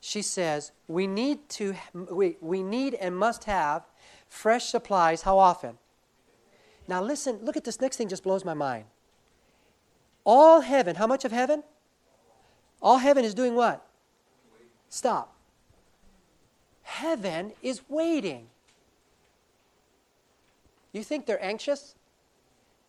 She 0.00 0.22
says, 0.22 0.72
we 0.88 1.06
need, 1.06 1.46
to, 1.50 1.74
we, 1.92 2.36
we 2.40 2.62
need 2.62 2.94
and 2.94 3.16
must 3.16 3.44
have 3.44 3.84
fresh 4.28 4.66
supplies. 4.66 5.22
How 5.22 5.38
often? 5.38 5.78
Now, 6.86 7.02
listen, 7.02 7.38
look 7.42 7.56
at 7.56 7.64
this 7.64 7.80
next 7.80 7.96
thing, 7.96 8.08
just 8.08 8.22
blows 8.22 8.44
my 8.44 8.54
mind. 8.54 8.84
All 10.24 10.60
heaven, 10.60 10.96
how 10.96 11.06
much 11.06 11.24
of 11.24 11.32
heaven? 11.32 11.62
All 12.82 12.98
heaven 12.98 13.24
is 13.24 13.34
doing 13.34 13.54
what? 13.54 13.86
Stop. 14.88 15.34
Heaven 16.82 17.52
is 17.62 17.82
waiting. 17.88 18.48
You 20.92 21.02
think 21.02 21.26
they're 21.26 21.44
anxious? 21.44 21.94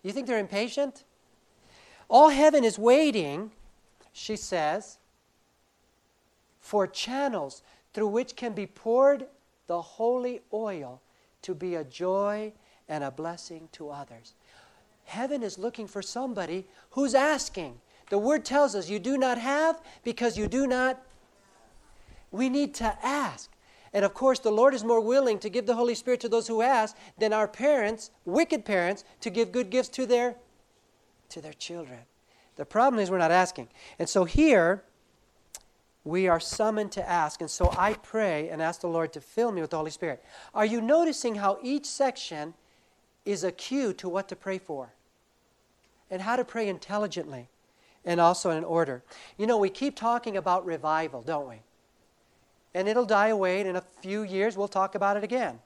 You 0.04 0.12
think 0.12 0.28
they're 0.28 0.38
impatient? 0.38 1.04
All 2.08 2.30
heaven 2.30 2.63
is 2.63 2.78
waiting, 2.78 3.52
she 4.13 4.36
says, 4.36 5.00
for 6.60 6.86
channels 6.86 7.63
through 7.93 8.08
which 8.08 8.36
can 8.36 8.54
be 8.54 8.67
poured 8.67 9.26
the 9.67 9.82
holy 9.82 10.41
oil 10.54 11.02
to 11.45 11.55
be 11.55 11.75
a 11.75 11.84
joy 11.84 12.51
and 12.89 13.03
a 13.03 13.12
blessing 13.12 13.69
to 13.71 13.89
others. 13.89 14.34
Heaven 15.05 15.43
is 15.43 15.60
looking 15.60 15.88
for 15.88 16.01
somebody 16.01 16.65
who's 16.91 17.13
asking. 17.13 17.79
The 18.10 18.17
word 18.17 18.43
tells 18.43 18.75
us 18.75 18.89
you 18.89 18.99
do 18.99 19.17
not 19.17 19.38
have 19.38 19.81
because 20.03 20.38
you 20.38 20.47
do 20.47 20.65
not. 20.67 21.01
We 22.31 22.49
need 22.49 22.73
to 22.75 22.97
ask. 23.03 23.51
And 23.93 24.03
of 24.03 24.13
course, 24.13 24.39
the 24.39 24.51
Lord 24.51 24.73
is 24.73 24.84
more 24.84 24.99
willing 24.99 25.39
to 25.39 25.49
give 25.49 25.67
the 25.67 25.75
Holy 25.75 25.95
Spirit 25.95 26.19
to 26.21 26.29
those 26.29 26.47
who 26.47 26.62
ask 26.62 26.97
than 27.17 27.31
our 27.31 27.47
parents, 27.47 28.12
wicked 28.25 28.65
parents, 28.65 29.03
to 29.21 29.29
give 29.29 29.51
good 29.51 29.69
gifts 29.69 29.89
to 29.89 30.05
their 30.05 30.36
to 31.29 31.41
their 31.41 31.53
children. 31.53 31.99
The 32.55 32.65
problem 32.65 33.01
is 33.01 33.10
we're 33.10 33.17
not 33.17 33.31
asking. 33.31 33.67
And 33.97 34.08
so 34.08 34.25
here 34.25 34.84
we 36.05 36.29
are 36.29 36.39
summoned 36.39 36.93
to 36.93 37.09
ask. 37.09 37.41
And 37.41 37.49
so 37.49 37.73
I 37.77 37.93
pray 37.95 38.47
and 38.47 38.61
ask 38.61 38.79
the 38.79 38.87
Lord 38.87 39.11
to 39.13 39.21
fill 39.21 39.51
me 39.51 39.59
with 39.59 39.71
the 39.71 39.77
Holy 39.77 39.91
Spirit. 39.91 40.23
Are 40.53 40.65
you 40.65 40.79
noticing 40.79 41.35
how 41.35 41.59
each 41.61 41.85
section 41.85 42.53
is 43.25 43.43
a 43.43 43.51
cue 43.51 43.91
to 43.93 44.07
what 44.07 44.29
to 44.29 44.35
pray 44.35 44.59
for 44.59 44.93
and 46.09 46.21
how 46.21 46.35
to 46.35 46.45
pray 46.45 46.69
intelligently 46.69 47.49
and 48.05 48.21
also 48.21 48.51
in 48.51 48.63
order. 48.63 49.03
You 49.37 49.47
know, 49.47 49.57
we 49.57 49.69
keep 49.69 49.95
talking 49.95 50.37
about 50.37 50.65
revival, 50.65 51.23
don't 51.23 51.49
we? 51.49 51.61
And 52.75 52.87
it'll 52.87 53.05
die 53.05 53.29
away, 53.29 53.59
and 53.59 53.69
in 53.69 53.75
a 53.75 53.83
few 54.01 54.21
years 54.21 54.55
we'll 54.55 54.67
talk 54.67 54.95
about 54.95 55.17
it 55.17 55.23
again. 55.23 55.59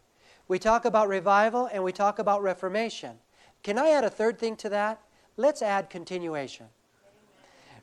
We 0.48 0.58
talk 0.58 0.86
about 0.86 1.10
revival 1.10 1.70
and 1.72 1.84
we 1.84 1.92
talk 1.92 2.18
about 2.18 2.42
reformation. 2.42 3.18
Can 3.62 3.78
I 3.78 3.90
add 3.90 4.04
a 4.04 4.10
third 4.10 4.40
thing 4.40 4.56
to 4.58 4.70
that? 4.70 5.02
Let's 5.38 5.62
add 5.62 5.90
continuation. 5.90 6.68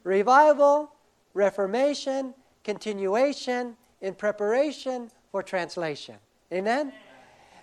Revival, 0.02 0.92
reformation, 1.34 2.34
continuation 2.66 3.76
in 4.02 4.14
preparation 4.14 5.10
for 5.30 5.42
translation. 5.42 6.16
Amen? 6.52 6.92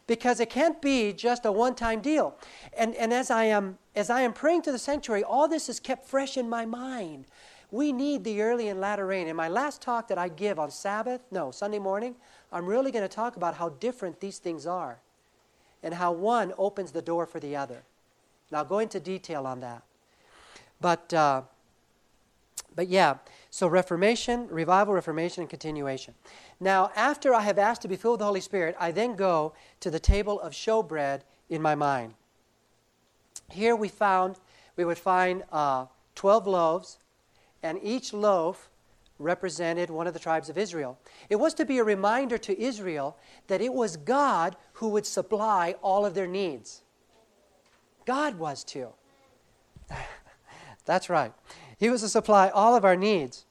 because 0.05 0.39
it 0.39 0.49
can't 0.49 0.81
be 0.81 1.13
just 1.13 1.45
a 1.45 1.51
one-time 1.51 2.01
deal. 2.01 2.35
And, 2.77 2.93
and 2.95 3.13
as, 3.13 3.31
I 3.31 3.45
am, 3.45 3.77
as 3.95 4.09
I 4.09 4.21
am 4.21 4.33
praying 4.33 4.63
to 4.63 4.71
the 4.71 4.77
sanctuary, 4.77 5.23
all 5.23 5.47
this 5.47 5.69
is 5.69 5.79
kept 5.79 6.05
fresh 6.05 6.35
in 6.35 6.49
my 6.49 6.65
mind. 6.65 7.25
We 7.71 7.91
need 7.91 8.23
the 8.23 8.41
early 8.41 8.67
and 8.67 8.81
latter 8.81 9.05
rain. 9.05 9.27
In 9.27 9.35
my 9.35 9.47
last 9.47 9.81
talk 9.81 10.07
that 10.09 10.17
I 10.17 10.27
give 10.27 10.59
on 10.59 10.71
Sabbath, 10.71 11.21
no, 11.31 11.51
Sunday 11.51 11.79
morning, 11.79 12.15
I'm 12.51 12.65
really 12.65 12.91
going 12.91 13.07
to 13.07 13.15
talk 13.15 13.37
about 13.37 13.55
how 13.55 13.69
different 13.69 14.19
these 14.19 14.39
things 14.39 14.67
are 14.67 14.99
and 15.81 15.93
how 15.93 16.11
one 16.11 16.53
opens 16.57 16.91
the 16.91 17.01
door 17.01 17.25
for 17.25 17.39
the 17.39 17.55
other. 17.55 17.83
And 18.49 18.57
I'll 18.57 18.65
go 18.65 18.79
into 18.79 18.99
detail 18.99 19.47
on 19.47 19.61
that. 19.61 19.83
But, 20.81 21.13
uh, 21.13 21.43
but 22.75 22.89
yeah, 22.89 23.15
so 23.53 23.67
Reformation, 23.67 24.47
revival, 24.47 24.95
Reformation, 24.95 25.41
and 25.41 25.49
continuation. 25.49 26.15
Now, 26.59 26.89
after 26.95 27.35
I 27.35 27.41
have 27.41 27.59
asked 27.59 27.83
to 27.83 27.87
be 27.87 27.95
filled 27.95 28.13
with 28.13 28.21
the 28.21 28.25
Holy 28.25 28.41
Spirit, 28.41 28.75
I 28.79 28.89
then 28.89 29.15
go 29.15 29.53
to 29.81 29.91
the 29.91 29.99
table 29.99 30.41
of 30.41 30.53
showbread 30.53 31.21
in 31.51 31.61
my 31.61 31.75
mind. 31.75 32.15
Here 33.51 33.75
we 33.75 33.89
found, 33.89 34.37
we 34.75 34.85
would 34.85 34.97
find 34.97 35.43
uh, 35.51 35.85
12 36.15 36.47
loaves, 36.47 36.97
and 37.61 37.77
each 37.83 38.11
loaf 38.11 38.71
represented 39.19 39.91
one 39.91 40.07
of 40.07 40.15
the 40.15 40.19
tribes 40.19 40.49
of 40.49 40.57
Israel. 40.57 40.97
It 41.29 41.35
was 41.35 41.53
to 41.53 41.63
be 41.63 41.77
a 41.77 41.83
reminder 41.83 42.39
to 42.39 42.59
Israel 42.59 43.19
that 43.49 43.61
it 43.61 43.71
was 43.71 43.97
God 43.97 44.55
who 44.73 44.89
would 44.89 45.05
supply 45.05 45.75
all 45.83 46.07
of 46.07 46.15
their 46.15 46.25
needs. 46.25 46.81
God 48.07 48.39
was 48.39 48.63
too. 48.63 48.89
That's 50.85 51.07
right. 51.07 51.33
He 51.83 51.89
was 51.89 51.99
to 51.99 52.07
supply 52.07 52.47
all 52.47 52.77
of 52.77 52.85
our 52.85 52.95
needs. 52.95 53.43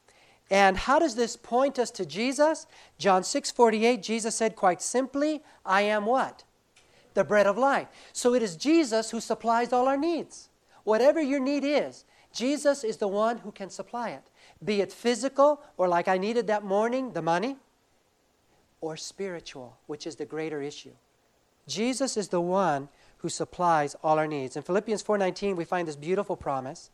And 0.51 0.79
how 0.79 0.99
does 0.99 1.17
this 1.17 1.37
point 1.37 1.79
us 1.79 1.91
to 1.91 2.07
Jesus? 2.07 2.67
John 2.97 3.25
6 3.25 3.51
48, 3.51 4.03
Jesus 4.03 4.35
said 4.35 4.57
quite 4.57 4.81
simply, 4.81 5.43
I 5.67 5.83
am 5.83 6.07
what? 6.07 6.43
The 7.13 7.25
bread 7.25 7.47
of 7.47 7.59
life. 7.59 7.89
So 8.15 8.33
it 8.33 8.43
is 8.43 8.57
Jesus 8.57 9.11
who 9.11 9.21
supplies 9.21 9.71
all 9.71 9.87
our 9.87 9.99
needs. 9.99 10.49
Whatever 10.85 11.21
your 11.21 11.41
need 11.41 11.63
is, 11.63 12.07
Jesus 12.33 12.85
is 12.85 12.97
the 12.97 13.07
one 13.07 13.37
who 13.37 13.53
can 13.53 13.69
supply 13.69 14.09
it. 14.09 14.23
Be 14.65 14.81
it 14.81 14.95
physical, 14.95 15.61
or 15.77 15.87
like 15.87 16.09
I 16.09 16.17
needed 16.17 16.47
that 16.47 16.65
morning, 16.65 17.13
the 17.13 17.21
money, 17.21 17.57
or 18.81 18.97
spiritual, 18.97 19.77
which 19.87 20.07
is 20.07 20.17
the 20.17 20.25
greater 20.25 20.63
issue. 20.63 20.95
Jesus 21.69 22.17
is 22.17 22.29
the 22.29 22.41
one 22.41 22.89
who 23.19 23.29
supplies 23.29 23.95
all 24.03 24.19
our 24.19 24.27
needs. 24.27 24.57
In 24.57 24.63
Philippians 24.63 25.03
4:19 25.03 25.55
we 25.55 25.67
find 25.67 25.87
this 25.87 25.97
beautiful 25.97 26.35
promise 26.35 26.89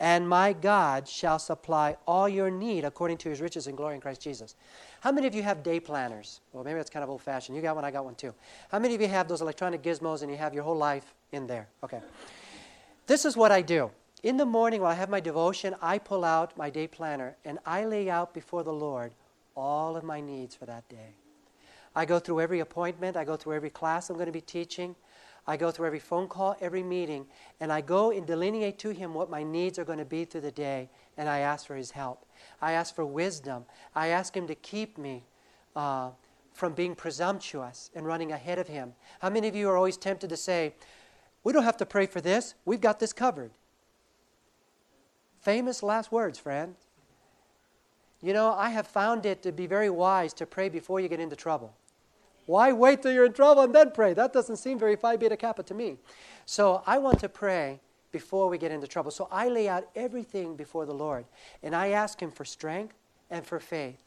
and 0.00 0.28
my 0.28 0.52
God 0.52 1.08
shall 1.08 1.38
supply 1.38 1.96
all 2.06 2.28
your 2.28 2.50
need 2.50 2.84
according 2.84 3.18
to 3.18 3.30
his 3.30 3.40
riches 3.40 3.66
and 3.66 3.76
glory 3.76 3.94
in 3.94 4.00
Christ 4.00 4.20
Jesus. 4.20 4.54
How 5.00 5.12
many 5.12 5.26
of 5.26 5.34
you 5.34 5.42
have 5.42 5.62
day 5.62 5.80
planners? 5.80 6.40
Well, 6.52 6.64
maybe 6.64 6.76
that's 6.76 6.90
kind 6.90 7.02
of 7.02 7.10
old 7.10 7.22
fashioned. 7.22 7.56
You 7.56 7.62
got 7.62 7.74
one, 7.74 7.84
I 7.84 7.90
got 7.90 8.04
one 8.04 8.14
too. 8.14 8.34
How 8.70 8.78
many 8.78 8.94
of 8.94 9.00
you 9.00 9.08
have 9.08 9.28
those 9.28 9.40
electronic 9.40 9.82
gizmos 9.82 10.22
and 10.22 10.30
you 10.30 10.36
have 10.36 10.54
your 10.54 10.62
whole 10.62 10.76
life 10.76 11.14
in 11.32 11.46
there? 11.46 11.68
Okay. 11.82 12.00
This 13.06 13.24
is 13.24 13.36
what 13.36 13.50
I 13.50 13.62
do. 13.62 13.90
In 14.22 14.36
the 14.36 14.46
morning 14.46 14.80
while 14.80 14.90
I 14.90 14.94
have 14.94 15.08
my 15.08 15.20
devotion, 15.20 15.74
I 15.80 15.98
pull 15.98 16.24
out 16.24 16.56
my 16.56 16.70
day 16.70 16.86
planner 16.86 17.36
and 17.44 17.58
I 17.64 17.84
lay 17.84 18.10
out 18.10 18.34
before 18.34 18.64
the 18.64 18.72
Lord 18.72 19.12
all 19.56 19.96
of 19.96 20.04
my 20.04 20.20
needs 20.20 20.54
for 20.54 20.66
that 20.66 20.88
day. 20.88 21.14
I 21.94 22.04
go 22.04 22.18
through 22.18 22.40
every 22.40 22.60
appointment, 22.60 23.16
I 23.16 23.24
go 23.24 23.36
through 23.36 23.54
every 23.54 23.70
class 23.70 24.10
I'm 24.10 24.16
going 24.16 24.26
to 24.26 24.32
be 24.32 24.40
teaching. 24.40 24.94
I 25.48 25.56
go 25.56 25.70
through 25.70 25.86
every 25.86 25.98
phone 25.98 26.28
call, 26.28 26.56
every 26.60 26.82
meeting, 26.82 27.26
and 27.58 27.72
I 27.72 27.80
go 27.80 28.10
and 28.10 28.26
delineate 28.26 28.78
to 28.80 28.90
Him 28.90 29.14
what 29.14 29.30
my 29.30 29.42
needs 29.42 29.78
are 29.78 29.84
going 29.84 29.98
to 29.98 30.04
be 30.04 30.26
through 30.26 30.42
the 30.42 30.52
day, 30.52 30.90
and 31.16 31.26
I 31.26 31.38
ask 31.38 31.66
for 31.66 31.74
His 31.74 31.90
help. 31.90 32.26
I 32.60 32.72
ask 32.72 32.94
for 32.94 33.06
wisdom. 33.06 33.64
I 33.94 34.08
ask 34.08 34.36
Him 34.36 34.46
to 34.46 34.54
keep 34.54 34.98
me 34.98 35.24
uh, 35.74 36.10
from 36.52 36.74
being 36.74 36.94
presumptuous 36.94 37.90
and 37.94 38.06
running 38.06 38.30
ahead 38.30 38.58
of 38.58 38.68
Him. 38.68 38.92
How 39.20 39.30
many 39.30 39.48
of 39.48 39.56
you 39.56 39.70
are 39.70 39.76
always 39.78 39.96
tempted 39.96 40.28
to 40.28 40.36
say, 40.36 40.74
We 41.44 41.54
don't 41.54 41.64
have 41.64 41.78
to 41.78 41.86
pray 41.86 42.04
for 42.04 42.20
this, 42.20 42.54
we've 42.66 42.82
got 42.82 43.00
this 43.00 43.14
covered? 43.14 43.50
Famous 45.40 45.82
last 45.82 46.12
words, 46.12 46.38
friend. 46.38 46.74
You 48.20 48.34
know, 48.34 48.52
I 48.52 48.68
have 48.68 48.86
found 48.86 49.24
it 49.24 49.42
to 49.44 49.52
be 49.52 49.66
very 49.66 49.88
wise 49.88 50.34
to 50.34 50.44
pray 50.44 50.68
before 50.68 51.00
you 51.00 51.08
get 51.08 51.20
into 51.20 51.36
trouble. 51.36 51.72
Why 52.48 52.72
wait 52.72 53.02
till 53.02 53.12
you're 53.12 53.26
in 53.26 53.34
trouble 53.34 53.60
and 53.60 53.74
then 53.74 53.90
pray? 53.90 54.14
That 54.14 54.32
doesn't 54.32 54.56
seem 54.56 54.78
very 54.78 54.96
Phi 54.96 55.18
Beta 55.18 55.36
Kappa 55.36 55.62
to 55.64 55.74
me. 55.74 55.98
So 56.46 56.82
I 56.86 56.96
want 56.96 57.20
to 57.20 57.28
pray 57.28 57.78
before 58.10 58.48
we 58.48 58.56
get 58.56 58.72
into 58.72 58.86
trouble. 58.86 59.10
So 59.10 59.28
I 59.30 59.50
lay 59.50 59.68
out 59.68 59.86
everything 59.94 60.56
before 60.56 60.86
the 60.86 60.94
Lord 60.94 61.26
and 61.62 61.76
I 61.76 61.88
ask 61.88 62.18
Him 62.22 62.30
for 62.30 62.46
strength 62.46 62.94
and 63.28 63.44
for 63.44 63.60
faith 63.60 64.02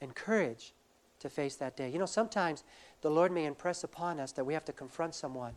and 0.00 0.12
courage 0.12 0.74
to 1.20 1.28
face 1.28 1.54
that 1.54 1.76
day. 1.76 1.88
You 1.88 2.00
know, 2.00 2.04
sometimes 2.04 2.64
the 3.00 3.10
Lord 3.10 3.30
may 3.30 3.44
impress 3.44 3.84
upon 3.84 4.18
us 4.18 4.32
that 4.32 4.44
we 4.44 4.52
have 4.52 4.64
to 4.64 4.72
confront 4.72 5.14
someone. 5.14 5.52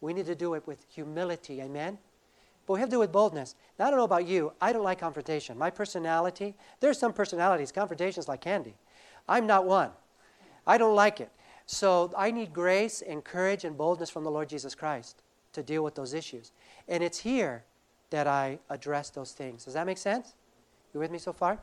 We 0.00 0.14
need 0.14 0.26
to 0.26 0.36
do 0.36 0.54
it 0.54 0.64
with 0.64 0.86
humility, 0.88 1.60
amen? 1.60 1.98
But 2.68 2.74
we 2.74 2.78
have 2.78 2.88
to 2.90 2.94
do 2.94 2.98
it 2.98 3.06
with 3.06 3.12
boldness. 3.12 3.56
Now, 3.80 3.88
I 3.88 3.90
don't 3.90 3.98
know 3.98 4.04
about 4.04 4.28
you, 4.28 4.52
I 4.60 4.72
don't 4.72 4.84
like 4.84 5.00
confrontation. 5.00 5.58
My 5.58 5.70
personality, 5.70 6.54
there's 6.78 7.00
some 7.00 7.12
personalities, 7.12 7.72
confrontation's 7.72 8.28
like 8.28 8.42
candy. 8.42 8.76
I'm 9.28 9.48
not 9.48 9.66
one. 9.66 9.90
I 10.66 10.78
don't 10.78 10.94
like 10.94 11.20
it. 11.20 11.30
So 11.66 12.12
I 12.16 12.30
need 12.30 12.52
grace 12.52 13.02
and 13.02 13.24
courage 13.24 13.64
and 13.64 13.76
boldness 13.76 14.10
from 14.10 14.24
the 14.24 14.30
Lord 14.30 14.48
Jesus 14.48 14.74
Christ 14.74 15.22
to 15.52 15.62
deal 15.62 15.82
with 15.84 15.94
those 15.94 16.14
issues. 16.14 16.52
And 16.88 17.02
it's 17.02 17.18
here 17.18 17.64
that 18.10 18.26
I 18.26 18.58
address 18.68 19.10
those 19.10 19.32
things. 19.32 19.64
Does 19.64 19.74
that 19.74 19.86
make 19.86 19.98
sense? 19.98 20.34
You 20.92 21.00
with 21.00 21.10
me 21.10 21.18
so 21.18 21.32
far? 21.32 21.58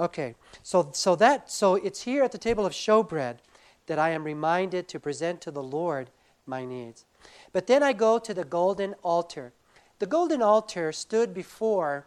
Okay. 0.00 0.34
So 0.62 0.90
so 0.92 1.16
that 1.16 1.50
so 1.50 1.74
it's 1.74 2.02
here 2.02 2.22
at 2.22 2.32
the 2.32 2.38
table 2.38 2.64
of 2.64 2.72
showbread 2.72 3.38
that 3.86 3.98
I 3.98 4.10
am 4.10 4.24
reminded 4.24 4.88
to 4.88 5.00
present 5.00 5.40
to 5.42 5.50
the 5.50 5.62
Lord 5.62 6.10
my 6.46 6.64
needs. 6.64 7.04
But 7.52 7.66
then 7.66 7.82
I 7.82 7.92
go 7.92 8.18
to 8.18 8.32
the 8.32 8.44
golden 8.44 8.94
altar. 9.02 9.52
The 9.98 10.06
golden 10.06 10.42
altar 10.42 10.92
stood 10.92 11.34
before 11.34 12.06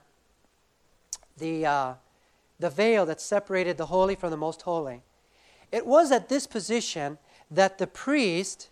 the, 1.38 1.66
uh, 1.66 1.94
the 2.60 2.70
veil 2.70 3.06
that 3.06 3.20
separated 3.20 3.78
the 3.78 3.88
holy 3.88 4.16
from 4.16 4.32
the 4.32 4.38
most 4.38 4.62
holy. 4.62 5.02
It 5.72 5.86
was 5.88 6.12
at 6.12 6.30
this 6.30 6.48
position 6.48 7.18
that 7.50 7.78
the 7.78 7.88
priest 7.88 8.70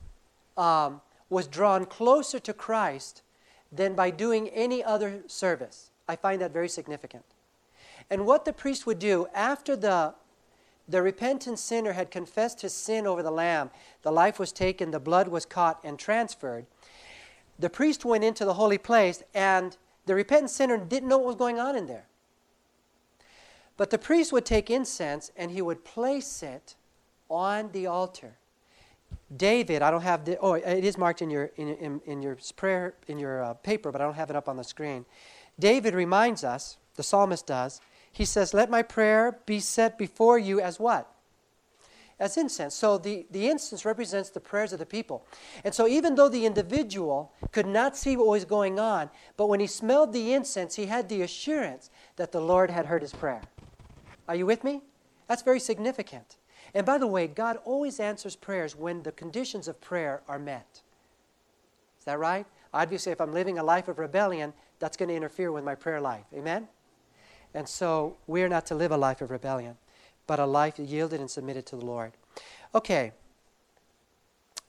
um, 0.57 1.01
was 1.29 1.47
drawn 1.47 1.85
closer 1.85 2.39
to 2.39 2.53
Christ 2.53 3.21
than 3.71 3.93
by 3.93 4.09
doing 4.09 4.49
any 4.49 4.83
other 4.83 5.23
service. 5.27 5.91
I 6.07 6.15
find 6.15 6.41
that 6.41 6.51
very 6.51 6.69
significant. 6.69 7.23
And 8.09 8.25
what 8.25 8.45
the 8.45 8.53
priest 8.53 8.85
would 8.85 8.99
do 8.99 9.27
after 9.33 9.75
the, 9.75 10.15
the 10.87 11.01
repentant 11.01 11.59
sinner 11.59 11.93
had 11.93 12.09
confessed 12.09 12.61
his 12.61 12.73
sin 12.73 13.05
over 13.05 13.21
the 13.21 13.31
lamb, 13.31 13.69
the 14.01 14.11
life 14.11 14.39
was 14.39 14.51
taken, 14.51 14.91
the 14.91 14.99
blood 14.99 15.27
was 15.27 15.45
caught 15.45 15.79
and 15.83 15.99
transferred, 15.99 16.65
the 17.59 17.69
priest 17.69 18.03
went 18.05 18.23
into 18.23 18.45
the 18.45 18.55
holy 18.55 18.77
place 18.77 19.21
and 19.33 19.77
the 20.05 20.15
repentant 20.15 20.49
sinner 20.49 20.77
didn't 20.77 21.07
know 21.07 21.17
what 21.19 21.27
was 21.27 21.35
going 21.35 21.59
on 21.59 21.75
in 21.75 21.85
there. 21.85 22.05
But 23.77 23.91
the 23.91 23.97
priest 23.97 24.33
would 24.33 24.45
take 24.45 24.69
incense 24.69 25.31
and 25.37 25.51
he 25.51 25.61
would 25.61 25.85
place 25.85 26.41
it 26.41 26.75
on 27.29 27.71
the 27.71 27.87
altar. 27.87 28.37
David, 29.35 29.81
I 29.81 29.91
don't 29.91 30.01
have 30.01 30.25
the, 30.25 30.37
oh, 30.39 30.53
it 30.53 30.83
is 30.83 30.97
marked 30.97 31.21
in 31.21 31.29
your, 31.29 31.51
in, 31.55 31.69
in, 31.75 32.01
in 32.05 32.21
your 32.21 32.37
prayer, 32.55 32.95
in 33.07 33.19
your 33.19 33.43
uh, 33.43 33.53
paper, 33.53 33.91
but 33.91 34.01
I 34.01 34.05
don't 34.05 34.15
have 34.15 34.29
it 34.29 34.35
up 34.35 34.49
on 34.49 34.57
the 34.57 34.63
screen. 34.63 35.05
David 35.59 35.93
reminds 35.93 36.43
us, 36.43 36.77
the 36.95 37.03
psalmist 37.03 37.45
does, 37.45 37.79
he 38.11 38.25
says, 38.25 38.53
Let 38.53 38.69
my 38.69 38.81
prayer 38.81 39.39
be 39.45 39.59
set 39.59 39.97
before 39.97 40.39
you 40.39 40.59
as 40.59 40.79
what? 40.79 41.11
As 42.19 42.37
incense. 42.37 42.75
So 42.75 42.97
the, 42.97 43.25
the 43.31 43.47
incense 43.47 43.85
represents 43.85 44.29
the 44.29 44.39
prayers 44.39 44.73
of 44.73 44.79
the 44.79 44.85
people. 44.85 45.25
And 45.63 45.73
so 45.73 45.87
even 45.87 46.15
though 46.15 46.27
the 46.27 46.45
individual 46.45 47.31
could 47.51 47.67
not 47.67 47.95
see 47.95 48.17
what 48.17 48.27
was 48.27 48.45
going 48.45 48.79
on, 48.79 49.09
but 49.37 49.47
when 49.47 49.59
he 49.59 49.67
smelled 49.67 50.11
the 50.11 50.33
incense, 50.33 50.75
he 50.75 50.87
had 50.87 51.07
the 51.07 51.21
assurance 51.21 51.89
that 52.17 52.31
the 52.31 52.41
Lord 52.41 52.71
had 52.71 52.87
heard 52.87 53.03
his 53.03 53.13
prayer. 53.13 53.41
Are 54.27 54.35
you 54.35 54.45
with 54.45 54.63
me? 54.63 54.81
That's 55.27 55.43
very 55.43 55.59
significant. 55.59 56.35
And 56.73 56.85
by 56.85 56.97
the 56.97 57.07
way, 57.07 57.27
God 57.27 57.57
always 57.65 57.99
answers 57.99 58.35
prayers 58.35 58.75
when 58.75 59.03
the 59.03 59.11
conditions 59.11 59.67
of 59.67 59.81
prayer 59.81 60.21
are 60.27 60.39
met. 60.39 60.81
Is 61.97 62.05
that 62.05 62.19
right? 62.19 62.45
Obviously, 62.73 63.11
if 63.11 63.19
I'm 63.19 63.33
living 63.33 63.57
a 63.57 63.63
life 63.63 63.87
of 63.87 63.99
rebellion, 63.99 64.53
that's 64.79 64.97
going 64.97 65.09
to 65.09 65.15
interfere 65.15 65.51
with 65.51 65.63
my 65.63 65.75
prayer 65.75 65.99
life. 65.99 66.25
Amen? 66.33 66.67
And 67.53 67.67
so 67.67 68.17
we're 68.27 68.47
not 68.47 68.65
to 68.67 68.75
live 68.75 68.91
a 68.91 68.97
life 68.97 69.21
of 69.21 69.31
rebellion, 69.31 69.77
but 70.27 70.39
a 70.39 70.45
life 70.45 70.77
yielded 70.77 71.19
and 71.19 71.29
submitted 71.29 71.65
to 71.67 71.75
the 71.75 71.85
Lord. 71.85 72.13
Okay. 72.73 73.11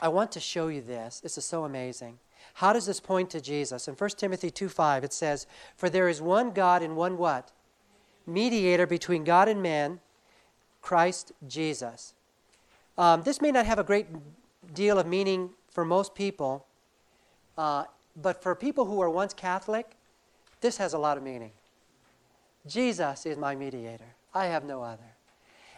I 0.01 0.09
want 0.09 0.33
to 0.33 0.41
show 0.41 0.69
you 0.69 0.81
this. 0.81 1.21
This 1.21 1.37
is 1.37 1.45
so 1.45 1.65
amazing. 1.65 2.19
How 2.55 2.73
does 2.73 2.87
this 2.87 3.01
point 3.01 3.31
to 3.31 3.41
Jesus? 3.41 3.87
In 3.87 3.95
1 3.95 4.11
Timothy 4.11 4.51
2 4.51 4.69
5, 4.69 5.05
it 5.05 5.13
says, 5.13 5.47
For 5.77 5.91
there 5.91 6.09
is 6.09 6.23
one 6.23 6.53
God 6.53 6.83
and 6.83 6.97
one 6.97 7.19
what? 7.19 7.53
Mediator 8.27 8.87
between 8.87 9.25
God 9.25 9.49
and 9.49 9.63
man, 9.63 10.01
Christ 10.81 11.33
Jesus. 11.47 12.15
Um, 12.99 13.23
this 13.23 13.41
may 13.41 13.51
not 13.51 13.67
have 13.67 13.79
a 13.79 13.85
great 13.85 14.07
deal 14.75 14.99
of 14.99 15.07
meaning 15.07 15.51
for 15.71 15.85
most 15.85 16.15
people, 16.15 16.67
uh, 17.57 17.85
but 18.17 18.43
for 18.43 18.55
people 18.55 18.85
who 18.85 18.97
were 18.97 19.11
once 19.11 19.33
Catholic, 19.33 19.97
this 20.61 20.77
has 20.77 20.93
a 20.93 20.99
lot 20.99 21.17
of 21.17 21.23
meaning. 21.23 21.53
Jesus 22.67 23.25
is 23.25 23.39
my 23.39 23.55
mediator. 23.55 24.15
I 24.35 24.47
have 24.47 24.65
no 24.65 24.83
other. 24.83 25.15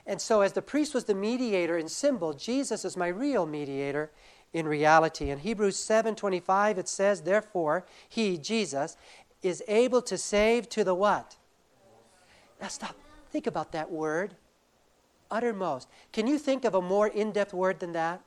And 0.06 0.20
so, 0.20 0.40
as 0.40 0.52
the 0.52 0.62
priest 0.62 0.94
was 0.94 1.04
the 1.04 1.14
mediator 1.14 1.78
in 1.78 1.88
symbol, 1.88 2.32
Jesus 2.32 2.84
is 2.84 2.96
my 2.96 3.06
real 3.06 3.46
mediator 3.46 4.10
in 4.52 4.66
reality. 4.66 5.30
In 5.30 5.38
Hebrews 5.38 5.78
7:25 5.78 6.76
it 6.76 6.88
says, 6.88 7.22
"Therefore, 7.22 7.84
he, 8.08 8.36
Jesus, 8.36 8.96
is 9.42 9.62
able 9.68 10.02
to 10.02 10.18
save 10.18 10.68
to 10.70 10.82
the 10.82 10.94
what?" 10.94 11.36
Now 12.60 12.68
stop. 12.68 12.96
Think 13.30 13.46
about 13.46 13.72
that 13.72 13.90
word 13.90 14.34
uttermost. 15.32 15.88
Can 16.12 16.28
you 16.28 16.38
think 16.38 16.64
of 16.64 16.74
a 16.74 16.82
more 16.82 17.08
in 17.08 17.32
depth 17.32 17.52
word 17.52 17.80
than 17.80 17.92
that? 17.92 18.20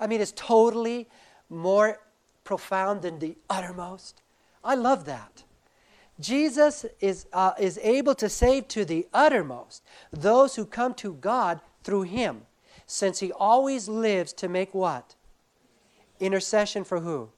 I 0.00 0.06
mean, 0.06 0.20
it's 0.20 0.32
totally 0.34 1.08
more 1.50 2.00
profound 2.44 3.02
than 3.02 3.18
the 3.18 3.36
uttermost. 3.50 4.22
I 4.62 4.74
love 4.74 5.04
that. 5.04 5.44
Jesus 6.20 6.86
is, 7.00 7.26
uh, 7.32 7.52
is 7.58 7.78
able 7.82 8.14
to 8.14 8.28
save 8.28 8.68
to 8.68 8.84
the 8.84 9.06
uttermost 9.12 9.82
those 10.12 10.54
who 10.54 10.64
come 10.64 10.94
to 10.94 11.14
God 11.14 11.60
through 11.82 12.02
him, 12.02 12.42
since 12.86 13.18
he 13.20 13.32
always 13.32 13.88
lives 13.88 14.32
to 14.34 14.48
make 14.48 14.72
what? 14.72 15.16
Intercession 16.20 16.84
for 16.84 17.00
who? 17.00 17.30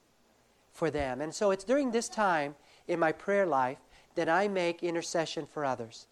For 0.71 0.91
them. 0.91 1.21
And 1.21 1.33
so 1.33 1.51
it's 1.51 1.63
during 1.63 1.91
this 1.91 2.07
time 2.07 2.55
in 2.87 2.99
my 2.99 3.11
prayer 3.11 3.45
life 3.45 3.79
that 4.15 4.29
I 4.29 4.47
make 4.47 4.83
intercession 4.83 5.47
for 5.47 5.65
others. 5.65 6.07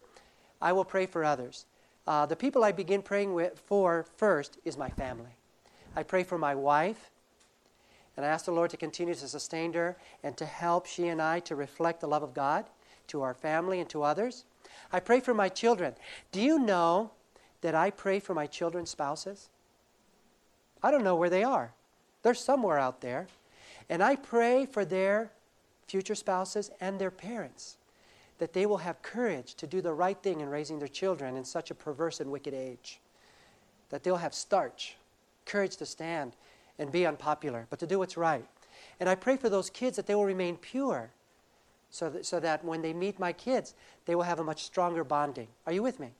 I 0.60 0.72
will 0.72 0.84
pray 0.84 1.06
for 1.06 1.24
others. 1.24 1.66
Uh, 2.06 2.24
the 2.26 2.36
people 2.36 2.62
I 2.62 2.72
begin 2.72 3.02
praying 3.02 3.34
with, 3.34 3.58
for 3.66 4.06
first 4.16 4.58
is 4.64 4.76
my 4.76 4.88
family. 4.90 5.30
I 5.96 6.02
pray 6.02 6.22
for 6.22 6.38
my 6.38 6.54
wife, 6.54 7.10
and 8.16 8.24
I 8.24 8.28
ask 8.28 8.44
the 8.44 8.52
Lord 8.52 8.70
to 8.70 8.76
continue 8.76 9.14
to 9.14 9.28
sustain 9.28 9.72
her 9.72 9.96
and 10.22 10.36
to 10.36 10.46
help 10.46 10.86
she 10.86 11.08
and 11.08 11.20
I 11.20 11.40
to 11.40 11.56
reflect 11.56 12.00
the 12.00 12.08
love 12.08 12.22
of 12.22 12.34
God 12.34 12.66
to 13.08 13.22
our 13.22 13.34
family 13.34 13.80
and 13.80 13.88
to 13.90 14.02
others. 14.02 14.44
I 14.92 15.00
pray 15.00 15.20
for 15.20 15.34
my 15.34 15.48
children. 15.48 15.94
Do 16.32 16.40
you 16.40 16.58
know 16.58 17.10
that 17.60 17.74
I 17.74 17.90
pray 17.90 18.20
for 18.20 18.34
my 18.34 18.46
children's 18.46 18.90
spouses? 18.90 19.48
I 20.82 20.90
don't 20.90 21.04
know 21.04 21.16
where 21.16 21.30
they 21.30 21.44
are. 21.44 21.72
They're 22.22 22.34
somewhere 22.34 22.78
out 22.78 23.00
there. 23.00 23.26
And 23.88 24.02
I 24.02 24.16
pray 24.16 24.66
for 24.66 24.84
their 24.84 25.30
future 25.86 26.14
spouses 26.14 26.70
and 26.80 26.98
their 26.98 27.10
parents 27.10 27.76
that 28.38 28.52
they 28.52 28.66
will 28.66 28.78
have 28.78 29.02
courage 29.02 29.54
to 29.54 29.66
do 29.66 29.80
the 29.80 29.92
right 29.92 30.20
thing 30.22 30.40
in 30.40 30.48
raising 30.48 30.78
their 30.78 30.88
children 30.88 31.36
in 31.36 31.44
such 31.44 31.70
a 31.70 31.74
perverse 31.74 32.20
and 32.20 32.30
wicked 32.30 32.54
age. 32.54 33.00
That 33.90 34.02
they'll 34.02 34.16
have 34.16 34.34
starch, 34.34 34.96
courage 35.44 35.76
to 35.76 35.86
stand 35.86 36.32
and 36.78 36.92
be 36.92 37.06
unpopular, 37.06 37.66
but 37.70 37.78
to 37.78 37.86
do 37.86 37.98
what's 37.98 38.16
right. 38.16 38.44
And 39.00 39.08
I 39.08 39.14
pray 39.14 39.36
for 39.36 39.48
those 39.48 39.70
kids 39.70 39.96
that 39.96 40.06
they 40.06 40.14
will 40.14 40.24
remain 40.24 40.56
pure 40.56 41.10
so 41.90 42.10
that, 42.10 42.26
so 42.26 42.40
that 42.40 42.64
when 42.64 42.82
they 42.82 42.92
meet 42.92 43.18
my 43.18 43.32
kids, 43.32 43.74
they 44.04 44.14
will 44.14 44.24
have 44.24 44.40
a 44.40 44.44
much 44.44 44.64
stronger 44.64 45.04
bonding. 45.04 45.48
Are 45.66 45.72
you 45.72 45.82
with 45.82 46.00
me? 46.00 46.10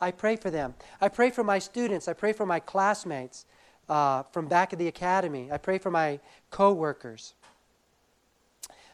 I 0.00 0.10
pray 0.10 0.36
for 0.36 0.50
them. 0.50 0.74
I 1.00 1.08
pray 1.08 1.30
for 1.30 1.42
my 1.42 1.58
students. 1.58 2.08
I 2.08 2.12
pray 2.12 2.32
for 2.32 2.46
my 2.46 2.60
classmates 2.60 3.46
uh, 3.88 4.22
from 4.32 4.46
back 4.46 4.72
at 4.72 4.78
the 4.78 4.88
academy. 4.88 5.50
I 5.50 5.58
pray 5.58 5.78
for 5.78 5.90
my 5.90 6.20
co 6.50 6.72
workers. 6.72 7.34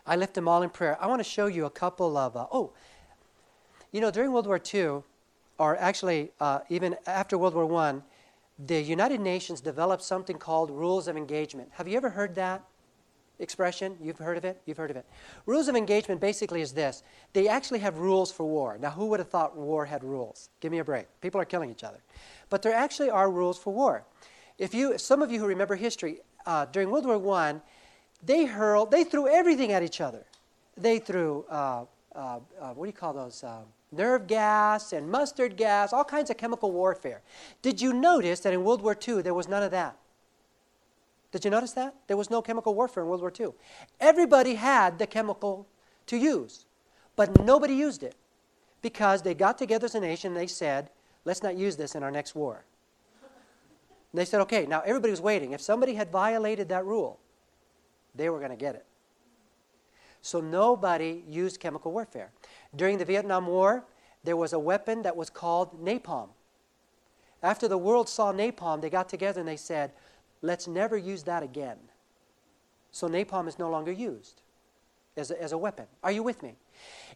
I 0.07 0.17
lift 0.17 0.35
them 0.35 0.49
all 0.49 0.63
in 0.63 0.71
prayer. 0.71 0.99
I 1.01 1.07
want 1.07 1.21
to 1.21 1.29
show 1.29 1.47
you 1.47 1.65
a 1.65 1.71
couple 1.71 2.17
of, 2.17 2.37
uh, 2.37 2.47
oh, 2.53 2.73
you 3.93 4.01
know, 4.01 4.11
during 4.11 4.33
World 4.33 4.47
War 4.47 4.61
II, 4.73 5.03
or 5.59 5.77
actually 5.79 6.33
uh, 6.41 6.61
even 6.69 6.97
after 7.07 7.39
World 7.39 7.55
War 7.55 7.73
I, 7.81 8.01
the 8.59 8.81
United 8.81 9.21
Nations 9.21 9.61
developed 9.61 10.03
something 10.03 10.37
called 10.37 10.71
rules 10.71 11.09
of 11.09 11.17
engagement. 11.17 11.71
Have 11.73 11.89
you 11.89 11.97
ever 11.97 12.11
heard 12.11 12.35
that 12.35 12.63
expression? 13.39 13.97
You've 14.01 14.19
heard 14.19 14.37
of 14.37 14.45
it? 14.45 14.61
You've 14.67 14.77
heard 14.77 14.91
of 14.91 14.97
it. 14.97 15.07
Rules 15.47 15.69
of 15.69 15.75
engagement 15.75 16.21
basically 16.21 16.61
is 16.61 16.73
this 16.73 17.03
they 17.33 17.49
actually 17.49 17.81
have 17.81 17.99
rules 17.99 18.31
for 18.31 18.45
war. 18.45 18.79
Now, 18.81 18.91
who 18.91 19.07
would 19.07 19.21
have 19.21 19.29
thought 19.29 19.57
war 19.57 19.87
had 19.87 20.05
rules? 20.05 20.51
Give 20.61 20.71
me 20.71 20.79
a 20.79 20.85
break. 20.85 21.07
People 21.21 21.41
are 21.41 21.45
killing 21.45 21.71
each 21.71 21.85
other. 21.85 21.99
But 22.51 22.63
there 22.63 22.75
actually 22.75 23.11
are 23.11 23.31
rules 23.31 23.59
for 23.59 23.73
war. 23.73 24.05
If 24.59 24.73
you, 24.75 24.99
some 24.99 25.23
of 25.23 25.33
you 25.33 25.41
who 25.41 25.47
remember 25.47 25.75
history, 25.75 26.21
uh, 26.47 26.67
during 26.67 26.91
World 26.91 27.07
War 27.07 27.37
I, 27.37 27.57
they 28.25 28.47
hurled, 28.47 28.91
they 28.91 29.05
threw 29.05 29.29
everything 29.29 29.73
at 29.73 29.83
each 29.83 30.01
other. 30.01 30.25
They 30.77 30.99
threw, 30.99 31.45
uh, 31.51 31.85
uh, 32.15 32.41
uh, 32.61 32.73
what 32.75 32.85
do 32.85 32.89
you 32.89 32.93
call 32.93 33.13
those? 33.13 33.45
Um, 33.45 33.65
nerve 33.93 34.27
gas 34.27 34.93
and 34.93 35.09
mustard 35.11 35.57
gas, 35.57 35.93
all 35.93 36.05
kinds 36.05 36.31
of 36.31 36.37
chemical 36.37 36.73
warfare. 36.73 37.23
Did 37.63 37.81
you 37.81 37.93
notice 37.93 38.41
that 38.41 38.53
in 38.53 38.65
World 38.65 38.83
War 38.83 38.97
II 39.07 39.23
there 39.23 39.35
was 39.35 39.49
none 39.49 39.63
of 39.63 39.71
that? 39.71 39.97
Did 41.33 41.45
you 41.45 41.51
notice 41.51 41.73
that? 41.73 41.95
There 42.07 42.17
was 42.17 42.31
no 42.31 42.41
chemical 42.43 42.75
warfare 42.75 43.03
in 43.03 43.09
World 43.09 43.21
War 43.21 43.33
II. 43.39 43.49
Everybody 44.01 44.55
had 44.55 44.99
the 44.99 45.07
chemical 45.07 45.67
to 46.07 46.17
use, 46.17 46.67
but 47.17 47.45
nobody 47.45 47.75
used 47.75 48.03
it 48.03 48.15
because 48.83 49.23
they 49.23 49.35
got 49.35 49.59
together 49.59 49.87
as 49.87 49.95
a 49.95 50.01
nation 50.01 50.33
and 50.33 50.37
they 50.37 50.47
said, 50.47 50.91
let's 51.25 51.43
not 51.43 51.57
use 51.57 51.77
this 51.77 51.95
in 51.95 52.03
our 52.03 52.11
next 52.11 52.35
war. 52.35 52.65
And 54.13 54.21
they 54.21 54.25
said, 54.25 54.41
okay, 54.43 54.67
now 54.67 54.81
everybody 54.87 55.11
was 55.11 55.21
waiting. 55.21 55.53
If 55.53 55.61
somebody 55.61 55.95
had 55.95 56.13
violated 56.13 56.69
that 56.69 56.85
rule, 56.85 57.19
they 58.15 58.29
were 58.29 58.39
going 58.39 58.51
to 58.51 58.57
get 58.57 58.75
it. 58.75 58.87
So 60.23 60.41
nobody 60.41 61.23
used 61.29 61.61
chemical 61.61 61.93
warfare. 61.93 62.31
During 62.75 62.99
the 62.99 63.05
Vietnam 63.05 63.47
War, 63.47 63.85
there 64.23 64.37
was 64.37 64.53
a 64.53 64.59
weapon 64.59 65.03
that 65.03 65.17
was 65.17 65.29
called 65.29 65.85
napalm. 65.85 66.29
After 67.43 67.69
the 67.69 67.77
world 67.77 68.09
saw 68.09 68.33
napalm, 68.33 68.81
they 68.81 68.89
got 68.89 69.09
together 69.09 69.41
and 69.41 69.49
they 69.49 69.59
said, 69.59 69.93
let's 70.41 70.67
never 70.67 70.97
use 70.97 71.25
that 71.25 71.43
again. 71.43 71.77
So 72.91 73.07
napalm 73.07 73.49
is 73.49 73.59
no 73.59 73.69
longer 73.69 73.93
used 73.93 74.41
as 75.17 75.31
a, 75.31 75.43
as 75.43 75.53
a 75.53 75.59
weapon. 75.59 75.87
Are 76.03 76.13
you 76.13 76.23
with 76.23 76.43
me? 76.43 76.55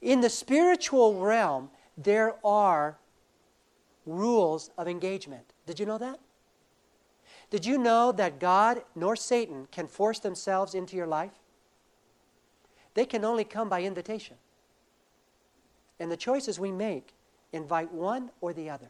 In 0.02 0.20
the 0.20 0.28
spiritual 0.28 1.18
realm, 1.20 1.70
there 1.96 2.34
are 2.44 2.98
rules 4.04 4.70
of 4.76 4.86
engagement. 4.86 5.54
Did 5.66 5.80
you 5.80 5.86
know 5.86 5.98
that? 5.98 6.18
Did 7.50 7.64
you 7.64 7.78
know 7.78 8.12
that 8.12 8.38
God 8.38 8.82
nor 8.94 9.16
Satan 9.16 9.68
can 9.70 9.86
force 9.86 10.18
themselves 10.18 10.74
into 10.74 10.96
your 10.96 11.06
life? 11.06 11.32
they 12.98 13.06
can 13.06 13.24
only 13.24 13.44
come 13.44 13.68
by 13.68 13.82
invitation. 13.82 14.36
And 16.00 16.10
the 16.10 16.16
choices 16.16 16.58
we 16.58 16.72
make 16.72 17.14
invite 17.52 17.92
one 17.92 18.32
or 18.40 18.52
the 18.52 18.68
other. 18.68 18.88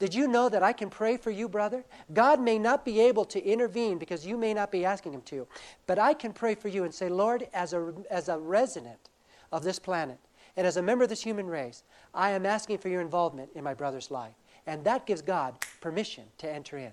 Did 0.00 0.12
you 0.12 0.26
know 0.26 0.48
that 0.48 0.64
I 0.64 0.72
can 0.72 0.90
pray 0.90 1.16
for 1.16 1.30
you, 1.30 1.48
brother? 1.48 1.84
God 2.12 2.40
may 2.40 2.58
not 2.58 2.84
be 2.84 2.98
able 2.98 3.24
to 3.26 3.40
intervene 3.40 3.96
because 3.96 4.26
you 4.26 4.36
may 4.36 4.52
not 4.52 4.72
be 4.72 4.84
asking 4.84 5.12
Him 5.12 5.22
to, 5.26 5.46
but 5.86 6.00
I 6.00 6.14
can 6.14 6.32
pray 6.32 6.56
for 6.56 6.66
you 6.66 6.82
and 6.82 6.92
say, 6.92 7.08
Lord, 7.08 7.46
as 7.54 7.74
a, 7.74 7.94
as 8.10 8.28
a 8.28 8.36
resident 8.36 9.08
of 9.52 9.62
this 9.62 9.78
planet 9.78 10.18
and 10.56 10.66
as 10.66 10.76
a 10.76 10.82
member 10.82 11.04
of 11.04 11.10
this 11.10 11.22
human 11.22 11.46
race, 11.46 11.84
I 12.12 12.30
am 12.30 12.44
asking 12.44 12.78
for 12.78 12.88
your 12.88 13.02
involvement 13.02 13.50
in 13.54 13.62
my 13.62 13.74
brother's 13.74 14.10
life. 14.10 14.34
And 14.66 14.82
that 14.82 15.06
gives 15.06 15.22
God 15.22 15.54
permission 15.80 16.24
to 16.38 16.50
enter 16.50 16.76
in. 16.76 16.92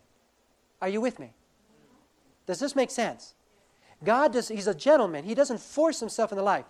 Are 0.82 0.90
you 0.90 1.02
with 1.02 1.20
me? 1.20 1.34
Does 2.46 2.60
this 2.60 2.76
make 2.76 2.92
sense? 2.92 3.34
God 4.04 4.34
does, 4.34 4.50
he's 4.50 4.68
a 4.68 4.76
gentleman. 4.76 5.24
He 5.24 5.34
doesn't 5.34 5.60
force 5.60 6.00
himself 6.00 6.32
in 6.32 6.38
the 6.38 6.44
life. 6.44 6.66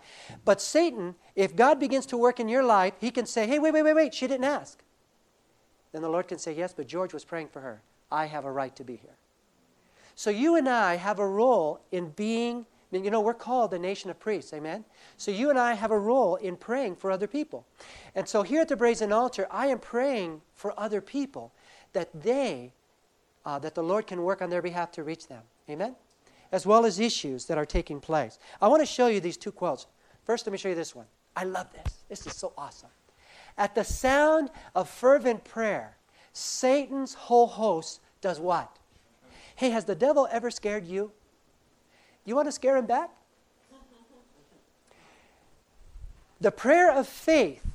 But 0.46 0.62
Satan, 0.62 1.16
if 1.36 1.56
God 1.56 1.80
begins 1.80 2.06
to 2.08 2.18
work 2.18 2.40
in 2.40 2.48
your 2.48 2.64
life, 2.64 2.94
he 3.02 3.12
can 3.12 3.26
say, 3.26 3.48
hey, 3.48 3.60
wait, 3.60 3.74
wait, 3.74 3.84
wait, 3.84 3.96
wait, 3.96 4.14
she 4.14 4.28
didn't 4.28 4.46
ask. 4.46 4.80
Then 5.92 6.02
the 6.02 6.10
Lord 6.10 6.28
can 6.28 6.38
say, 6.38 6.54
yes, 6.54 6.74
but 6.74 6.88
George 6.88 7.14
was 7.14 7.26
praying 7.26 7.50
for 7.50 7.62
her. 7.62 7.82
I 8.12 8.28
have 8.28 8.46
a 8.46 8.52
right 8.52 8.76
to 8.76 8.84
be 8.84 8.96
here. 8.96 9.18
So 10.14 10.30
you 10.30 10.56
and 10.56 10.70
I 10.70 10.96
have 10.96 11.20
a 11.20 11.28
role 11.28 11.82
in 11.92 12.10
being, 12.10 12.66
you 12.92 13.10
know, 13.10 13.20
we're 13.20 13.34
called 13.34 13.72
the 13.72 13.80
nation 13.80 14.10
of 14.10 14.20
priests, 14.20 14.54
amen? 14.54 14.86
So 15.18 15.32
you 15.32 15.50
and 15.50 15.60
I 15.60 15.74
have 15.74 15.92
a 15.92 16.00
role 16.00 16.36
in 16.36 16.56
praying 16.56 16.98
for 16.98 17.12
other 17.12 17.28
people. 17.28 17.66
And 18.14 18.30
so 18.30 18.44
here 18.44 18.62
at 18.62 18.70
the 18.70 18.78
Brazen 18.78 19.12
Altar, 19.12 19.48
I 19.52 19.68
am 19.68 19.80
praying 19.80 20.42
for 20.54 20.78
other 20.80 21.02
people 21.02 21.52
that 21.92 22.10
they, 22.14 22.72
uh, 23.46 23.60
that 23.60 23.76
the 23.76 23.84
Lord 23.84 24.08
can 24.08 24.24
work 24.24 24.42
on 24.42 24.50
their 24.50 24.62
behalf 24.62 24.92
to 24.94 25.04
reach 25.04 25.28
them. 25.28 25.44
Amen? 25.70 25.96
As 26.52 26.66
well 26.66 26.86
as 26.86 27.00
issues 27.00 27.46
that 27.46 27.58
are 27.58 27.66
taking 27.66 28.00
place. 28.00 28.40
I 28.62 28.68
want 28.68 28.82
to 28.82 28.86
show 28.86 29.08
you 29.08 29.20
these 29.20 29.38
two 29.38 29.52
quotes. 29.52 29.88
First, 30.24 30.46
let 30.46 30.52
me 30.52 30.58
show 30.58 30.70
you 30.70 30.76
this 30.76 30.96
one. 30.96 31.06
I 31.36 31.44
love 31.44 31.68
this. 31.74 32.00
This 32.10 32.26
is 32.26 32.36
so 32.36 32.54
awesome. 32.58 32.90
At 33.58 33.76
the 33.76 33.84
sound 33.84 34.50
of 34.74 34.90
fervent 34.90 35.44
prayer, 35.44 35.98
Satan's 36.34 37.14
whole 37.14 37.48
host 37.48 38.02
does 38.22 38.40
what? 38.40 38.78
Hey, 39.56 39.70
has 39.70 39.86
the 39.86 39.96
devil 39.96 40.28
ever 40.32 40.52
scared 40.52 40.86
you? 40.86 41.12
You 42.26 42.36
want 42.36 42.48
to 42.48 42.52
scare 42.52 42.76
him 42.76 42.86
back? 42.86 43.10
The 46.42 46.52
prayer 46.52 46.92
of 46.92 47.08
faith, 47.08 47.66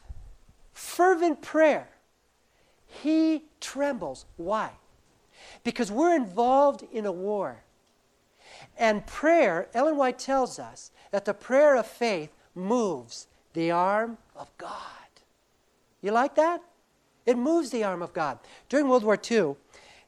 fervent 0.73 1.41
prayer, 1.41 1.89
he 2.87 3.45
trembles. 3.61 4.27
Why? 4.37 4.71
Because 5.65 5.91
we're 5.93 6.15
involved 6.15 6.85
in 6.93 7.07
a 7.07 7.13
war. 7.13 7.63
And 8.79 9.07
prayer, 9.07 9.69
Ellen 9.75 9.97
White 9.97 10.19
tells 10.19 10.59
us 10.59 10.91
that 11.11 11.25
the 11.25 11.35
prayer 11.35 11.77
of 11.77 11.87
faith 11.87 12.31
moves 12.55 13.27
the 13.53 13.71
arm 13.71 14.19
of 14.37 14.51
God. 14.59 14.77
You 16.03 16.13
like 16.13 16.35
that? 16.37 16.63
It 17.27 17.37
moves 17.37 17.71
the 17.71 17.85
arm 17.85 18.03
of 18.03 18.13
God. 18.13 18.39
During 18.69 18.89
World 18.89 19.05
War 19.05 19.19
II, 19.31 19.57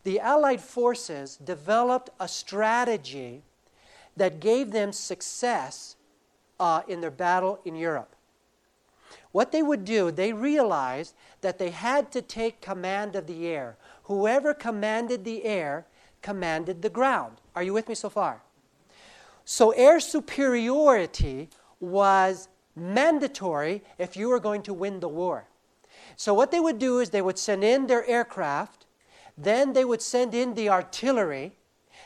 the 0.05 0.21
Allied 0.21 0.61
forces 0.61 1.37
developed 1.37 2.11
a 2.19 2.27
strategy 2.27 3.43
that 4.17 4.41
gave 4.41 4.73
them 4.73 4.93
success 4.93 5.97
uh, 6.59 6.83
in 6.89 7.01
their 7.01 7.11
battle 7.11 7.61
in 7.65 7.77
Europe. 7.77 8.15
What 9.33 9.53
they 9.53 9.63
would 9.63 9.85
do, 9.85 10.11
they 10.11 10.33
realized 10.33 11.15
that 11.41 11.59
they 11.59 11.71
had 11.71 12.13
to 12.13 12.23
take 12.23 12.61
command 12.61 13.17
of 13.17 13.27
the 13.27 13.47
air. 13.47 13.77
Whoever 14.13 14.53
commanded 14.53 15.25
the 15.25 15.43
air 15.43 15.87
commanded 16.21 16.83
the 16.83 16.91
ground. 16.91 17.41
Are 17.57 17.63
you 17.63 17.73
with 17.73 17.89
me 17.89 17.95
so 17.95 18.11
far? 18.11 18.43
So, 19.47 19.71
air 19.71 20.01
superiority 20.01 21.49
was 21.81 22.49
mandatory 22.77 23.83
if 23.97 24.15
you 24.15 24.29
were 24.29 24.39
going 24.39 24.63
to 24.65 24.75
win 24.75 25.01
the 25.01 25.09
war. 25.09 25.49
So, 26.15 26.35
what 26.35 26.51
they 26.51 26.61
would 26.61 26.79
do 26.79 27.01
is 27.01 27.09
they 27.09 27.23
would 27.23 27.39
send 27.39 27.65
in 27.65 27.87
their 27.87 28.07
aircraft, 28.07 28.85
then 29.39 29.73
they 29.73 29.85
would 29.87 30.03
send 30.03 30.35
in 30.35 30.53
the 30.53 30.69
artillery, 30.69 31.57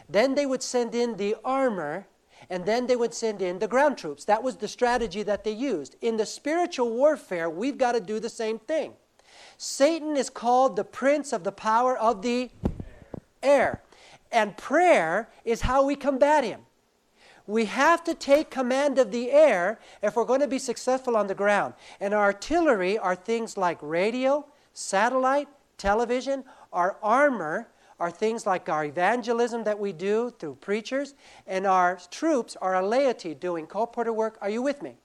then 0.08 0.36
they 0.36 0.46
would 0.46 0.62
send 0.62 0.94
in 0.94 1.16
the 1.16 1.34
armor, 1.44 2.06
and 2.48 2.66
then 2.66 2.86
they 2.86 2.94
would 2.94 3.14
send 3.14 3.42
in 3.42 3.58
the 3.58 3.66
ground 3.66 3.98
troops. 3.98 4.24
That 4.24 4.44
was 4.44 4.58
the 4.58 4.68
strategy 4.68 5.24
that 5.24 5.42
they 5.42 5.50
used. 5.50 5.96
In 6.00 6.18
the 6.18 6.26
spiritual 6.26 6.90
warfare, 6.90 7.50
we've 7.50 7.78
got 7.78 7.92
to 7.92 8.00
do 8.00 8.20
the 8.20 8.30
same 8.30 8.60
thing. 8.60 8.92
Satan 9.58 10.16
is 10.16 10.30
called 10.30 10.76
the 10.76 10.84
prince 10.84 11.32
of 11.32 11.44
the 11.44 11.52
power 11.52 11.96
of 11.96 12.22
the 12.22 12.50
air. 13.42 13.82
And 14.30 14.56
prayer 14.56 15.28
is 15.44 15.62
how 15.62 15.84
we 15.84 15.96
combat 15.96 16.44
him. 16.44 16.60
We 17.46 17.66
have 17.66 18.02
to 18.04 18.14
take 18.14 18.50
command 18.50 18.98
of 18.98 19.12
the 19.12 19.30
air 19.30 19.78
if 20.02 20.16
we're 20.16 20.24
going 20.24 20.40
to 20.40 20.48
be 20.48 20.58
successful 20.58 21.16
on 21.16 21.28
the 21.28 21.34
ground. 21.34 21.74
And 22.00 22.12
our 22.12 22.24
artillery 22.24 22.98
are 22.98 23.14
things 23.14 23.56
like 23.56 23.78
radio, 23.80 24.44
satellite, 24.72 25.48
television. 25.78 26.44
Our 26.72 26.96
armor 27.02 27.68
are 28.00 28.10
things 28.10 28.46
like 28.46 28.68
our 28.68 28.84
evangelism 28.84 29.64
that 29.64 29.78
we 29.78 29.92
do 29.92 30.34
through 30.38 30.56
preachers. 30.56 31.14
And 31.46 31.66
our 31.66 32.00
troops 32.10 32.56
are 32.60 32.74
a 32.74 32.86
laity 32.86 33.32
doing 33.32 33.66
colporteur 33.66 34.14
work. 34.14 34.38
Are 34.40 34.50
you 34.50 34.60
with 34.60 34.82
me? 34.82 34.96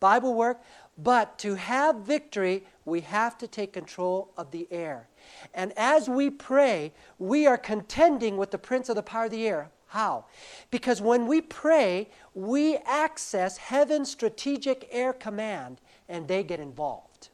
Bible 0.00 0.34
work. 0.34 0.62
But 0.96 1.38
to 1.40 1.56
have 1.56 1.96
victory, 1.96 2.64
we 2.86 3.00
have 3.02 3.36
to 3.38 3.48
take 3.48 3.72
control 3.72 4.32
of 4.36 4.52
the 4.52 4.66
air. 4.70 5.08
And 5.52 5.72
as 5.76 6.08
we 6.08 6.30
pray, 6.30 6.92
we 7.18 7.46
are 7.46 7.58
contending 7.58 8.36
with 8.36 8.52
the 8.52 8.58
prince 8.58 8.88
of 8.88 8.96
the 8.96 9.02
power 9.02 9.26
of 9.26 9.32
the 9.32 9.46
air. 9.46 9.70
How? 9.88 10.26
Because 10.70 11.02
when 11.02 11.26
we 11.26 11.40
pray, 11.40 12.08
we 12.32 12.76
access 12.86 13.56
heaven's 13.56 14.10
strategic 14.10 14.88
air 14.90 15.12
command 15.12 15.80
and 16.08 16.28
they 16.28 16.44
get 16.44 16.60
involved. 16.60 17.28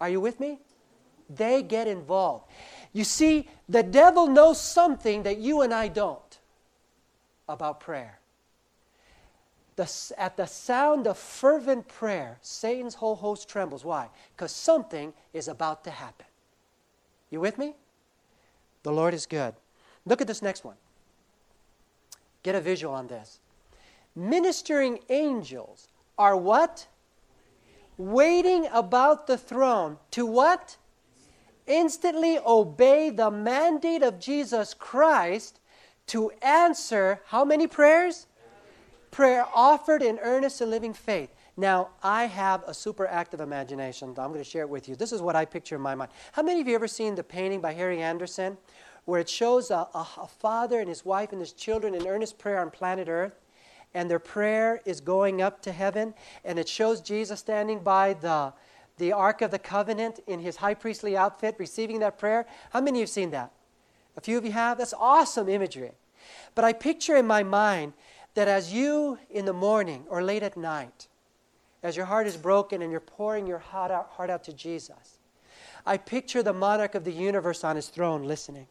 Are 0.00 0.08
you 0.08 0.20
with 0.20 0.38
me? 0.38 0.60
They 1.28 1.62
get 1.62 1.88
involved. 1.88 2.46
You 2.92 3.04
see, 3.04 3.48
the 3.68 3.82
devil 3.82 4.28
knows 4.28 4.60
something 4.60 5.24
that 5.24 5.38
you 5.38 5.62
and 5.62 5.74
I 5.74 5.88
don't 5.88 6.38
about 7.48 7.80
prayer. 7.80 8.19
The, 9.80 10.14
at 10.18 10.36
the 10.36 10.44
sound 10.44 11.06
of 11.06 11.16
fervent 11.16 11.88
prayer, 11.88 12.36
Satan's 12.42 12.96
whole 12.96 13.16
host 13.16 13.48
trembles. 13.48 13.82
Why? 13.82 14.08
Because 14.36 14.52
something 14.52 15.14
is 15.32 15.48
about 15.48 15.84
to 15.84 15.90
happen. 15.90 16.26
You 17.30 17.40
with 17.40 17.56
me? 17.56 17.76
The 18.82 18.92
Lord 18.92 19.14
is 19.14 19.24
good. 19.24 19.54
Look 20.04 20.20
at 20.20 20.26
this 20.26 20.42
next 20.42 20.66
one. 20.66 20.76
Get 22.42 22.54
a 22.54 22.60
visual 22.60 22.92
on 22.92 23.06
this. 23.06 23.38
Ministering 24.14 24.98
angels 25.08 25.88
are 26.18 26.36
what? 26.36 26.86
Waiting 27.96 28.68
about 28.74 29.26
the 29.26 29.38
throne 29.38 29.96
to 30.10 30.26
what? 30.26 30.76
Instantly 31.66 32.38
obey 32.44 33.08
the 33.08 33.30
mandate 33.30 34.02
of 34.02 34.20
Jesus 34.20 34.74
Christ 34.74 35.58
to 36.08 36.32
answer 36.42 37.22
how 37.28 37.46
many 37.46 37.66
prayers? 37.66 38.26
Prayer 39.10 39.44
offered 39.54 40.02
in 40.02 40.18
earnest 40.20 40.60
and 40.60 40.70
living 40.70 40.94
faith. 40.94 41.30
Now, 41.56 41.88
I 42.02 42.24
have 42.26 42.62
a 42.66 42.72
super 42.72 43.06
active 43.06 43.40
imagination. 43.40 44.10
I'm 44.10 44.28
going 44.28 44.34
to 44.34 44.44
share 44.44 44.62
it 44.62 44.68
with 44.70 44.88
you. 44.88 44.96
This 44.96 45.12
is 45.12 45.20
what 45.20 45.36
I 45.36 45.44
picture 45.44 45.76
in 45.76 45.82
my 45.82 45.94
mind. 45.94 46.10
How 46.32 46.42
many 46.42 46.60
of 46.60 46.68
you 46.68 46.74
ever 46.74 46.88
seen 46.88 47.14
the 47.14 47.24
painting 47.24 47.60
by 47.60 47.72
Harry 47.72 48.00
Anderson 48.00 48.56
where 49.04 49.20
it 49.20 49.28
shows 49.28 49.70
a, 49.70 49.88
a, 49.94 50.06
a 50.18 50.28
father 50.28 50.78
and 50.78 50.88
his 50.88 51.04
wife 51.04 51.32
and 51.32 51.40
his 51.40 51.52
children 51.52 51.94
in 51.94 52.06
earnest 52.06 52.38
prayer 52.38 52.60
on 52.60 52.70
planet 52.70 53.08
Earth? 53.08 53.34
And 53.92 54.08
their 54.08 54.20
prayer 54.20 54.80
is 54.84 55.00
going 55.00 55.42
up 55.42 55.60
to 55.62 55.72
heaven, 55.72 56.14
and 56.44 56.58
it 56.60 56.68
shows 56.68 57.00
Jesus 57.00 57.40
standing 57.40 57.80
by 57.80 58.14
the, 58.14 58.52
the 58.98 59.12
Ark 59.12 59.42
of 59.42 59.50
the 59.50 59.58
Covenant 59.58 60.20
in 60.28 60.38
his 60.38 60.56
high 60.56 60.74
priestly 60.74 61.16
outfit, 61.16 61.56
receiving 61.58 61.98
that 61.98 62.16
prayer. 62.16 62.46
How 62.70 62.80
many 62.80 62.90
of 62.90 62.96
you 62.96 63.02
have 63.02 63.10
seen 63.10 63.32
that? 63.32 63.50
A 64.16 64.20
few 64.20 64.38
of 64.38 64.44
you 64.44 64.52
have? 64.52 64.78
That's 64.78 64.94
awesome 64.96 65.48
imagery. 65.48 65.90
But 66.54 66.64
I 66.64 66.72
picture 66.72 67.16
in 67.16 67.26
my 67.26 67.42
mind 67.42 67.94
that 68.34 68.48
as 68.48 68.72
you 68.72 69.18
in 69.30 69.44
the 69.44 69.52
morning 69.52 70.04
or 70.08 70.22
late 70.22 70.42
at 70.42 70.56
night, 70.56 71.08
as 71.82 71.96
your 71.96 72.06
heart 72.06 72.26
is 72.26 72.36
broken 72.36 72.82
and 72.82 72.90
you're 72.90 73.00
pouring 73.00 73.46
your 73.46 73.58
heart 73.58 73.90
out, 73.90 74.10
heart 74.10 74.30
out 74.30 74.44
to 74.44 74.52
Jesus, 74.52 75.18
I 75.86 75.96
picture 75.96 76.42
the 76.42 76.52
monarch 76.52 76.94
of 76.94 77.04
the 77.04 77.12
universe 77.12 77.64
on 77.64 77.76
his 77.76 77.88
throne 77.88 78.24
listening 78.24 78.66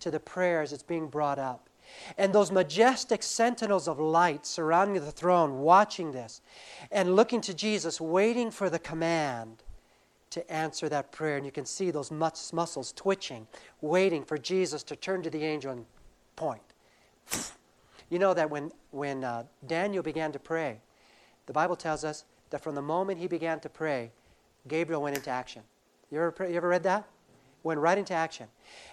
to 0.00 0.10
the 0.10 0.20
prayers 0.20 0.70
that's 0.70 0.82
being 0.82 1.08
brought 1.08 1.38
up. 1.38 1.68
And 2.18 2.32
those 2.32 2.50
majestic 2.50 3.22
sentinels 3.22 3.86
of 3.86 4.00
light 4.00 4.44
surrounding 4.44 5.02
the 5.04 5.12
throne, 5.12 5.58
watching 5.58 6.12
this 6.12 6.40
and 6.90 7.14
looking 7.14 7.40
to 7.42 7.54
Jesus, 7.54 8.00
waiting 8.00 8.50
for 8.50 8.68
the 8.68 8.78
command 8.78 9.62
to 10.30 10.50
answer 10.52 10.88
that 10.88 11.12
prayer. 11.12 11.36
And 11.36 11.46
you 11.46 11.52
can 11.52 11.64
see 11.64 11.90
those 11.90 12.10
muscles 12.10 12.92
twitching, 12.92 13.46
waiting 13.80 14.24
for 14.24 14.36
Jesus 14.36 14.82
to 14.84 14.96
turn 14.96 15.22
to 15.22 15.30
the 15.30 15.44
angel 15.44 15.72
and 15.72 15.86
point. 16.34 16.62
You 18.08 18.18
know 18.18 18.34
that 18.34 18.50
when, 18.50 18.70
when 18.90 19.24
uh, 19.24 19.44
Daniel 19.66 20.02
began 20.02 20.32
to 20.32 20.38
pray, 20.38 20.80
the 21.46 21.52
Bible 21.52 21.76
tells 21.76 22.04
us 22.04 22.24
that 22.50 22.62
from 22.62 22.74
the 22.74 22.82
moment 22.82 23.18
he 23.18 23.26
began 23.26 23.60
to 23.60 23.68
pray, 23.68 24.12
Gabriel 24.68 25.02
went 25.02 25.16
into 25.16 25.30
action. 25.30 25.62
You 26.10 26.22
ever, 26.22 26.48
you 26.48 26.56
ever 26.56 26.68
read 26.68 26.84
that? 26.84 27.08
went 27.66 27.80
right 27.80 27.98
into 27.98 28.14
action. 28.14 28.46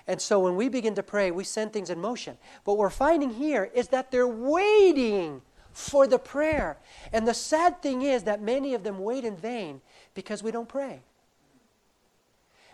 And 0.08 0.20
so 0.20 0.40
when 0.40 0.58
we 0.58 0.68
begin 0.68 0.96
to 0.96 1.04
pray, 1.04 1.32
we 1.32 1.46
send 1.46 1.72
things 1.72 1.90
in 1.90 2.02
motion. 2.02 2.38
But 2.66 2.74
what 2.74 2.80
we're 2.80 2.90
finding 2.90 3.30
here 3.30 3.70
is 3.74 3.90
that 3.90 4.12
they're 4.12 4.28
waiting 4.28 5.42
for 5.72 6.08
the 6.08 6.20
prayer. 6.20 6.78
And 7.14 7.26
the 7.28 7.34
sad 7.34 7.82
thing 7.82 8.02
is 8.02 8.24
that 8.24 8.42
many 8.42 8.74
of 8.74 8.84
them 8.84 9.00
wait 9.00 9.24
in 9.24 9.38
vain 9.38 9.82
because 10.14 10.44
we 10.44 10.52
don't 10.52 10.68
pray. 10.68 11.04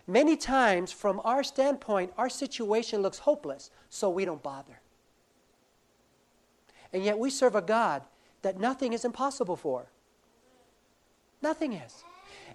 Many 0.08 0.36
times, 0.38 0.92
from 0.92 1.22
our 1.24 1.44
standpoint, 1.44 2.14
our 2.18 2.30
situation 2.30 3.04
looks 3.04 3.20
hopeless, 3.20 3.70
so 3.90 4.10
we 4.10 4.26
don't 4.26 4.42
bother. 4.42 4.82
And 6.94 7.04
yet, 7.04 7.20
we 7.20 7.30
serve 7.30 7.56
a 7.56 7.62
God 7.62 8.04
that 8.42 8.60
nothing 8.60 8.94
is 8.94 9.06
impossible 9.06 9.56
for. 9.56 9.88
Nothing 11.42 11.74
is. 11.74 12.04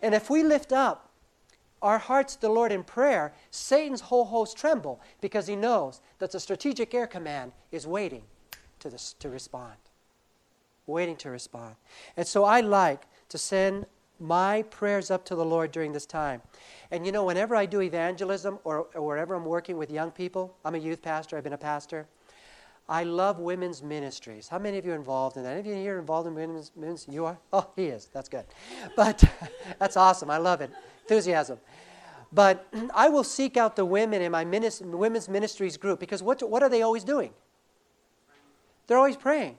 And 0.02 0.14
if 0.14 0.28
we 0.28 0.42
lift 0.42 0.72
up 0.72 1.10
our 1.82 1.98
hearts 1.98 2.34
to 2.36 2.40
the 2.40 2.48
Lord 2.48 2.72
in 2.72 2.82
prayer, 2.82 3.34
Satan's 3.50 4.02
whole 4.02 4.24
host 4.24 4.56
tremble 4.56 5.00
because 5.20 5.46
he 5.46 5.56
knows 5.56 6.00
that 6.18 6.32
the 6.32 6.40
strategic 6.40 6.94
air 6.94 7.06
command 7.06 7.52
is 7.70 7.86
waiting 7.86 8.22
to, 8.80 8.88
this, 8.88 9.14
to 9.20 9.28
respond. 9.28 9.76
Waiting 10.86 11.16
to 11.16 11.30
respond. 11.30 11.76
And 12.16 12.26
so 12.26 12.44
I 12.44 12.60
like 12.60 13.02
to 13.28 13.38
send 13.38 13.86
my 14.20 14.62
prayers 14.62 15.10
up 15.10 15.24
to 15.26 15.34
the 15.34 15.44
Lord 15.44 15.72
during 15.72 15.92
this 15.92 16.06
time. 16.06 16.40
And 16.90 17.04
you 17.04 17.12
know, 17.12 17.24
whenever 17.24 17.56
I 17.56 17.66
do 17.66 17.80
evangelism 17.80 18.58
or, 18.64 18.86
or 18.94 19.02
wherever 19.02 19.34
I'm 19.34 19.44
working 19.44 19.76
with 19.76 19.90
young 19.90 20.10
people, 20.10 20.56
I'm 20.64 20.74
a 20.74 20.78
youth 20.78 21.02
pastor, 21.02 21.36
I've 21.36 21.44
been 21.44 21.52
a 21.52 21.58
pastor. 21.58 22.06
I 22.88 23.04
love 23.04 23.38
women's 23.38 23.82
ministries. 23.82 24.48
How 24.48 24.58
many 24.58 24.76
of 24.76 24.84
you 24.84 24.92
are 24.92 24.96
involved 24.96 25.36
in 25.36 25.42
that? 25.44 25.56
Any 25.56 25.60
of 25.60 25.66
you 25.66 25.74
here 25.74 25.98
involved 25.98 26.28
in 26.28 26.34
women's 26.34 26.70
ministries? 26.76 27.14
You 27.14 27.24
are? 27.24 27.38
Oh, 27.52 27.70
he 27.76 27.86
is. 27.86 28.10
That's 28.12 28.28
good. 28.28 28.44
But 28.94 29.24
that's 29.78 29.96
awesome. 29.96 30.30
I 30.30 30.36
love 30.36 30.60
it. 30.60 30.70
Enthusiasm. 31.02 31.58
But 32.32 32.66
I 32.94 33.08
will 33.08 33.24
seek 33.24 33.56
out 33.56 33.76
the 33.76 33.86
women 33.86 34.20
in 34.20 34.32
my 34.32 34.44
women's 34.44 35.28
ministries 35.28 35.76
group 35.76 35.98
because 35.98 36.22
what, 36.22 36.42
what 36.48 36.62
are 36.62 36.68
they 36.68 36.82
always 36.82 37.04
doing? 37.04 37.32
They're 38.86 38.98
always 38.98 39.16
praying. 39.16 39.56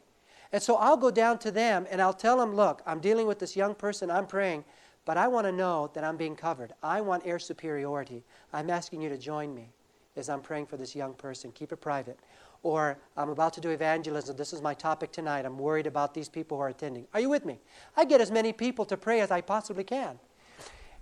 And 0.51 0.61
so 0.61 0.75
I'll 0.75 0.97
go 0.97 1.09
down 1.09 1.39
to 1.39 1.51
them 1.51 1.87
and 1.89 2.01
I'll 2.01 2.13
tell 2.13 2.37
them, 2.37 2.55
look, 2.55 2.83
I'm 2.85 2.99
dealing 2.99 3.25
with 3.25 3.39
this 3.39 3.55
young 3.55 3.73
person, 3.73 4.11
I'm 4.11 4.27
praying, 4.27 4.63
but 5.03 5.17
I 5.17 5.27
want 5.27 5.47
to 5.47 5.51
know 5.51 5.89
that 5.93 6.03
I'm 6.03 6.15
being 6.15 6.35
covered. 6.35 6.73
I 6.83 7.01
want 7.01 7.25
air 7.25 7.39
superiority. 7.39 8.23
I'm 8.53 8.69
asking 8.69 9.01
you 9.01 9.09
to 9.09 9.17
join 9.17 9.53
me 9.53 9.69
as 10.15 10.29
I'm 10.29 10.41
praying 10.41 10.67
for 10.67 10.77
this 10.77 10.95
young 10.95 11.13
person. 11.13 11.51
Keep 11.51 11.71
it 11.71 11.77
private. 11.77 12.19
Or 12.65 12.97
I'm 13.15 13.29
about 13.29 13.53
to 13.53 13.61
do 13.61 13.69
evangelism. 13.69 14.37
This 14.37 14.51
is 14.51 14.59
my 14.59 14.73
topic 14.73 15.11
tonight. 15.11 15.45
I'm 15.45 15.59
worried 15.59 15.85
about 15.85 16.15
these 16.15 16.27
people 16.27 16.57
who 16.57 16.63
are 16.63 16.69
attending. 16.69 17.05
Are 17.13 17.19
you 17.19 17.29
with 17.29 17.45
me? 17.45 17.59
I 17.95 18.05
get 18.05 18.21
as 18.21 18.31
many 18.31 18.53
people 18.53 18.85
to 18.85 18.97
pray 18.97 19.19
as 19.19 19.29
I 19.29 19.41
possibly 19.41 19.83
can. 19.83 20.17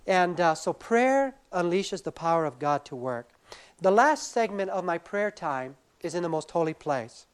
And 0.06 0.38
uh, 0.38 0.54
so 0.56 0.74
prayer 0.74 1.36
unleashes 1.54 2.02
the 2.02 2.12
power 2.12 2.44
of 2.44 2.58
God 2.58 2.84
to 2.84 2.94
work. 2.94 3.30
The 3.80 3.90
last 3.90 4.30
segment 4.30 4.72
of 4.72 4.84
my 4.84 4.98
prayer 4.98 5.30
time 5.30 5.76
is 6.02 6.14
in 6.14 6.22
the 6.22 6.28
most 6.28 6.50
holy 6.50 6.74
place. 6.74 7.24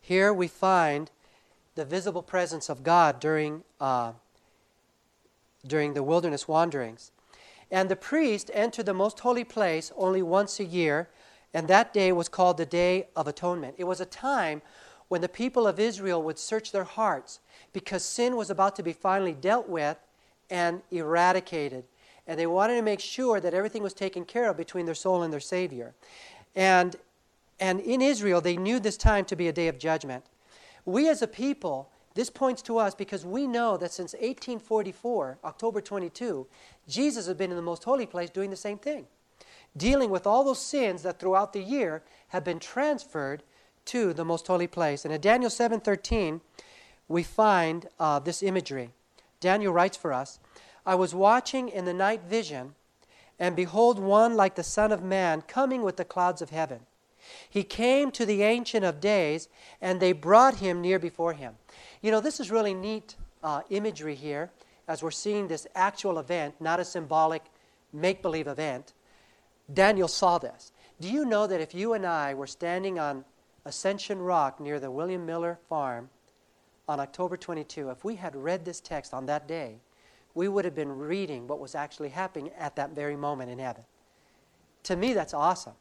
Here 0.00 0.32
we 0.32 0.46
find 0.46 1.10
the 1.74 1.84
visible 1.84 2.22
presence 2.22 2.68
of 2.68 2.84
God 2.84 3.18
during, 3.18 3.64
uh, 3.80 4.12
during 5.66 5.94
the 5.94 6.04
wilderness 6.04 6.46
wanderings. 6.46 7.10
And 7.68 7.88
the 7.88 7.96
priest 7.96 8.48
entered 8.54 8.86
the 8.86 8.94
most 8.94 9.18
holy 9.18 9.42
place 9.42 9.90
only 9.96 10.22
once 10.22 10.60
a 10.60 10.64
year, 10.64 11.08
and 11.54 11.68
that 11.68 11.94
day 11.94 12.12
was 12.12 12.28
called 12.28 12.56
the 12.56 12.66
Day 12.66 13.08
of 13.16 13.26
Atonement. 13.26 13.76
It 13.78 13.84
was 13.84 14.00
a 14.00 14.06
time 14.06 14.60
when 15.08 15.20
the 15.20 15.28
people 15.28 15.66
of 15.66 15.78
Israel 15.78 16.22
would 16.22 16.38
search 16.38 16.72
their 16.72 16.84
hearts 16.84 17.40
because 17.72 18.04
sin 18.04 18.36
was 18.36 18.50
about 18.50 18.74
to 18.76 18.82
be 18.82 18.92
finally 18.92 19.32
dealt 19.32 19.68
with 19.68 19.96
and 20.50 20.82
eradicated. 20.90 21.84
And 22.26 22.38
they 22.38 22.46
wanted 22.46 22.76
to 22.76 22.82
make 22.82 23.00
sure 23.00 23.40
that 23.40 23.54
everything 23.54 23.82
was 23.82 23.94
taken 23.94 24.24
care 24.24 24.50
of 24.50 24.56
between 24.56 24.86
their 24.86 24.94
soul 24.94 25.22
and 25.22 25.32
their 25.32 25.40
Savior. 25.40 25.94
And 26.54 26.96
and 27.60 27.80
in 27.80 28.02
Israel, 28.02 28.40
they 28.40 28.56
knew 28.56 28.80
this 28.80 28.96
time 28.96 29.24
to 29.26 29.36
be 29.36 29.48
a 29.48 29.52
day 29.52 29.68
of 29.68 29.78
judgment. 29.78 30.24
We 30.84 31.08
as 31.08 31.22
a 31.22 31.28
people, 31.28 31.88
this 32.14 32.30
points 32.30 32.62
to 32.62 32.78
us 32.78 32.94
because 32.94 33.24
we 33.24 33.46
know 33.46 33.76
that 33.76 33.92
since 33.92 34.12
1844, 34.14 35.38
October 35.44 35.80
22, 35.80 36.46
Jesus 36.88 37.26
has 37.26 37.36
been 37.36 37.50
in 37.50 37.56
the 37.56 37.62
most 37.62 37.84
holy 37.84 38.06
place 38.06 38.30
doing 38.30 38.50
the 38.50 38.56
same 38.56 38.78
thing, 38.78 39.06
dealing 39.76 40.10
with 40.10 40.26
all 40.26 40.44
those 40.44 40.60
sins 40.60 41.02
that 41.02 41.18
throughout 41.18 41.52
the 41.52 41.62
year 41.62 42.02
have 42.28 42.44
been 42.44 42.58
transferred 42.58 43.42
to 43.86 44.12
the 44.12 44.24
most 44.24 44.46
holy 44.46 44.66
place. 44.66 45.04
And 45.04 45.12
in 45.12 45.20
Daniel 45.20 45.50
7:13, 45.50 46.40
we 47.08 47.22
find 47.22 47.88
uh, 47.98 48.18
this 48.18 48.42
imagery. 48.42 48.90
Daniel 49.40 49.72
writes 49.72 49.96
for 49.96 50.12
us, 50.12 50.38
"I 50.86 50.94
was 50.94 51.14
watching 51.14 51.68
in 51.68 51.84
the 51.84 51.94
night 51.94 52.22
vision, 52.22 52.74
and 53.38 53.54
behold, 53.54 53.98
one 53.98 54.36
like 54.36 54.54
the 54.54 54.62
Son 54.62 54.92
of 54.92 55.02
Man 55.02 55.42
coming 55.42 55.82
with 55.82 55.96
the 55.96 56.04
clouds 56.04 56.40
of 56.40 56.50
heaven." 56.50 56.86
He 57.48 57.64
came 57.64 58.10
to 58.12 58.26
the 58.26 58.42
Ancient 58.42 58.84
of 58.84 59.00
Days, 59.00 59.48
and 59.80 60.00
they 60.00 60.12
brought 60.12 60.56
him 60.56 60.80
near 60.80 60.98
before 60.98 61.32
him. 61.32 61.56
You 62.00 62.10
know, 62.10 62.20
this 62.20 62.40
is 62.40 62.50
really 62.50 62.74
neat 62.74 63.16
uh, 63.42 63.62
imagery 63.70 64.14
here 64.14 64.50
as 64.86 65.02
we're 65.02 65.10
seeing 65.10 65.48
this 65.48 65.66
actual 65.74 66.18
event, 66.18 66.60
not 66.60 66.80
a 66.80 66.84
symbolic 66.84 67.42
make 67.92 68.22
believe 68.22 68.46
event. 68.46 68.92
Daniel 69.72 70.08
saw 70.08 70.38
this. 70.38 70.72
Do 71.00 71.10
you 71.10 71.24
know 71.24 71.46
that 71.46 71.60
if 71.60 71.74
you 71.74 71.94
and 71.94 72.06
I 72.06 72.34
were 72.34 72.46
standing 72.46 72.98
on 72.98 73.24
Ascension 73.64 74.20
Rock 74.20 74.60
near 74.60 74.78
the 74.78 74.90
William 74.90 75.24
Miller 75.24 75.58
farm 75.68 76.10
on 76.88 77.00
October 77.00 77.36
22, 77.36 77.90
if 77.90 78.04
we 78.04 78.16
had 78.16 78.36
read 78.36 78.64
this 78.64 78.80
text 78.80 79.14
on 79.14 79.26
that 79.26 79.48
day, 79.48 79.78
we 80.34 80.48
would 80.48 80.64
have 80.64 80.74
been 80.74 80.98
reading 80.98 81.46
what 81.46 81.60
was 81.60 81.74
actually 81.74 82.10
happening 82.10 82.50
at 82.58 82.76
that 82.76 82.90
very 82.90 83.16
moment 83.16 83.50
in 83.50 83.58
heaven. 83.58 83.84
To 84.84 84.96
me, 84.96 85.14
that's 85.14 85.32
awesome. 85.32 85.74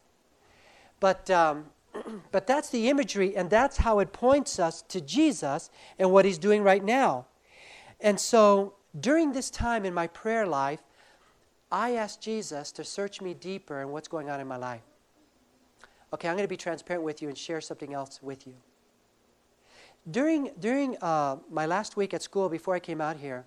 But, 0.99 1.29
um, 1.29 1.65
but 2.31 2.47
that's 2.47 2.69
the 2.69 2.89
imagery, 2.89 3.35
and 3.35 3.49
that's 3.49 3.77
how 3.77 3.99
it 3.99 4.13
points 4.13 4.59
us 4.59 4.81
to 4.83 5.01
Jesus 5.01 5.69
and 5.99 6.11
what 6.11 6.25
he's 6.25 6.37
doing 6.37 6.63
right 6.63 6.83
now. 6.83 7.25
And 7.99 8.19
so 8.19 8.75
during 8.99 9.33
this 9.33 9.49
time 9.49 9.85
in 9.85 9.93
my 9.93 10.07
prayer 10.07 10.45
life, 10.45 10.83
I 11.73 11.95
asked 11.95 12.21
Jesus 12.21 12.71
to 12.73 12.83
search 12.83 13.19
me 13.19 13.33
deeper 13.33 13.81
in 13.81 13.89
what's 13.89 14.07
going 14.07 14.29
on 14.29 14.39
in 14.39 14.47
my 14.47 14.57
life. 14.57 14.83
Okay, 16.13 16.29
I'm 16.29 16.35
going 16.35 16.43
to 16.43 16.47
be 16.47 16.55
transparent 16.55 17.03
with 17.03 17.19
you 17.19 17.29
and 17.29 17.35
share 17.35 17.61
something 17.61 17.95
else 17.95 18.21
with 18.21 18.45
you. 18.45 18.53
During, 20.11 20.51
during 20.59 20.95
uh, 21.01 21.37
my 21.49 21.65
last 21.65 21.97
week 21.97 22.13
at 22.13 22.21
school 22.21 22.47
before 22.47 22.75
I 22.75 22.79
came 22.79 23.01
out 23.01 23.17
here, 23.17 23.43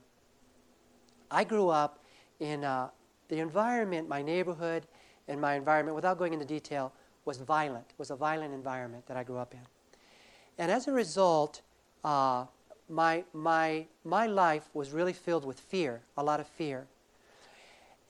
I 1.30 1.44
grew 1.44 1.68
up 1.68 2.02
in 2.40 2.64
uh, 2.64 2.88
the 3.28 3.38
environment, 3.38 4.08
my 4.08 4.22
neighborhood, 4.22 4.88
and 5.28 5.40
my 5.40 5.54
environment, 5.54 5.94
without 5.94 6.18
going 6.18 6.32
into 6.32 6.44
detail, 6.44 6.92
was 7.26 7.36
violent, 7.36 7.94
was 7.96 8.10
a 8.10 8.16
violent 8.16 8.52
environment 8.52 9.06
that 9.06 9.16
I 9.16 9.22
grew 9.22 9.38
up 9.38 9.54
in. 9.54 9.60
And 10.58 10.72
as 10.72 10.88
a 10.88 10.92
result, 10.92 11.62
uh, 12.02 12.46
my, 12.88 13.22
my, 13.32 13.86
my 14.02 14.26
life 14.26 14.68
was 14.74 14.90
really 14.90 15.12
filled 15.12 15.44
with 15.44 15.60
fear, 15.60 16.00
a 16.16 16.24
lot 16.24 16.40
of 16.40 16.48
fear. 16.48 16.88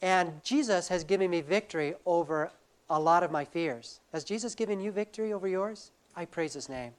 And 0.02 0.42
Jesus 0.42 0.88
has 0.88 1.04
given 1.04 1.30
me 1.30 1.40
victory 1.40 1.94
over 2.04 2.50
a 2.90 3.00
lot 3.00 3.22
of 3.22 3.30
my 3.30 3.44
fears. 3.44 4.00
Has 4.12 4.24
Jesus 4.24 4.54
given 4.54 4.80
you 4.80 4.92
victory 4.92 5.32
over 5.32 5.48
yours? 5.48 5.90
I 6.14 6.24
praise 6.24 6.54
his 6.54 6.68
name. 6.68 6.92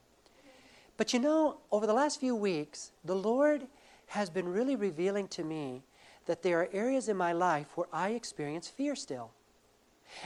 But 0.97 1.13
you 1.13 1.19
know, 1.19 1.57
over 1.71 1.85
the 1.85 1.93
last 1.93 2.19
few 2.19 2.35
weeks, 2.35 2.91
the 3.05 3.15
Lord 3.15 3.67
has 4.07 4.29
been 4.29 4.47
really 4.47 4.75
revealing 4.75 5.27
to 5.29 5.43
me 5.43 5.83
that 6.25 6.41
there 6.41 6.59
are 6.61 6.69
areas 6.73 7.07
in 7.07 7.15
my 7.15 7.33
life 7.33 7.67
where 7.75 7.87
I 7.93 8.09
experience 8.09 8.67
fear 8.67 8.95
still. 8.95 9.31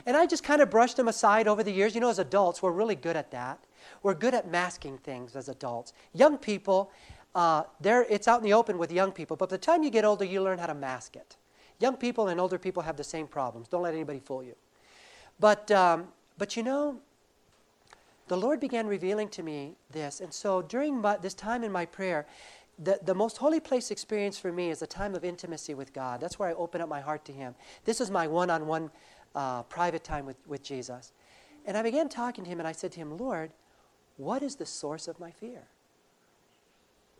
And 0.05 0.15
I 0.15 0.26
just 0.26 0.43
kind 0.43 0.61
of 0.61 0.69
brushed 0.69 0.97
them 0.97 1.07
aside 1.07 1.47
over 1.47 1.63
the 1.63 1.72
years. 1.72 1.95
You 1.95 2.01
know, 2.01 2.09
as 2.09 2.19
adults, 2.19 2.61
we're 2.61 2.72
really 2.72 2.95
good 2.95 3.15
at 3.15 3.32
that. 3.32 3.59
We're 4.03 4.13
good 4.13 4.34
at 4.34 4.49
masking 4.49 4.97
things 4.99 5.36
as 5.36 5.49
adults. 5.49 5.93
Young 6.13 6.38
people, 6.38 6.91
uh, 7.34 7.63
it's 7.84 8.28
out 8.28 8.39
in 8.39 8.43
the 8.43 8.53
open 8.53 8.78
with 8.78 8.91
young 8.91 9.11
people, 9.11 9.36
but 9.36 9.49
by 9.49 9.55
the 9.55 9.61
time 9.61 9.84
you 9.84 9.89
get 9.89 10.05
older, 10.05 10.26
you 10.26 10.41
learn 10.41 10.59
how 10.59 10.67
to 10.67 10.76
mask 10.76 11.15
it. 11.15 11.36
Young 11.82 11.98
people 11.98 12.28
and 12.28 12.40
older 12.40 12.58
people 12.58 12.84
have 12.84 12.96
the 12.96 13.04
same 13.04 13.28
problems. 13.28 13.68
Don't 13.68 13.82
let 13.82 13.94
anybody 13.94 14.20
fool 14.20 14.44
you. 14.44 14.56
But, 15.40 15.70
um, 15.72 16.08
but 16.38 16.56
you 16.56 16.64
know, 16.64 17.00
the 18.28 18.38
Lord 18.38 18.60
began 18.60 18.88
revealing 18.88 19.28
to 19.30 19.44
me 19.44 19.76
this. 19.92 20.22
And 20.22 20.34
so 20.34 20.62
during 20.62 21.02
my, 21.02 21.18
this 21.18 21.34
time 21.34 21.64
in 21.64 21.72
my 21.72 21.86
prayer, 21.86 22.26
the, 22.80 23.00
the 23.04 23.14
most 23.14 23.38
holy 23.38 23.60
place 23.60 23.92
experience 23.92 24.38
for 24.38 24.52
me 24.52 24.70
is 24.70 24.82
a 24.82 24.88
time 24.88 25.16
of 25.16 25.26
intimacy 25.26 25.74
with 25.74 25.92
God. 25.92 26.22
That's 26.22 26.40
where 26.40 26.50
I 26.50 26.54
open 26.54 26.82
up 26.82 26.88
my 26.88 27.02
heart 27.02 27.26
to 27.26 27.32
Him. 27.34 27.56
This 27.84 28.00
is 28.00 28.10
my 28.10 28.28
one 28.28 28.50
on 28.50 28.68
one 28.68 28.92
private 29.70 30.04
time 30.04 30.26
with, 30.26 30.38
with 30.48 30.64
Jesus. 30.64 31.12
And 31.66 31.78
I 31.78 31.84
began 31.84 32.10
talking 32.10 32.44
to 32.44 32.50
him, 32.50 32.60
and 32.60 32.68
I 32.68 32.72
said 32.72 32.92
to 32.94 33.00
him, 33.00 33.18
Lord, 33.18 33.52
what 34.18 34.42
is 34.42 34.56
the 34.56 34.66
source 34.66 35.08
of 35.08 35.20
my 35.20 35.32
fear? 35.32 35.64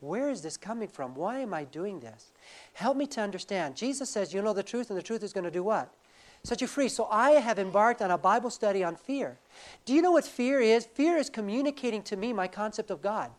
Where 0.02 0.30
is 0.30 0.42
this 0.42 0.56
coming 0.56 0.88
from? 0.88 1.14
Why 1.14 1.38
am 1.38 1.54
I 1.54 1.62
doing 1.62 2.00
this? 2.00 2.32
Help 2.72 2.96
me 2.96 3.06
to 3.06 3.20
understand. 3.20 3.76
Jesus 3.76 4.10
says, 4.10 4.34
You 4.34 4.42
know 4.42 4.52
the 4.52 4.62
truth, 4.64 4.90
and 4.90 4.98
the 4.98 5.02
truth 5.02 5.22
is 5.22 5.32
going 5.32 5.44
to 5.44 5.50
do 5.50 5.62
what? 5.62 5.94
Set 6.42 6.60
you 6.60 6.66
free. 6.66 6.88
So 6.88 7.06
I 7.08 7.30
have 7.32 7.56
embarked 7.60 8.02
on 8.02 8.10
a 8.10 8.18
Bible 8.18 8.50
study 8.50 8.82
on 8.82 8.96
fear. 8.96 9.38
Do 9.84 9.94
you 9.94 10.02
know 10.02 10.10
what 10.10 10.24
fear 10.24 10.60
is? 10.60 10.86
Fear 10.86 11.18
is 11.18 11.30
communicating 11.30 12.02
to 12.02 12.16
me 12.16 12.32
my 12.32 12.48
concept 12.48 12.90
of 12.90 13.00
God. 13.00 13.30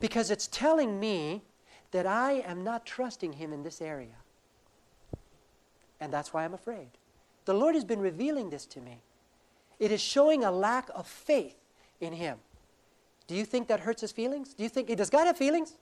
Because 0.00 0.30
it's 0.30 0.46
telling 0.46 0.98
me 0.98 1.42
that 1.90 2.06
I 2.06 2.44
am 2.46 2.64
not 2.64 2.86
trusting 2.86 3.34
Him 3.34 3.52
in 3.52 3.62
this 3.62 3.82
area. 3.82 4.16
and 6.00 6.10
that's 6.10 6.32
why 6.32 6.44
I'm 6.44 6.54
afraid. 6.54 6.88
The 7.44 7.54
Lord 7.54 7.74
has 7.74 7.84
been 7.84 8.00
revealing 8.00 8.48
this 8.48 8.64
to 8.66 8.80
me. 8.80 9.02
It 9.78 9.92
is 9.92 10.00
showing 10.00 10.44
a 10.44 10.50
lack 10.50 10.88
of 10.94 11.06
faith 11.06 11.56
in 12.00 12.14
Him. 12.14 12.38
Do 13.26 13.34
you 13.34 13.44
think 13.44 13.68
that 13.68 13.80
hurts 13.80 14.00
His 14.00 14.12
feelings? 14.12 14.54
Do 14.54 14.62
you 14.62 14.68
think, 14.68 14.94
does 14.96 15.10
God 15.10 15.26
have 15.26 15.36
feelings? 15.36 15.76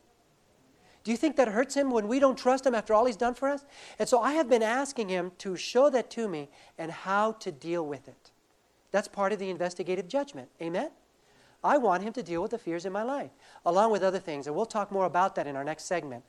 Do 1.04 1.10
you 1.10 1.16
think 1.16 1.36
that 1.36 1.48
hurts 1.48 1.74
Him 1.74 1.90
when 1.90 2.06
we 2.06 2.20
don't 2.20 2.38
trust 2.38 2.66
Him 2.66 2.74
after 2.74 2.94
all 2.94 3.06
He's 3.06 3.16
done 3.16 3.34
for 3.34 3.48
us? 3.48 3.64
And 3.98 4.08
so 4.08 4.20
I 4.20 4.32
have 4.34 4.48
been 4.48 4.62
asking 4.62 5.08
Him 5.08 5.32
to 5.38 5.56
show 5.56 5.90
that 5.90 6.10
to 6.10 6.28
me 6.28 6.48
and 6.78 6.92
how 6.92 7.32
to 7.32 7.50
deal 7.50 7.86
with 7.86 8.06
it. 8.06 8.30
That's 8.92 9.08
part 9.08 9.32
of 9.32 9.38
the 9.38 9.50
investigative 9.50 10.06
judgment. 10.06 10.48
Amen? 10.60 10.90
I 11.64 11.78
want 11.78 12.02
Him 12.02 12.12
to 12.14 12.22
deal 12.22 12.42
with 12.42 12.52
the 12.52 12.58
fears 12.58 12.84
in 12.84 12.92
my 12.92 13.02
life, 13.02 13.30
along 13.64 13.90
with 13.90 14.02
other 14.02 14.18
things. 14.18 14.46
And 14.46 14.54
we'll 14.54 14.66
talk 14.66 14.92
more 14.92 15.06
about 15.06 15.34
that 15.34 15.46
in 15.46 15.56
our 15.56 15.64
next 15.64 15.84
segment 15.84 16.24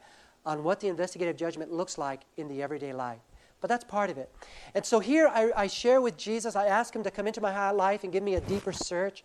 on 0.46 0.64
what 0.64 0.80
the 0.80 0.88
investigative 0.88 1.38
judgment 1.38 1.72
looks 1.72 1.98
like 1.98 2.22
in 2.38 2.48
the 2.48 2.62
everyday 2.62 2.94
life. 2.94 3.20
But 3.62 3.70
that's 3.70 3.86
part 3.86 4.10
of 4.10 4.18
it. 4.18 4.30
And 4.76 4.86
so 4.86 5.00
here 5.00 5.28
I, 5.28 5.52
I 5.56 5.68
share 5.68 6.02
with 6.02 6.18
Jesus, 6.18 6.56
I 6.56 6.68
ask 6.68 6.94
him 6.94 7.04
to 7.04 7.12
come 7.12 7.28
into 7.28 7.40
my 7.40 7.72
life 7.72 8.04
and 8.04 8.12
give 8.12 8.24
me 8.24 8.36
a 8.36 8.42
deeper 8.42 8.74
search. 8.74 9.24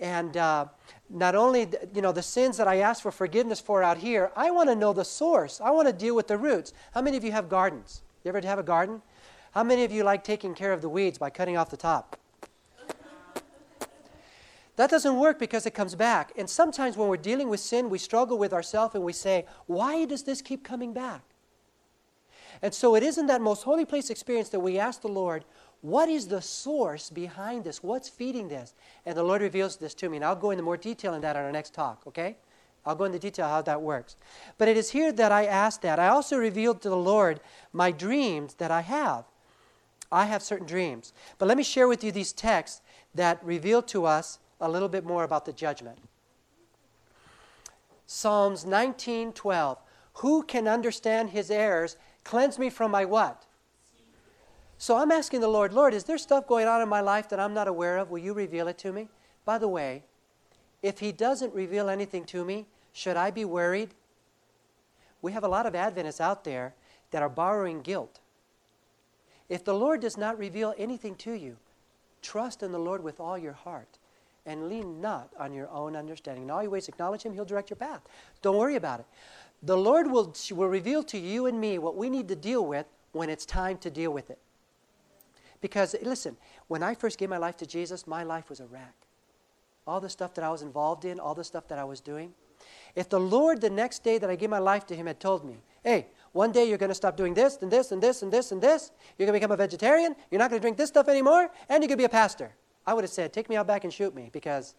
And 0.00 0.36
uh, 0.36 0.66
not 1.10 1.34
only, 1.34 1.68
you 1.94 2.00
know, 2.00 2.10
the 2.10 2.22
sins 2.22 2.56
that 2.56 2.66
I 2.66 2.78
ask 2.78 3.02
for 3.02 3.12
forgiveness 3.12 3.60
for 3.60 3.82
out 3.82 3.98
here, 3.98 4.32
I 4.34 4.50
want 4.50 4.70
to 4.70 4.74
know 4.74 4.92
the 4.94 5.04
source. 5.04 5.60
I 5.60 5.70
want 5.70 5.86
to 5.88 5.92
deal 5.92 6.16
with 6.16 6.26
the 6.26 6.38
roots. 6.38 6.72
How 6.92 7.02
many 7.02 7.18
of 7.18 7.24
you 7.24 7.32
have 7.32 7.48
gardens? 7.50 8.02
You 8.24 8.30
ever 8.30 8.40
have 8.40 8.58
a 8.58 8.62
garden? 8.62 9.02
How 9.52 9.62
many 9.62 9.84
of 9.84 9.92
you 9.92 10.02
like 10.02 10.24
taking 10.24 10.54
care 10.54 10.72
of 10.72 10.80
the 10.80 10.88
weeds 10.88 11.18
by 11.18 11.28
cutting 11.28 11.56
off 11.56 11.70
the 11.70 11.76
top? 11.76 12.16
That 14.76 14.88
doesn't 14.88 15.18
work 15.18 15.38
because 15.38 15.66
it 15.66 15.74
comes 15.74 15.94
back. 15.94 16.32
And 16.38 16.48
sometimes 16.48 16.96
when 16.96 17.08
we're 17.08 17.18
dealing 17.18 17.50
with 17.50 17.60
sin, 17.60 17.90
we 17.90 17.98
struggle 17.98 18.38
with 18.38 18.54
ourselves 18.54 18.94
and 18.94 19.04
we 19.04 19.12
say, 19.12 19.44
Why 19.66 20.06
does 20.06 20.22
this 20.22 20.40
keep 20.40 20.64
coming 20.64 20.94
back? 20.94 21.20
And 22.62 22.72
so 22.72 22.94
it 22.94 23.02
is 23.02 23.18
in 23.18 23.26
that 23.26 23.42
most 23.42 23.64
holy 23.64 23.84
place 23.84 24.08
experience 24.08 24.48
that 24.50 24.60
we 24.60 24.78
ask 24.78 25.02
the 25.02 25.08
Lord, 25.08 25.44
What 25.82 26.08
is 26.08 26.28
the 26.28 26.42
source 26.42 27.08
behind 27.08 27.64
this? 27.64 27.82
What's 27.82 28.08
feeding 28.08 28.48
this? 28.48 28.74
And 29.06 29.16
the 29.16 29.22
Lord 29.22 29.40
reveals 29.40 29.76
this 29.76 29.94
to 29.94 30.08
me. 30.08 30.18
And 30.18 30.24
I'll 30.24 30.36
go 30.36 30.50
into 30.50 30.62
more 30.62 30.76
detail 30.76 31.14
in 31.14 31.22
that 31.22 31.36
on 31.36 31.44
our 31.44 31.52
next 31.52 31.72
talk, 31.72 32.02
okay? 32.06 32.36
I'll 32.84 32.94
go 32.94 33.04
into 33.04 33.18
detail 33.18 33.48
how 33.48 33.62
that 33.62 33.80
works. 33.80 34.16
But 34.58 34.68
it 34.68 34.76
is 34.76 34.90
here 34.90 35.12
that 35.12 35.32
I 35.32 35.46
ask 35.46 35.80
that. 35.82 35.98
I 35.98 36.08
also 36.08 36.36
revealed 36.36 36.82
to 36.82 36.90
the 36.90 36.96
Lord 36.96 37.40
my 37.72 37.90
dreams 37.90 38.54
that 38.54 38.70
I 38.70 38.82
have. 38.82 39.24
I 40.12 40.26
have 40.26 40.42
certain 40.42 40.66
dreams. 40.66 41.12
But 41.38 41.46
let 41.46 41.56
me 41.56 41.62
share 41.62 41.88
with 41.88 42.02
you 42.02 42.12
these 42.12 42.32
texts 42.32 42.82
that 43.14 43.42
reveal 43.44 43.82
to 43.82 44.06
us 44.06 44.38
a 44.60 44.68
little 44.68 44.88
bit 44.88 45.04
more 45.04 45.24
about 45.24 45.44
the 45.44 45.52
judgment. 45.52 45.98
Psalms 48.06 48.64
19:12. 48.64 49.78
Who 50.14 50.42
can 50.42 50.66
understand 50.66 51.30
his 51.30 51.50
errors? 51.50 51.96
Cleanse 52.24 52.58
me 52.58 52.68
from 52.68 52.90
my 52.90 53.04
what? 53.04 53.46
So 54.80 54.96
I'm 54.96 55.12
asking 55.12 55.42
the 55.42 55.48
Lord, 55.48 55.74
Lord, 55.74 55.92
is 55.92 56.04
there 56.04 56.16
stuff 56.16 56.46
going 56.46 56.66
on 56.66 56.80
in 56.80 56.88
my 56.88 57.02
life 57.02 57.28
that 57.28 57.38
I'm 57.38 57.52
not 57.52 57.68
aware 57.68 57.98
of? 57.98 58.10
Will 58.10 58.18
you 58.18 58.32
reveal 58.32 58.66
it 58.66 58.78
to 58.78 58.92
me? 58.92 59.10
By 59.44 59.58
the 59.58 59.68
way, 59.68 60.04
if 60.82 61.00
he 61.00 61.12
doesn't 61.12 61.52
reveal 61.52 61.90
anything 61.90 62.24
to 62.24 62.46
me, 62.46 62.64
should 62.94 63.14
I 63.14 63.30
be 63.30 63.44
worried? 63.44 63.90
We 65.20 65.32
have 65.32 65.44
a 65.44 65.48
lot 65.48 65.66
of 65.66 65.74
Adventists 65.74 66.18
out 66.18 66.44
there 66.44 66.72
that 67.10 67.20
are 67.20 67.28
borrowing 67.28 67.82
guilt. 67.82 68.20
If 69.50 69.64
the 69.64 69.74
Lord 69.74 70.00
does 70.00 70.16
not 70.16 70.38
reveal 70.38 70.72
anything 70.78 71.14
to 71.16 71.34
you, 71.34 71.58
trust 72.22 72.62
in 72.62 72.72
the 72.72 72.78
Lord 72.78 73.02
with 73.02 73.20
all 73.20 73.36
your 73.36 73.52
heart 73.52 73.98
and 74.46 74.70
lean 74.70 74.98
not 74.98 75.28
on 75.38 75.52
your 75.52 75.68
own 75.68 75.94
understanding. 75.94 76.44
In 76.44 76.50
all 76.50 76.62
your 76.62 76.70
ways, 76.70 76.88
acknowledge 76.88 77.22
Him, 77.22 77.34
He'll 77.34 77.44
direct 77.44 77.68
your 77.68 77.76
path. 77.76 78.00
Don't 78.40 78.56
worry 78.56 78.76
about 78.76 79.00
it. 79.00 79.06
The 79.62 79.76
Lord 79.76 80.10
will, 80.10 80.34
will 80.52 80.68
reveal 80.68 81.02
to 81.02 81.18
you 81.18 81.44
and 81.44 81.60
me 81.60 81.76
what 81.76 81.98
we 81.98 82.08
need 82.08 82.28
to 82.28 82.34
deal 82.34 82.64
with 82.64 82.86
when 83.12 83.28
it's 83.28 83.44
time 83.44 83.76
to 83.76 83.90
deal 83.90 84.10
with 84.10 84.30
it. 84.30 84.38
Because, 85.60 85.94
listen, 86.02 86.36
when 86.68 86.82
I 86.82 86.94
first 86.94 87.18
gave 87.18 87.28
my 87.28 87.36
life 87.36 87.56
to 87.58 87.66
Jesus, 87.66 88.06
my 88.06 88.22
life 88.22 88.48
was 88.48 88.60
a 88.60 88.66
wreck. 88.66 88.94
All 89.86 90.00
the 90.00 90.08
stuff 90.08 90.34
that 90.34 90.44
I 90.44 90.50
was 90.50 90.62
involved 90.62 91.04
in, 91.04 91.20
all 91.20 91.34
the 91.34 91.44
stuff 91.44 91.68
that 91.68 91.78
I 91.78 91.84
was 91.84 92.00
doing. 92.00 92.32
If 92.94 93.08
the 93.08 93.20
Lord, 93.20 93.60
the 93.60 93.70
next 93.70 94.02
day 94.02 94.18
that 94.18 94.30
I 94.30 94.36
gave 94.36 94.50
my 94.50 94.58
life 94.58 94.86
to 94.86 94.96
Him, 94.96 95.06
had 95.06 95.20
told 95.20 95.44
me, 95.44 95.56
hey, 95.84 96.06
one 96.32 96.52
day 96.52 96.68
you're 96.68 96.78
going 96.78 96.90
to 96.90 96.94
stop 96.94 97.16
doing 97.16 97.34
this 97.34 97.58
and 97.62 97.70
this 97.70 97.92
and 97.92 98.02
this 98.02 98.22
and 98.22 98.32
this 98.32 98.52
and 98.52 98.62
this, 98.62 98.90
you're 99.18 99.26
going 99.26 99.34
to 99.34 99.40
become 99.40 99.52
a 99.52 99.56
vegetarian, 99.56 100.14
you're 100.30 100.38
not 100.38 100.50
going 100.50 100.60
to 100.60 100.62
drink 100.62 100.76
this 100.76 100.88
stuff 100.88 101.08
anymore, 101.08 101.50
and 101.68 101.82
you're 101.82 101.88
going 101.88 101.90
to 101.90 101.96
be 101.96 102.04
a 102.04 102.08
pastor. 102.08 102.52
I 102.86 102.94
would 102.94 103.04
have 103.04 103.10
said, 103.10 103.32
Take 103.32 103.48
me 103.48 103.56
out 103.56 103.66
back 103.66 103.84
and 103.84 103.92
shoot 103.92 104.14
me 104.14 104.30
because 104.32 104.74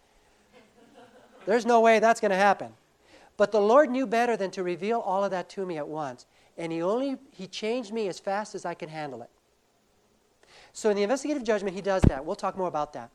there's 1.45 1.65
no 1.65 1.81
way 1.81 1.99
that's 1.99 2.19
going 2.19 2.31
to 2.31 2.37
happen. 2.37 2.71
But 3.37 3.51
the 3.51 3.61
Lord 3.61 3.89
knew 3.89 4.05
better 4.05 4.37
than 4.37 4.51
to 4.51 4.63
reveal 4.63 4.99
all 4.99 5.23
of 5.23 5.31
that 5.31 5.49
to 5.51 5.65
me 5.65 5.77
at 5.77 5.87
once. 5.87 6.25
And 6.57 6.71
He 6.71 6.81
only 6.81 7.17
He 7.31 7.47
changed 7.47 7.91
me 7.91 8.07
as 8.07 8.19
fast 8.19 8.55
as 8.55 8.65
I 8.65 8.73
could 8.73 8.89
handle 8.89 9.21
it. 9.21 9.29
So 10.73 10.89
in 10.89 10.95
the 10.95 11.03
investigative 11.03 11.43
judgment, 11.43 11.75
He 11.75 11.81
does 11.81 12.01
that. 12.03 12.25
We'll 12.25 12.35
talk 12.35 12.57
more 12.57 12.67
about 12.67 12.93
that. 12.93 13.11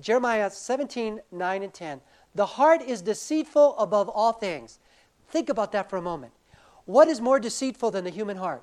Jeremiah 0.00 0.50
17, 0.50 1.20
9 1.30 1.62
and 1.62 1.74
10. 1.74 2.00
The 2.34 2.46
heart 2.46 2.82
is 2.82 3.02
deceitful 3.02 3.76
above 3.78 4.08
all 4.08 4.32
things. 4.32 4.78
Think 5.28 5.48
about 5.48 5.72
that 5.72 5.90
for 5.90 5.96
a 5.96 6.02
moment. 6.02 6.32
What 6.84 7.08
is 7.08 7.20
more 7.20 7.38
deceitful 7.38 7.90
than 7.90 8.04
the 8.04 8.10
human 8.10 8.36
heart? 8.36 8.62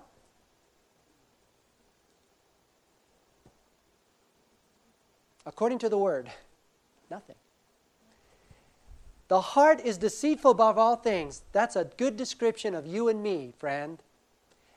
according 5.49 5.79
to 5.79 5.89
the 5.89 5.97
word? 5.97 6.29
Nothing. 7.09 7.35
The 9.27 9.41
heart 9.41 9.81
is 9.83 9.97
deceitful 9.97 10.51
above 10.51 10.77
all 10.77 10.95
things. 10.95 11.43
That's 11.51 11.75
a 11.75 11.85
good 11.97 12.15
description 12.15 12.73
of 12.73 12.87
you 12.87 13.09
and 13.09 13.21
me, 13.21 13.53
friend. 13.57 14.01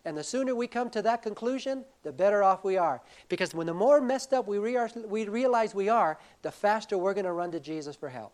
And 0.05 0.16
the 0.16 0.24
sooner 0.24 0.55
we 0.55 0.66
come 0.66 0.90
to 0.90 1.03
that 1.03 1.22
conclusion, 1.22 1.84
the 2.03 2.12
better 2.12 2.42
off 2.42 2.64
we 2.64 2.76
are. 2.76 3.00
Because 3.28 3.55
when 3.55 3.66
the 3.66 3.74
more 3.74 4.00
messed 4.00 4.32
up 4.32 4.48
we, 4.48 4.59
re- 4.59 4.88
we 5.07 5.28
realize 5.28 5.74
we 5.74 5.88
are, 5.88 6.18
the 6.42 6.50
faster 6.50 6.98
we're 6.98 7.14
going 7.14 7.24
to 7.24 7.32
run 7.32 7.53
to 7.53 7.61
Jesus 7.61 7.94
for 7.94 8.09
help. 8.09 8.32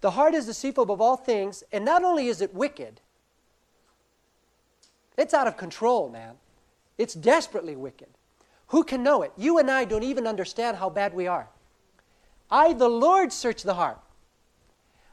The 0.00 0.12
heart 0.12 0.34
is 0.34 0.46
deceitful 0.46 0.84
above 0.84 1.00
all 1.00 1.16
things, 1.16 1.64
and 1.72 1.84
not 1.84 2.04
only 2.04 2.28
is 2.28 2.40
it 2.40 2.54
wicked, 2.54 3.00
it's 5.16 5.34
out 5.34 5.48
of 5.48 5.56
control, 5.56 6.08
man. 6.08 6.34
It's 6.96 7.14
desperately 7.14 7.74
wicked. 7.74 8.08
Who 8.68 8.84
can 8.84 9.02
know 9.02 9.22
it? 9.22 9.32
You 9.36 9.58
and 9.58 9.68
I 9.68 9.84
don't 9.84 10.04
even 10.04 10.26
understand 10.26 10.76
how 10.76 10.90
bad 10.90 11.14
we 11.14 11.26
are. 11.26 11.48
I, 12.50 12.72
the 12.72 12.88
Lord, 12.88 13.32
search 13.32 13.64
the 13.64 13.74
heart. 13.74 14.00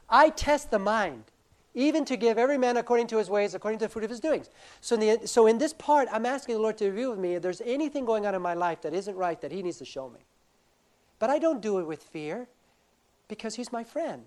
I 0.08 0.30
test 0.30 0.70
the 0.70 0.80
mind, 0.80 1.24
even 1.76 2.06
to 2.06 2.16
give 2.16 2.38
every 2.38 2.58
man 2.58 2.78
according 2.78 3.08
to 3.08 3.18
his 3.18 3.30
ways, 3.30 3.54
according 3.54 3.78
to 3.80 3.86
the 3.86 3.90
fruit 3.90 4.06
of 4.06 4.10
his 4.10 4.22
doings. 4.22 4.50
So 4.82 4.96
in, 4.96 5.02
the, 5.02 5.28
so 5.28 5.46
in 5.46 5.58
this 5.58 5.74
part, 5.74 6.08
I'm 6.12 6.26
asking 6.26 6.56
the 6.56 6.62
Lord 6.62 6.78
to 6.80 6.86
reveal 6.86 7.12
with 7.12 7.20
me 7.20 7.36
if 7.36 7.44
there's 7.44 7.62
anything 7.62 8.06
going 8.06 8.26
on 8.26 8.34
in 8.34 8.42
my 8.42 8.54
life 8.54 8.82
that 8.82 8.94
isn't 8.94 9.16
right 9.16 9.40
that 9.42 9.52
he 9.52 9.62
needs 9.62 9.78
to 9.80 9.86
show 9.86 10.10
me. 10.10 10.22
But 11.20 11.30
I 11.30 11.38
don't 11.38 11.62
do 11.62 11.80
it 11.80 11.86
with 11.86 12.02
fear 12.02 12.48
because 13.28 13.56
he's 13.56 13.72
my 13.72 13.84
friend. 13.84 14.24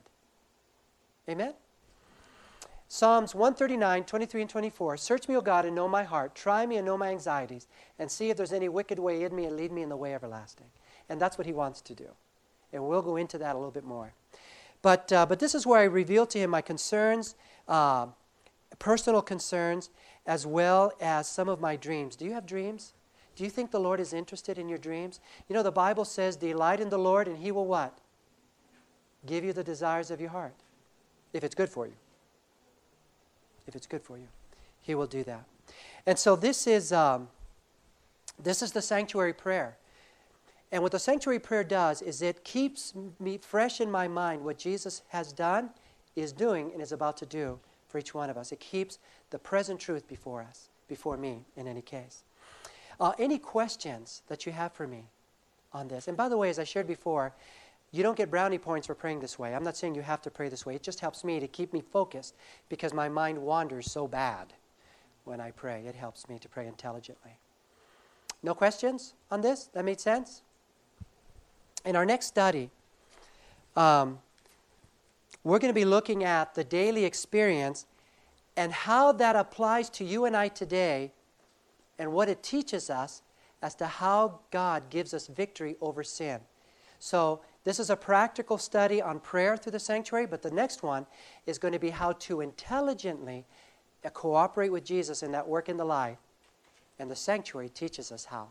Amen? 1.29 1.55
Psalms 2.91 3.35
139, 3.35 4.05
23 4.05 4.41
and 4.41 4.51
24. 4.51 4.97
Search 4.97 5.29
me, 5.29 5.37
O 5.37 5.41
God, 5.41 5.67
and 5.67 5.75
know 5.75 5.89
my 5.89 6.05
heart. 6.05 6.35
Try 6.35 6.65
me 6.65 6.77
and 6.77 6.87
know 6.87 6.97
my 6.97 7.11
anxieties, 7.11 7.67
and 7.99 8.11
see 8.11 8.31
if 8.31 8.37
there's 8.37 8.53
any 8.53 8.69
wicked 8.69 8.99
way 8.99 9.23
in 9.23 9.37
me, 9.37 9.45
and 9.45 9.57
lead 9.57 9.73
me 9.73 9.83
in 9.83 9.91
the 9.91 9.97
way 9.97 10.15
everlasting. 10.15 10.67
And 11.11 11.21
that's 11.21 11.37
what 11.37 11.47
he 11.47 11.53
wants 11.53 11.83
to 11.83 11.95
do. 11.95 12.09
And 12.73 12.87
we'll 12.87 13.03
go 13.03 13.17
into 13.17 13.37
that 13.39 13.55
a 13.55 13.59
little 13.59 13.71
bit 13.71 13.85
more. 13.85 14.15
But, 14.83 15.13
uh, 15.13 15.27
but 15.27 15.39
this 15.39 15.55
is 15.55 15.67
where 15.67 15.81
I 15.81 15.85
reveal 15.85 16.27
to 16.27 16.39
him 16.39 16.51
my 16.51 16.61
concerns, 16.61 17.35
uh, 17.67 18.07
personal 18.79 19.23
concerns, 19.23 19.91
as 20.27 20.47
well 20.47 20.93
as 21.01 21.29
some 21.29 21.49
of 21.49 21.61
my 21.61 21.77
dreams. 21.77 22.17
Do 22.17 22.25
you 22.25 22.33
have 22.33 22.47
dreams? 22.47 22.93
Do 23.35 23.45
you 23.45 23.51
think 23.51 23.71
the 23.71 23.81
Lord 23.81 24.01
is 24.01 24.13
interested 24.13 24.59
in 24.59 24.69
your 24.69 24.79
dreams? 24.79 25.21
You 25.49 25.55
know, 25.55 25.63
the 25.63 25.73
Bible 25.73 26.05
says, 26.05 26.37
Delight 26.37 26.81
in 26.81 26.91
the 26.91 26.99
Lord, 26.99 27.29
and 27.29 27.39
he 27.39 27.51
will 27.51 27.67
what? 27.67 27.99
Give 29.27 29.45
you 29.45 29.53
the 29.53 29.65
desires 29.65 30.11
of 30.11 30.21
your 30.21 30.31
heart, 30.31 30.55
if 31.33 31.43
it's 31.43 31.55
good 31.55 31.69
for 31.69 31.87
you 31.87 31.95
if 33.69 33.77
it's 33.77 33.87
good 33.87 34.03
for 34.03 34.17
you. 34.17 34.27
He 34.81 34.95
will 34.95 35.07
do 35.07 35.23
that. 35.25 35.45
And 36.07 36.19
so 36.19 36.35
this 36.35 36.67
is, 36.67 36.91
um, 36.91 37.29
this 38.43 38.63
is 38.63 38.73
the 38.73 38.83
sanctuary 38.83 39.35
prayer. 39.35 39.77
And 40.71 40.83
what 40.83 40.93
the 40.93 40.99
sanctuary 40.99 41.39
prayer 41.39 41.65
does 41.65 42.03
is 42.03 42.21
it 42.21 42.45
keeps 42.45 42.93
me 43.19 43.39
fresh 43.39 43.81
in 43.81 43.91
my 43.91 44.07
mind 44.07 44.45
what 44.45 44.59
Jesus 44.59 45.03
has 45.09 45.33
done, 45.33 45.71
is 46.15 46.33
doing, 46.33 46.71
and 46.73 46.83
is 46.83 46.93
about 46.93 47.17
to 47.19 47.27
do 47.27 47.59
for 47.89 47.99
each 47.99 48.15
one 48.15 48.29
of 48.29 48.37
us. 48.37 48.53
It 48.53 48.61
keeps 48.61 48.99
the 49.31 49.39
present 49.39 49.81
truth 49.81 50.07
before 50.07 50.43
us, 50.43 50.69
before 50.89 51.17
me 51.17 51.45
in 51.57 51.67
any 51.67 51.81
case. 51.81 52.23
Uh, 53.01 53.13
any 53.19 53.39
questions 53.39 54.23
that 54.29 54.45
you 54.45 54.53
have 54.53 54.73
for 54.73 54.87
me 54.87 55.05
on 55.73 55.89
this? 55.89 56.09
And 56.09 56.17
by 56.17 56.29
the 56.29 56.37
way, 56.37 56.51
as 56.51 56.59
I 56.59 56.65
shared 56.65 56.87
before, 56.87 57.33
you 57.91 58.03
don't 58.03 58.17
get 58.17 58.31
brownie 58.31 58.59
points 58.59 58.87
for 58.87 58.95
praying 58.95 59.21
this 59.21 59.39
way. 59.39 59.55
I'm 59.55 59.65
not 59.65 59.77
saying 59.77 59.95
you 59.95 60.03
have 60.03 60.21
to 60.23 60.31
pray 60.31 60.51
this 60.51 60.67
way. 60.67 60.75
It 60.75 60.83
just 60.83 61.01
helps 61.01 61.25
me 61.25 61.41
to 61.41 61.49
keep 61.49 61.73
me 61.73 61.81
focused 61.81 62.35
because 62.69 62.93
my 62.93 63.09
mind 63.09 63.39
wanders 63.39 63.91
so 63.91 64.07
bad 64.07 64.53
when 65.25 65.41
I 65.41 65.53
pray. 65.53 65.85
It 65.87 65.95
helps 65.95 66.29
me 66.29 66.39
to 66.41 66.49
pray 66.49 66.67
intelligently. 66.67 67.39
No 68.43 68.55
questions 68.55 69.15
on 69.31 69.41
this? 69.41 69.67
That 69.73 69.85
made 69.85 70.01
sense? 70.01 70.43
In 71.85 71.97
our 71.97 72.05
next 72.05 72.27
study, 72.27 72.71
um, 73.77 74.19
we're 75.45 75.59
going 75.59 75.73
to 75.73 75.79
be 75.79 75.85
looking 75.85 76.25
at 76.25 76.55
the 76.55 76.65
daily 76.65 77.05
experience 77.05 77.87
and 78.57 78.73
how 78.73 79.13
that 79.13 79.37
applies 79.37 79.89
to 79.91 80.05
you 80.05 80.25
and 80.25 80.37
I 80.37 80.49
today 80.49 81.13
and 81.99 82.13
what 82.13 82.29
it 82.29 82.43
teaches 82.43 82.91
us 82.91 83.23
as 83.63 83.75
to 83.77 83.87
how 83.87 84.41
God 84.51 84.91
gives 84.91 85.15
us 85.15 85.27
victory 85.27 85.77
over 85.81 86.03
sin. 86.03 86.41
So, 86.99 87.41
this 87.65 87.79
is 87.79 87.91
a 87.91 87.97
practical 87.97 88.57
study 88.57 89.03
on 89.03 89.21
prayer 89.21 89.57
through 89.57 89.73
the 89.73 89.79
sanctuary, 89.79 90.27
but 90.27 90.43
the 90.43 90.51
next 90.51 90.83
one 90.83 91.07
is 91.47 91.59
going 91.59 91.73
to 91.73 91.79
be 91.79 91.91
how 91.91 92.13
to 92.13 92.41
intelligently 92.41 93.45
cooperate 94.15 94.71
with 94.71 94.85
Jesus 94.85 95.23
in 95.23 95.33
that 95.33 95.47
work 95.47 95.69
in 95.69 95.77
the 95.77 95.85
life. 95.85 96.19
And 96.99 97.11
the 97.11 97.17
sanctuary 97.17 97.69
teaches 97.69 98.11
us 98.11 98.25
how. 98.25 98.49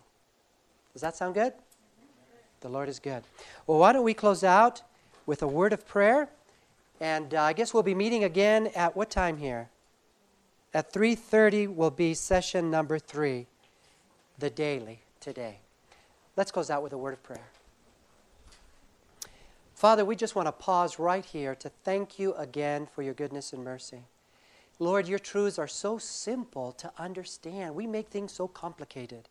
Does 0.93 1.01
that 1.01 1.15
sound 1.15 1.33
good? 1.33 1.53
The 2.61 2.69
Lord 2.69 2.89
is 2.89 2.99
good. 2.99 3.23
Well, 3.65 3.79
why 3.79 3.93
don't 3.93 4.03
we 4.03 4.13
close 4.13 4.43
out 4.43 4.81
with 5.25 5.41
a 5.41 5.47
word 5.47 5.73
of 5.73 5.87
prayer? 5.87 6.29
And 6.99 7.33
uh, 7.33 7.43
I 7.43 7.53
guess 7.53 7.73
we'll 7.73 7.83
be 7.83 7.95
meeting 7.95 8.23
again 8.23 8.67
at 8.75 8.95
what 8.95 9.09
time 9.09 9.37
here? 9.37 9.69
At 10.73 10.91
3:30 10.91 11.73
will 11.75 11.91
be 11.91 12.13
session 12.13 12.69
number 12.71 12.99
3, 12.99 13.45
the 14.39 14.49
daily 14.49 14.99
today. 15.19 15.59
Let's 16.35 16.51
close 16.51 16.69
out 16.69 16.83
with 16.83 16.93
a 16.93 16.97
word 16.97 17.13
of 17.13 17.23
prayer. 17.23 17.47
Father, 19.75 20.03
we 20.03 20.15
just 20.15 20.35
want 20.35 20.47
to 20.47 20.51
pause 20.51 20.97
right 20.97 21.23
here 21.23 21.53
to 21.55 21.69
thank 21.69 22.17
you 22.17 22.33
again 22.33 22.87
for 22.87 23.03
your 23.03 23.13
goodness 23.13 23.53
and 23.53 23.63
mercy. 23.63 24.01
Lord, 24.79 25.07
your 25.07 25.19
truths 25.19 25.59
are 25.59 25.67
so 25.67 25.97
simple 25.97 26.71
to 26.73 26.91
understand. 26.97 27.75
We 27.75 27.87
make 27.87 28.07
things 28.07 28.31
so 28.31 28.47
complicated. 28.47 29.29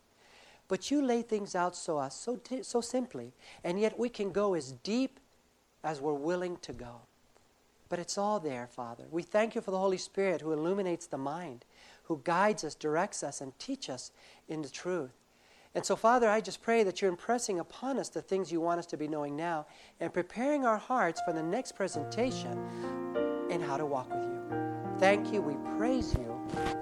But 0.67 0.91
you 0.91 1.01
lay 1.01 1.21
things 1.21 1.55
out 1.55 1.75
so, 1.75 1.97
uh, 1.97 2.09
so, 2.09 2.39
so 2.61 2.81
simply, 2.81 3.33
and 3.63 3.79
yet 3.79 3.97
we 3.97 4.09
can 4.09 4.31
go 4.31 4.53
as 4.53 4.73
deep 4.83 5.19
as 5.83 6.01
we're 6.01 6.13
willing 6.13 6.57
to 6.57 6.73
go. 6.73 7.01
But 7.89 7.99
it's 7.99 8.17
all 8.17 8.39
there, 8.39 8.67
Father. 8.67 9.05
We 9.09 9.23
thank 9.23 9.55
you 9.55 9.61
for 9.61 9.71
the 9.71 9.77
Holy 9.77 9.97
Spirit 9.97 10.41
who 10.41 10.51
illuminates 10.51 11.07
the 11.07 11.17
mind, 11.17 11.63
who 12.03 12.21
guides 12.23 12.63
us, 12.63 12.75
directs 12.75 13.23
us, 13.23 13.39
and 13.39 13.57
teaches 13.59 13.89
us 13.89 14.11
in 14.49 14.61
the 14.61 14.69
truth. 14.69 15.11
And 15.73 15.85
so, 15.85 15.95
Father, 15.95 16.27
I 16.27 16.41
just 16.41 16.61
pray 16.61 16.83
that 16.83 17.01
you're 17.01 17.11
impressing 17.11 17.59
upon 17.59 17.99
us 17.99 18.09
the 18.09 18.21
things 18.21 18.51
you 18.51 18.59
want 18.59 18.79
us 18.79 18.85
to 18.87 18.97
be 18.97 19.07
knowing 19.07 19.35
now 19.35 19.67
and 19.99 20.13
preparing 20.13 20.65
our 20.65 20.77
hearts 20.77 21.21
for 21.25 21.33
the 21.33 21.43
next 21.43 21.75
presentation 21.75 22.57
in 23.49 23.61
how 23.61 23.77
to 23.77 23.85
walk 23.85 24.09
with 24.09 24.23
you. 24.23 24.97
Thank 24.99 25.31
you, 25.31 25.41
we 25.41 25.55
praise 25.77 26.15
you, 26.15 26.35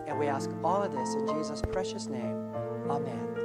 and 0.07 0.17
we 0.17 0.27
ask 0.27 0.49
all 0.63 0.81
of 0.81 0.93
this 0.93 1.13
in 1.15 1.27
Jesus' 1.27 1.61
precious 1.71 2.07
name. 2.07 2.53
Amen. 2.89 3.44